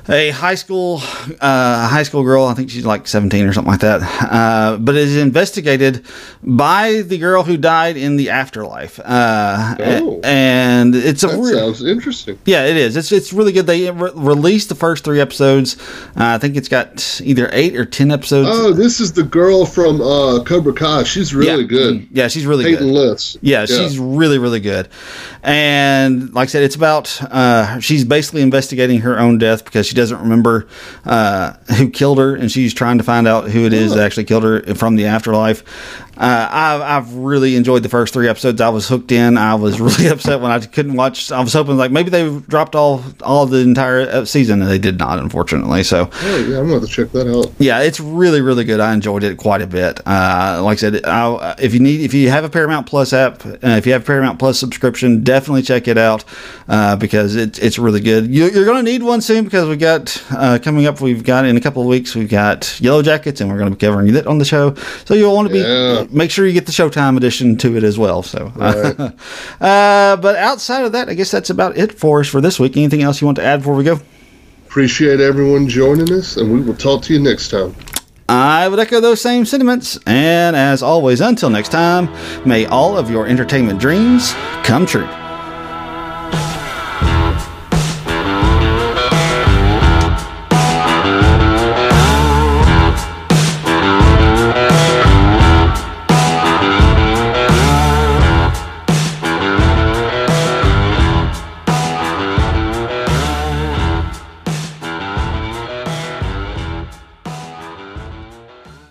a 0.09 0.29
high 0.31 0.55
school 0.55 0.99
uh, 1.41 1.87
high 1.87 2.03
school 2.03 2.23
girl. 2.23 2.45
I 2.45 2.53
think 2.53 2.69
she's 2.69 2.85
like 2.85 3.07
17 3.07 3.45
or 3.47 3.53
something 3.53 3.71
like 3.71 3.81
that. 3.81 4.01
Uh, 4.31 4.77
but 4.77 4.95
is 4.95 5.17
investigated 5.17 6.05
by 6.43 7.01
the 7.01 7.17
girl 7.17 7.43
who 7.43 7.57
died 7.57 7.97
in 7.97 8.15
the 8.17 8.29
afterlife. 8.29 8.99
Uh, 9.03 9.75
Oh. 9.79 10.19
and 10.23 10.93
it's 10.95 11.23
a 11.23 11.27
That 11.27 11.37
real. 11.37 11.59
sounds 11.73 11.83
interesting. 11.83 12.37
Yeah, 12.45 12.65
it 12.65 12.77
is. 12.77 12.95
It's 12.97 13.11
it's 13.11 13.33
really 13.33 13.51
good. 13.51 13.65
They 13.67 13.89
re- 13.91 14.11
released 14.13 14.69
the 14.69 14.75
first 14.75 15.03
three 15.03 15.19
episodes. 15.19 15.77
Uh, 16.15 16.35
I 16.35 16.37
think 16.37 16.55
it's 16.55 16.69
got 16.69 17.19
either 17.23 17.49
eight 17.51 17.75
or 17.75 17.85
ten 17.85 18.11
episodes. 18.11 18.49
Oh, 18.51 18.71
this 18.73 18.99
is 18.99 19.13
the 19.13 19.23
girl 19.23 19.65
from 19.65 20.01
uh, 20.01 20.43
Cobra 20.43 20.73
Kai. 20.73 21.03
She's 21.03 21.33
really 21.33 21.61
yeah. 21.61 21.67
good. 21.67 22.07
Yeah, 22.11 22.27
she's 22.27 22.45
really 22.45 22.63
Peyton 22.65 22.87
good. 22.87 22.93
List. 22.93 23.37
Yeah, 23.41 23.65
she's 23.65 23.97
really, 23.99 24.37
really 24.37 24.59
good. 24.59 24.87
And 25.43 26.33
like 26.33 26.49
I 26.49 26.51
said, 26.51 26.63
it's 26.63 26.75
about 26.75 27.21
uh, 27.23 27.79
she's 27.79 28.03
basically 28.03 28.41
investigating 28.41 29.01
her 29.01 29.19
own 29.19 29.37
death 29.37 29.63
because 29.65 29.85
she 29.87 29.94
doesn't 29.95 30.19
remember 30.19 30.67
uh, 31.05 31.53
who 31.77 31.89
killed 31.89 32.19
her, 32.19 32.35
and 32.35 32.51
she's 32.51 32.73
trying 32.73 32.97
to 32.97 33.03
find 33.03 33.27
out 33.27 33.49
who 33.49 33.65
it 33.65 33.73
is 33.73 33.93
that 33.93 34.05
actually 34.05 34.25
killed 34.25 34.43
her 34.43 34.61
from 34.75 34.95
the 34.95 35.05
afterlife. 35.05 35.63
Uh, 36.17 36.47
I've, 36.51 36.81
I've 36.81 37.13
really 37.13 37.55
enjoyed 37.55 37.83
the 37.83 37.89
first 37.89 38.13
three 38.13 38.27
episodes. 38.27 38.61
I 38.61 38.69
was 38.69 38.87
hooked 38.87 39.11
in. 39.11 39.37
I 39.37 39.55
was 39.55 39.79
really 39.85 40.07
upset 40.07 40.41
when 40.41 40.51
I 40.51 40.59
couldn't 40.59 40.95
watch. 40.95 41.31
I 41.31 41.41
was 41.41 41.53
hoping 41.53 41.77
like 41.77 41.91
maybe 41.91 42.09
they 42.09 42.39
dropped 42.47 42.75
all 42.75 43.03
all 43.21 43.45
the 43.45 43.59
entire 43.59 44.25
season, 44.25 44.61
and 44.61 44.69
they 44.71 44.77
did 44.79 44.97
not, 44.97 45.19
unfortunately. 45.19 45.83
So 45.83 46.09
Oh 46.13 46.37
yeah, 46.47 46.59
I'm 46.59 46.69
gonna 46.69 46.87
check 46.87 47.11
that 47.11 47.27
out. 47.27 47.51
yeah, 47.59 47.81
it's 47.81 47.99
really, 47.99 48.41
really 48.41 48.63
good. 48.63 48.79
I 48.79 48.93
enjoyed 48.93 49.23
it 49.23 49.37
quite 49.37 49.61
a 49.61 49.67
bit. 49.67 49.99
Uh, 50.05 50.61
like 50.63 50.77
I 50.77 50.79
said, 50.79 51.05
i 51.05 51.55
if 51.59 51.73
you 51.73 51.79
need, 51.79 52.01
if 52.01 52.13
you 52.13 52.29
have 52.29 52.43
a 52.43 52.49
Paramount 52.49 52.87
Plus 52.87 53.11
app, 53.13 53.45
uh, 53.45 53.57
if 53.63 53.85
you 53.85 53.93
have 53.93 54.03
a 54.03 54.05
Paramount 54.05 54.39
Plus 54.39 54.59
subscription, 54.59 55.23
definitely 55.23 55.61
check 55.63 55.87
it 55.87 55.97
out 55.97 56.23
uh, 56.67 56.95
because 56.95 57.35
it's 57.35 57.59
it's 57.59 57.77
really 57.79 57.99
good. 57.99 58.27
You, 58.27 58.49
you're 58.49 58.65
going 58.65 58.83
to 58.83 58.91
need 58.91 59.03
one 59.03 59.21
soon 59.21 59.43
because 59.43 59.67
we 59.67 59.77
got 59.77 60.23
uh, 60.31 60.59
coming 60.61 60.85
up. 60.85 61.01
We've 61.01 61.23
got 61.23 61.45
in 61.45 61.57
a 61.57 61.61
couple 61.61 61.81
of 61.81 61.87
weeks. 61.87 62.15
We've 62.15 62.29
got 62.29 62.79
Yellow 62.79 63.01
Jackets, 63.01 63.41
and 63.41 63.49
we're 63.49 63.57
going 63.57 63.69
to 63.69 63.75
be 63.75 63.79
covering 63.85 64.13
that 64.13 64.27
on 64.27 64.37
the 64.37 64.45
show. 64.45 64.75
So 65.05 65.13
you'll 65.13 65.35
want 65.35 65.47
to 65.47 65.53
be 65.53 65.59
Yeah. 65.59 66.04
Make 66.11 66.31
sure 66.31 66.45
you 66.45 66.53
get 66.53 66.65
the 66.65 66.71
Showtime 66.71 67.17
edition 67.17 67.57
to 67.57 67.75
it 67.77 67.83
as 67.83 67.97
well. 67.97 68.23
So, 68.23 68.51
Right. 68.55 68.99
uh, 69.61 70.15
but 70.17 70.35
outside 70.35 70.85
of 70.85 70.91
that, 70.93 71.09
I 71.09 71.13
guess 71.13 71.31
that's 71.31 71.49
about 71.49 71.77
it 71.77 71.97
for 71.97 72.19
us 72.21 72.27
for 72.27 72.41
this 72.41 72.59
week. 72.59 72.77
Anything 72.77 73.01
else 73.01 73.21
you 73.21 73.25
want 73.25 73.37
to 73.37 73.43
add 73.43 73.57
before 73.59 73.75
we 73.75 73.83
go? 73.83 73.99
Appreciate 74.67 75.19
everyone 75.19 75.69
joining 75.69 76.11
us, 76.11 76.37
and 76.37 76.51
we 76.51 76.61
will 76.61 76.75
talk 76.75 77.01
to 77.03 77.13
you 77.13 77.19
next 77.19 77.49
time. 77.49 77.75
I 78.27 78.67
would 78.67 78.79
echo 78.79 78.99
those 78.99 79.21
same 79.21 79.45
sentiments. 79.45 79.99
And 80.05 80.55
as 80.55 80.81
always, 80.81 81.21
until 81.21 81.49
next 81.49 81.69
time, 81.69 82.09
may 82.47 82.65
all 82.65 82.97
of 82.97 83.09
your 83.09 83.27
entertainment 83.27 83.79
dreams 83.79 84.33
come 84.63 84.85
true. 84.85 85.07